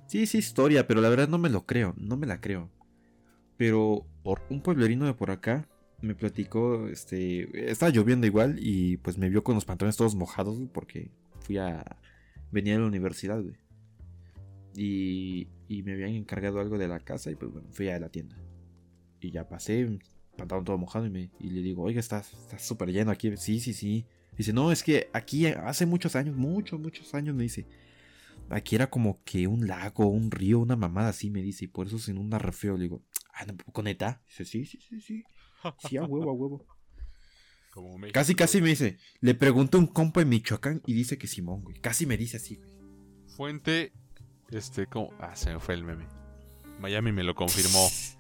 [0.07, 2.69] Sí, sí, historia, pero la verdad no me lo creo, no me la creo.
[3.57, 5.67] Pero por un pueblerino de por acá
[6.01, 10.59] me platicó, este, estaba lloviendo igual y pues me vio con los pantalones todos mojados
[10.73, 11.09] porque
[11.39, 11.84] fui a,
[12.51, 13.55] venía de la universidad, güey.
[14.76, 18.09] Y, y me habían encargado algo de la casa y pues bueno, fui a la
[18.09, 18.35] tienda.
[19.26, 19.99] Y ya pasé,
[20.38, 22.23] pantalón todo mojado y, me, y le digo, oiga, está
[22.57, 23.35] súper lleno aquí.
[23.38, 24.06] Sí, sí, sí.
[24.38, 27.65] Dice, no, es que aquí hace muchos años, muchos, muchos años, me dice.
[28.49, 31.65] Aquí era como que un lago, un río, una mamada así, me dice.
[31.65, 32.77] Y por eso se inunda re feo.
[32.77, 33.02] Le digo,
[33.34, 34.22] ah, no, ¿con neta?
[34.27, 35.23] Dice, sí, sí, sí, sí.
[35.88, 36.65] Sí, a huevo, a huevo.
[37.72, 38.97] Como México, Casi, casi me dice.
[39.19, 41.80] Le pregunto a un compa en Michoacán y dice que Simón, güey.
[41.80, 42.69] Casi me dice así, güey.
[43.35, 43.93] Fuente,
[44.52, 45.11] este, como.
[45.19, 46.06] Ah, se me fue el meme.
[46.80, 47.88] Miami me lo confirmó.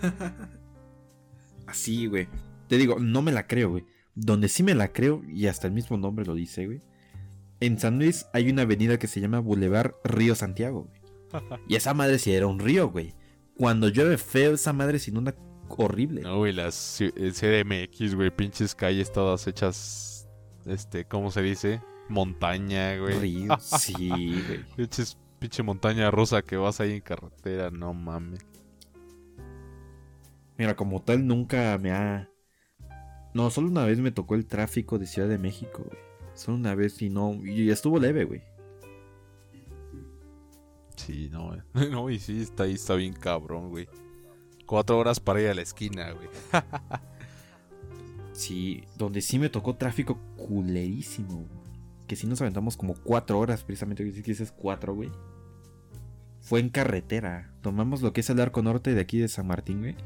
[1.66, 2.28] Así, güey.
[2.68, 3.84] Te digo, no me la creo, güey.
[4.14, 6.82] Donde sí me la creo, y hasta el mismo nombre lo dice, güey.
[7.60, 11.00] En San Luis hay una avenida que se llama Boulevard Río Santiago, güey.
[11.68, 13.14] Y esa madre sí era un río, güey.
[13.56, 15.34] Cuando llueve feo, esa madre se inunda
[15.68, 16.22] horrible.
[16.22, 20.28] No, güey, las CDMX, güey, pinches calles todas hechas.
[20.66, 21.80] Este, ¿cómo se dice?
[22.08, 23.18] Montaña, güey.
[23.18, 24.64] Río, sí, güey.
[24.76, 28.40] Pinches, pinche montaña rosa que vas ahí en carretera, no mames.
[30.60, 32.28] Mira, como tal, nunca me ha.
[33.32, 35.98] No, solo una vez me tocó el tráfico de Ciudad de México, güey.
[36.34, 37.32] Solo una vez y no.
[37.42, 38.42] Y estuvo leve, güey.
[40.96, 41.62] Sí, no, güey.
[41.90, 43.88] No, y sí, está ahí, está bien cabrón, güey.
[44.66, 46.28] Cuatro horas para ir a la esquina, güey.
[48.34, 51.70] Sí, donde sí me tocó tráfico culerísimo, güey.
[52.06, 54.04] Que sí nos aventamos como cuatro horas, precisamente.
[54.04, 55.10] Que dices cuatro, güey.
[56.42, 57.50] Fue en carretera.
[57.62, 59.96] Tomamos lo que es el arco norte de aquí de San Martín, güey.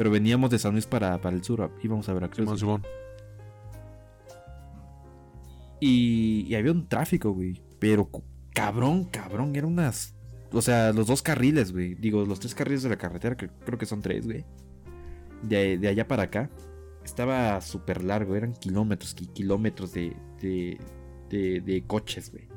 [0.00, 1.70] Pero veníamos de San Luis para, para el sur.
[1.82, 2.58] Íbamos a Veracruz.
[2.58, 2.58] Simón.
[2.58, 2.82] Simón.
[5.78, 7.60] Y, y había un tráfico, güey.
[7.78, 8.08] Pero
[8.54, 9.54] cabrón, cabrón.
[9.54, 10.14] Eran unas.
[10.52, 11.96] O sea, los dos carriles, güey.
[11.96, 14.46] Digo, los tres carriles de la carretera, que creo que son tres, güey.
[15.42, 16.48] De, de allá para acá.
[17.04, 18.34] Estaba súper largo.
[18.34, 20.78] Eran kilómetros y kilómetros de, de,
[21.28, 22.48] de, de coches, güey.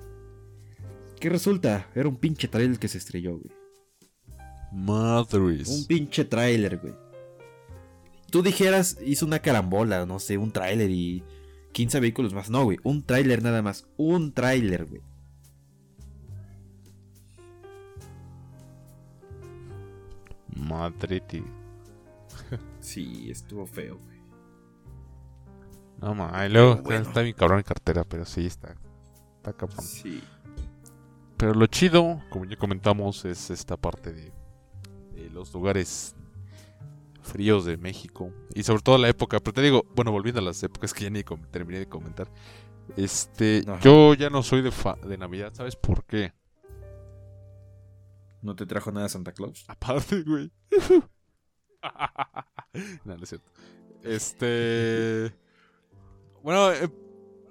[1.20, 1.90] ¿Qué resulta?
[1.94, 3.52] Era un pinche trailer que se estrelló, güey.
[4.72, 5.86] Un Madres.
[5.90, 6.94] pinche tráiler, güey.
[8.34, 11.24] Tú dijeras, hizo una carambola, no sé, un tráiler y
[11.72, 12.50] 15 vehículos más.
[12.50, 13.86] No, güey, un tráiler nada más.
[13.96, 15.04] Un tráiler, güey.
[20.56, 21.44] Madre, tío.
[22.80, 24.18] Sí, estuvo feo, güey.
[26.02, 27.02] No mames, luego Pero bueno.
[27.04, 28.76] está bien cabrón en cartera, pero sí está.
[29.38, 29.86] Está cabrón.
[29.86, 30.24] Sí.
[31.38, 34.34] Pero lo chido, como ya comentamos, es esta parte de,
[35.14, 36.16] de los lugares
[37.24, 38.32] fríos de México.
[38.54, 39.40] Y sobre todo la época.
[39.40, 42.30] Pero te digo, bueno, volviendo a las épocas que ya ni terminé de comentar.
[42.98, 43.80] Este, Ajá.
[43.82, 46.34] yo ya no soy de, fa- de Navidad, ¿sabes por qué?
[48.42, 49.64] ¿No te trajo nada Santa Claus?
[49.70, 50.52] Aparte, güey.
[53.06, 53.52] no, no es cierto.
[54.04, 55.34] Este.
[56.44, 56.90] Bueno, eh,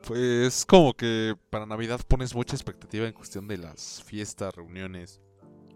[0.07, 5.21] pues como que para Navidad pones mucha expectativa en cuestión de las fiestas, reuniones.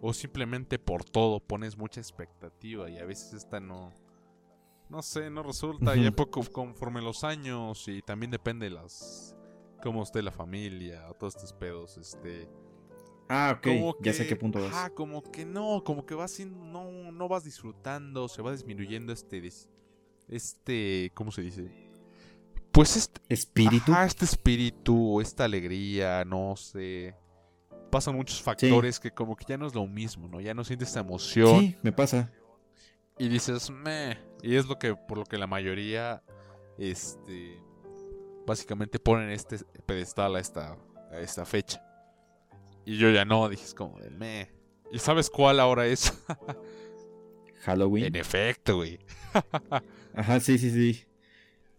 [0.08, 3.92] O simplemente por todo pones mucha expectativa y a veces esta no.
[4.88, 5.96] No sé, no resulta.
[5.96, 6.08] Y Ujú.
[6.10, 9.36] un poco conforme los años y también depende de las.
[9.82, 11.96] cómo esté la familia todos estos pedos.
[11.98, 12.48] Este.
[13.28, 13.64] Ah, ok.
[13.64, 14.72] Como Ya sé qué punto vas.
[14.72, 19.12] ajá, como que no, como que vas sin, no, no vas disfrutando, se va disminuyendo
[19.12, 19.50] este,
[20.28, 21.68] este, ¿cómo se dice?
[22.70, 23.90] Pues este, Espíritu.
[23.92, 27.16] ajá, este espíritu, esta alegría, no sé.
[27.90, 30.40] Pasan muchos factores que como que ya no es lo mismo, ¿no?
[30.40, 32.30] Ya no sientes esta emoción Sí, me pasa.
[33.18, 34.18] y dices, meh.
[34.42, 36.22] Y es lo que, por lo que la mayoría,
[36.78, 37.56] este,
[38.46, 40.76] básicamente ponen este pedestal a esta,
[41.12, 41.82] a esta fecha.
[42.84, 44.50] Y yo ya no, dije, es como de meh.
[44.92, 46.12] ¿Y sabes cuál ahora es?
[47.64, 48.04] Halloween.
[48.06, 48.98] en efecto, güey.
[50.14, 51.04] Ajá, sí, sí, sí.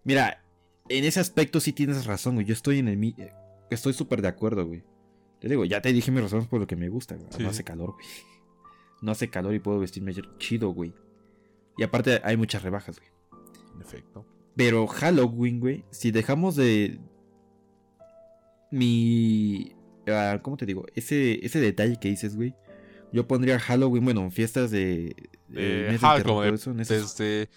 [0.04, 0.44] Mira,
[0.90, 2.46] en ese aspecto sí tienes razón, güey.
[2.46, 3.32] Yo estoy en el mi- eh,
[3.70, 4.84] Estoy súper de acuerdo, güey.
[5.40, 7.28] Te digo, ya te dije mis razones por lo que me gusta, güey.
[7.32, 8.06] Sí, no hace calor, güey.
[9.02, 10.94] No hace calor y puedo vestirme chido, güey.
[11.78, 13.12] Y aparte hay muchas rebajas, güey.
[13.76, 14.26] En efecto.
[14.56, 17.00] Pero Halloween, güey, si dejamos de.
[18.72, 19.74] Mi.
[20.08, 20.86] ah, ¿Cómo te digo?
[20.96, 22.54] Ese, ese detalle que dices, güey.
[23.14, 25.16] Yo pondría Halloween, bueno, fiestas de.
[25.48, 27.50] de Eh, terror, como de- todo eso, en esos- Desde,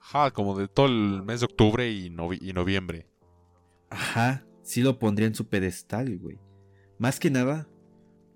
[0.00, 3.06] ajá, como de todo el mes de octubre y, novi- y noviembre.
[3.90, 4.46] Ajá.
[4.62, 6.38] sí lo pondría en su pedestal, güey.
[6.98, 7.66] Más que nada,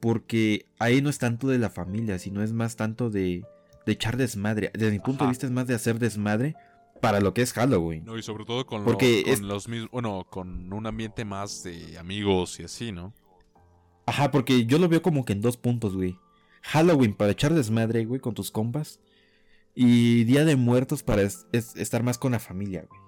[0.00, 3.44] porque ahí no es tanto de la familia, sino es más tanto de,
[3.86, 4.70] de echar desmadre.
[4.74, 6.54] Desde mi punto de vista es más de hacer desmadre
[7.00, 8.04] para lo que es Halloween.
[8.04, 11.62] No, y sobre todo con, Porque con es- los mismos, bueno, con un ambiente más
[11.62, 13.14] de amigos y así, ¿no?
[14.06, 16.16] Ajá, porque yo lo veo como que en dos puntos, güey.
[16.62, 19.00] Halloween para echar desmadre, güey, con tus compas.
[19.74, 23.00] Y Día de Muertos para es- es- estar más con la familia, güey.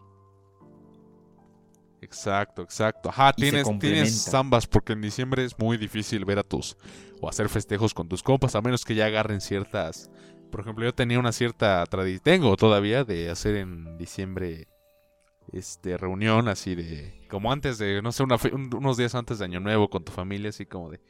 [2.02, 3.08] Exacto, exacto.
[3.10, 6.76] Ajá, Y tienes, tienes ambas porque en diciembre es muy difícil ver a tus
[7.20, 10.10] o hacer festejos con tus compas a menos que ya agarren ciertas.
[10.50, 14.66] Por ejemplo, yo tenía una cierta tradición, tengo todavía de hacer en diciembre
[15.52, 19.38] este reunión así de como antes de no sé, una fe- un- unos días antes
[19.38, 21.00] de Año Nuevo con tu familia así como de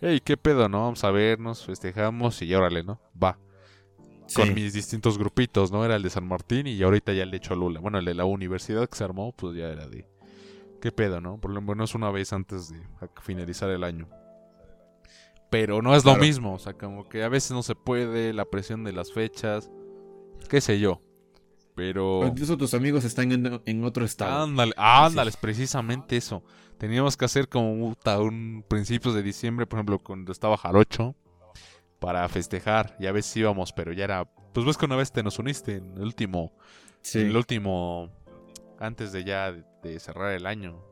[0.00, 0.82] hey, qué pedo, ¿no?
[0.82, 3.00] Vamos a vernos, festejamos y órale, ¿no?
[3.22, 3.38] Va.
[4.34, 5.84] Con mis distintos grupitos, ¿no?
[5.84, 7.78] Era el de San Martín y ahorita ya el de Cholula.
[7.80, 10.06] Bueno, el de la universidad que se armó, pues ya era de
[10.84, 11.40] ¿Qué pedo, no?
[11.40, 12.78] Por lo menos una vez antes de
[13.22, 14.06] finalizar el año.
[15.48, 16.18] Pero no es Claro.
[16.18, 19.10] lo mismo, o sea, como que a veces no se puede, la presión de las
[19.10, 19.70] fechas,
[20.50, 20.92] qué sé yo.
[20.92, 21.02] O
[21.74, 22.26] Pero...
[22.26, 24.42] incluso tus amigos están en, en otro estado.
[24.42, 26.44] Ándale, ándales, precisamente eso.
[26.76, 31.14] Teníamos que hacer como un principios de diciembre, por ejemplo, cuando estaba Jarocho,
[31.98, 32.94] para festejar.
[33.00, 34.26] Y a veces íbamos, pero ya era...
[34.52, 36.52] Pues ves que una vez te nos uniste en el último
[37.04, 37.20] sí.
[37.20, 38.10] en el último,
[38.78, 40.82] antes de ya de, de cerrar el año.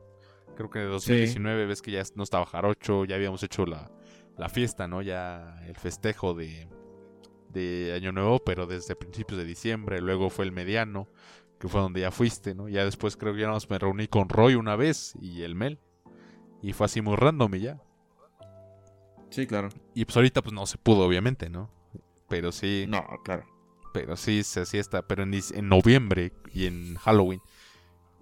[0.55, 3.91] Creo que de 2019 ves que ya no estaba Jarocho, ya habíamos hecho la,
[4.37, 5.01] la fiesta, ¿no?
[5.01, 6.67] Ya el festejo de,
[7.49, 10.01] de Año Nuevo, pero desde principios de diciembre.
[10.01, 11.07] Luego fue el mediano,
[11.59, 12.69] que fue donde ya fuiste, ¿no?
[12.69, 15.79] Ya después creo que ya nos me reuní con Roy una vez y el Mel.
[16.61, 17.81] Y fue así muy random y ya.
[19.29, 19.69] Sí, claro.
[19.93, 21.69] Y pues ahorita pues no se pudo, obviamente, ¿no?
[22.29, 22.85] Pero sí.
[22.87, 23.45] No, claro.
[23.93, 25.01] Pero sí, se hacía esta.
[25.07, 27.41] Pero en, en noviembre y en Halloween.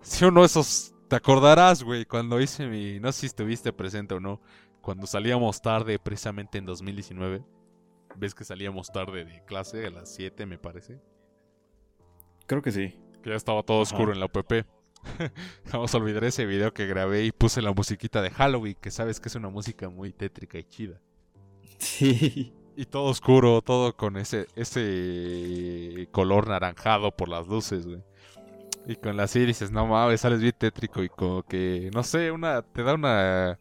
[0.01, 0.93] Si uno esos.
[1.07, 2.99] Te acordarás, güey, cuando hice mi.
[2.99, 4.41] No sé si estuviste presente o no.
[4.81, 7.43] Cuando salíamos tarde, precisamente en 2019.
[8.15, 9.85] ¿Ves que salíamos tarde de clase?
[9.85, 10.99] A las 7, me parece.
[12.47, 12.97] Creo que sí.
[13.21, 13.83] Que ya estaba todo Ajá.
[13.83, 14.65] oscuro en la UPP.
[15.71, 18.77] Vamos a olvidar ese video que grabé y puse la musiquita de Halloween.
[18.79, 20.99] Que sabes que es una música muy tétrica y chida.
[21.77, 22.53] Sí.
[22.75, 28.01] Y todo oscuro, todo con ese, ese color naranjado por las luces, güey.
[28.87, 32.31] Y con la serie dices, no mames, sales bien tétrico y como que, no sé,
[32.31, 33.59] una, te da una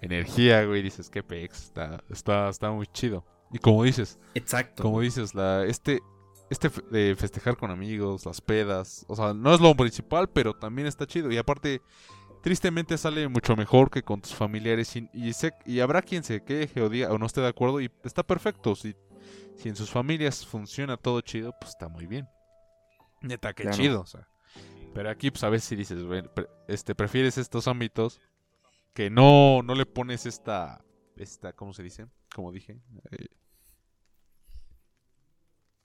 [0.00, 0.82] energía, güey.
[0.82, 3.24] Dices, qué pex, está, está, está muy chido.
[3.52, 4.82] Y como dices, Exacto.
[4.82, 6.00] como dices, la, este,
[6.48, 10.86] este de festejar con amigos, las pedas, o sea, no es lo principal, pero también
[10.86, 11.30] está chido.
[11.32, 11.82] Y aparte,
[12.42, 14.94] tristemente sale mucho mejor que con tus familiares.
[14.96, 17.80] Y, y, sé- y habrá quien se queje o diga o no esté de acuerdo
[17.80, 18.74] y está perfecto.
[18.76, 18.94] Si,
[19.56, 22.28] si en sus familias funciona todo chido, pues está muy bien.
[23.20, 23.76] Neta, qué Claro.
[23.76, 24.26] chido, o sea.
[24.94, 28.20] Pero aquí, pues a veces si dices, "Bueno, pre- este, prefieres estos ámbitos
[28.94, 30.84] que no, no le pones esta,
[31.16, 32.06] esta, ¿cómo se dice?
[32.34, 32.80] Como dije.
[33.10, 33.26] eh,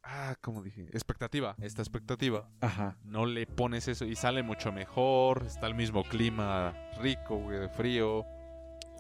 [0.04, 0.84] ah, ¿cómo dije?
[0.94, 2.98] Expectativa, esta expectativa Ajá.
[3.04, 5.44] no le pones eso y sale mucho mejor.
[5.46, 8.26] Está el mismo clima rico, güey, de frío.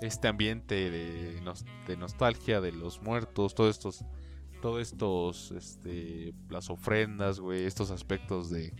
[0.01, 4.05] Este ambiente de, nos- de nostalgia de los muertos, todos estos,
[4.61, 8.75] todos estos, este, las ofrendas, güey, estos aspectos de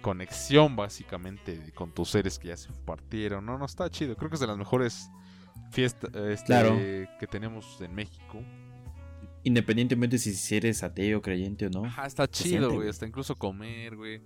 [0.00, 3.44] conexión básicamente con tus seres que ya se partieron.
[3.46, 4.16] No, no está chido.
[4.16, 5.08] Creo que es de las mejores
[5.70, 6.76] fiestas este, Claro.
[6.76, 8.42] que tenemos en México.
[9.42, 11.84] Independientemente si eres ateo, creyente o no.
[11.86, 12.88] Ajá, está chido, güey.
[12.88, 14.18] Hasta incluso comer, güey.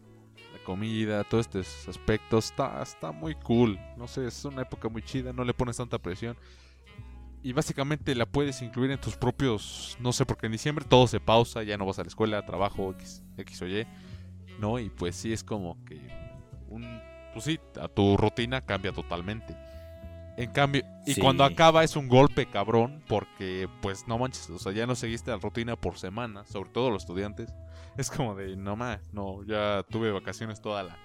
[0.52, 2.46] La comida, todos estos aspectos.
[2.46, 3.78] Está, está muy cool.
[3.96, 5.32] No sé, es una época muy chida.
[5.32, 6.36] No le pones tanta presión.
[7.44, 9.96] Y básicamente la puedes incluir en tus propios.
[10.00, 11.62] No sé, porque en diciembre todo se pausa.
[11.62, 13.86] Ya no vas a la escuela, trabajo, X, X o Y.
[14.58, 14.78] ¿No?
[14.78, 16.00] Y pues sí, es como que.
[16.68, 17.00] Un,
[17.32, 19.56] pues sí, a tu rutina cambia totalmente.
[20.36, 21.20] En cambio, y Sí.
[21.20, 25.30] cuando acaba es un golpe cabrón, porque pues no manches, o sea, ya no seguiste
[25.30, 27.52] la rutina por semana, sobre todo los estudiantes.
[27.96, 30.98] Es como de, no más, no, ya tuve vacaciones toda la,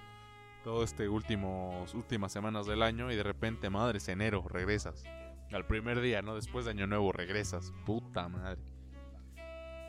[0.64, 5.04] todo este últimos, últimas semanas del año y de repente, madres, enero, regresas.
[5.52, 6.34] Al primer día, ¿no?
[6.34, 7.72] Después de año nuevo regresas.
[7.86, 8.60] Puta madre.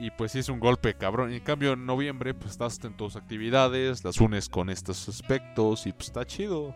[0.02, 1.32] Y pues sí es un golpe cabrón.
[1.32, 5.92] En cambio, en noviembre, pues estás en tus actividades, las unes con estos aspectos y
[5.92, 6.74] pues está chido.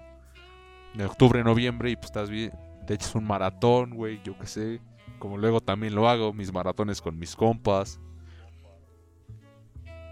[0.94, 2.52] En octubre, noviembre y pues estás bien.
[2.86, 4.80] Te echas un maratón, güey, yo qué sé.
[5.18, 8.00] Como luego también lo hago, mis maratones con mis compas.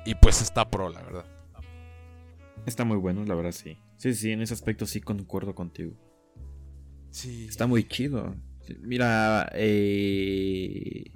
[0.07, 1.25] Y pues está pro, la verdad.
[2.65, 3.77] Está muy bueno, la verdad, sí.
[3.97, 5.93] Sí, sí, en ese aspecto sí concuerdo contigo.
[7.11, 7.45] Sí.
[7.45, 8.35] Está muy chido.
[8.81, 11.11] Mira, eh...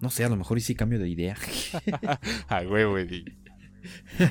[0.00, 1.36] No sé, a lo mejor y sí cambio de idea.
[2.48, 3.24] Ay, güey, güey.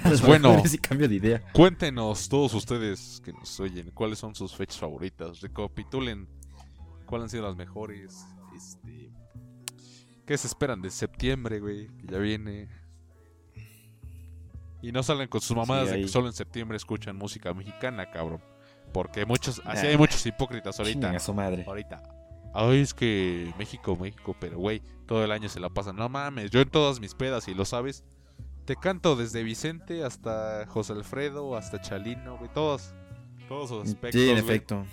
[0.03, 0.61] Pues bueno.
[0.65, 1.41] Si cambio de idea.
[1.53, 5.41] Cuéntenos todos ustedes que nos oyen, cuáles son sus fechas favoritas.
[5.41, 6.27] Recapitulen
[7.05, 8.25] cuáles han sido las mejores.
[8.55, 9.11] Este,
[10.25, 11.87] ¿Qué se esperan de septiembre, güey?
[11.97, 12.69] Que ya viene.
[14.81, 18.11] Y no salgan con sus mamadas Sí, de que solo en septiembre escuchan música mexicana,
[18.11, 18.41] cabrón.
[18.93, 19.89] Porque muchos, así Nah.
[19.91, 21.19] hay muchos hipócritas ahorita.
[21.19, 21.63] Su madre.
[21.67, 22.03] Ahorita.
[22.55, 25.95] Ay, es que México, México, pero güey, todo el año se la pasan.
[25.97, 28.03] No mames, yo en todas mis pedas, y lo sabes,
[28.65, 32.93] te canto desde Vicente hasta José Alfredo, hasta Chalino, güey, todos.
[33.47, 34.19] Todos los aspectos.
[34.19, 34.43] Sí, en güey.
[34.45, 34.85] efecto.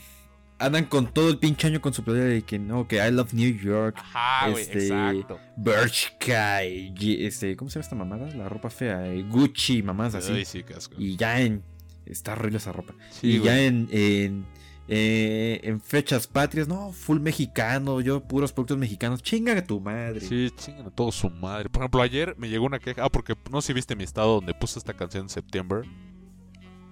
[0.59, 3.33] Andan con todo el pinche año con su playera de que no, que I love
[3.33, 5.41] New York, Ajá, güey, Este, exacto.
[5.57, 8.27] Bershka, y este, ¿cómo se llama esta mamada?
[8.37, 10.33] La ropa fea, eh, Gucci, mamás así.
[10.33, 10.95] Ay, sí, casco.
[10.99, 11.63] Y ya en.
[12.07, 12.95] Está horrible esa ropa.
[13.11, 13.89] Sí, y ya en.
[13.91, 14.47] en
[14.89, 20.21] eh, en fechas patrias, no, full mexicano, yo puros productos mexicanos, chinga a tu madre.
[20.21, 21.69] Sí, chingan a todos su madre.
[21.69, 23.05] Por ejemplo, ayer me llegó una queja.
[23.05, 25.85] Ah, porque no sé si viste mi estado donde puse esta canción en September.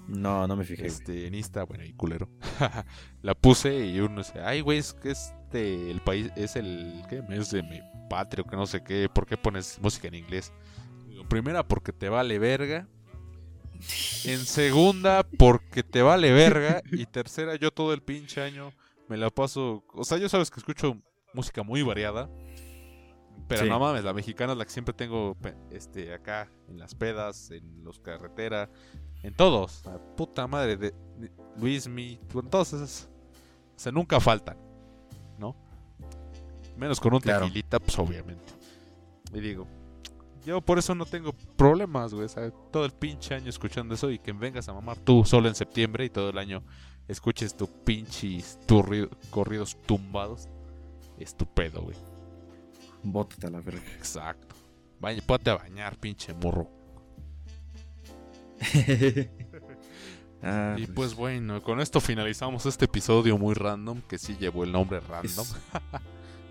[0.06, 0.86] No, no me fijé.
[0.86, 2.28] Este, en Insta, bueno, y culero.
[3.22, 7.22] la puse y uno dice, ay, güey, es que este, el país, es el, ¿qué?
[7.30, 10.52] Es de mi patrio, que no sé qué, ¿por qué pones música en inglés?
[11.08, 12.88] Digo, primera, porque te vale verga.
[14.24, 16.82] En segunda, porque te vale verga.
[16.92, 18.72] Y tercera, yo todo el pinche año
[19.08, 20.96] me la paso, o sea, yo sabes que escucho
[21.34, 22.28] música muy variada.
[23.48, 23.68] Pero Sí.
[23.68, 25.36] no mames, la mexicana es la que siempre tengo
[25.72, 28.68] este, acá, en las pedas, en los carreteras,
[29.24, 29.82] en todos.
[29.86, 30.94] La puta madre de,
[32.32, 33.08] con todas esas.
[33.76, 34.56] O sea, nunca faltan,
[35.38, 35.56] ¿no?
[36.76, 37.46] Menos con un Claro.
[37.46, 38.52] tequilita, pues obviamente.
[39.34, 39.66] Y digo,
[40.44, 42.26] yo por eso no tengo problemas, güey.
[42.26, 45.48] O sea, todo el pinche año escuchando eso y que vengas a mamar tú solo
[45.48, 46.62] en septiembre y todo el año
[47.08, 48.58] escuches tu pinches
[49.30, 50.48] corridos tumbados.
[51.18, 51.96] Estupendo, güey.
[53.02, 53.82] Bótate a la verga.
[53.96, 54.54] Exacto.
[55.26, 56.68] Ponte a bañar, pinche morro.
[60.42, 64.72] Ah, y pues bueno, con esto finalizamos este episodio muy random, que sí llevó el
[64.72, 65.46] nombre random.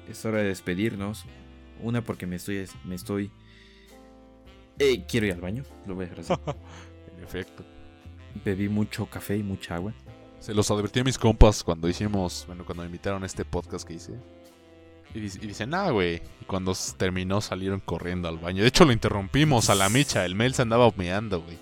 [0.07, 1.25] Es, es hora de despedirnos.
[1.81, 2.67] Una porque me estoy.
[2.85, 3.31] Me estoy.
[4.79, 5.63] Eh, quiero ir al baño.
[5.85, 6.33] Lo voy a dejar así.
[7.17, 7.63] En efecto.
[8.45, 9.93] Bebí mucho café y mucha agua.
[10.39, 13.85] Se los advertí a mis compas cuando hicimos, bueno, cuando me invitaron a este podcast
[13.85, 14.13] que hice.
[15.13, 16.21] Y, dic- y dicen, ah, güey.
[16.41, 18.61] Y cuando terminó salieron corriendo al baño.
[18.61, 20.23] De hecho, lo interrumpimos a la micha.
[20.25, 21.57] El mail se andaba humeando, güey.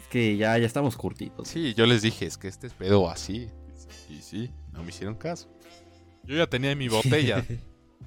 [0.00, 1.48] Es que ya, ya estamos curtitos.
[1.48, 3.48] Sí, yo les dije, es que este es pedo así.
[4.08, 5.48] Y sí, no me hicieron caso.
[6.22, 7.44] Yo ya tenía mi botella.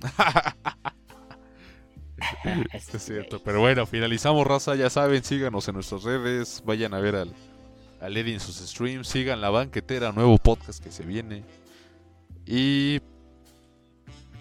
[2.74, 3.42] es cierto.
[3.44, 4.76] Pero bueno, finalizamos, raza.
[4.76, 6.64] Ya saben, síganos en nuestras redes.
[6.66, 7.34] Vayan a ver al,
[8.02, 9.08] al Eddie en sus streams.
[9.08, 11.44] Sigan la banquetera, nuevo podcast que se viene.
[12.46, 13.02] Y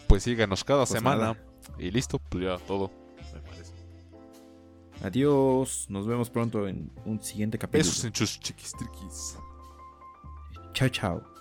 [0.06, 1.20] pues síganos cada Pues semana.
[1.20, 1.38] nada.
[1.78, 2.90] Y listo, pues ya todo,
[3.34, 3.72] me parece.
[5.02, 5.86] Adiós.
[5.88, 7.84] Nos vemos pronto en un siguiente capítulo.
[7.90, 9.36] Besos en sus chiquistriquis.
[10.74, 11.33] Chao, chao.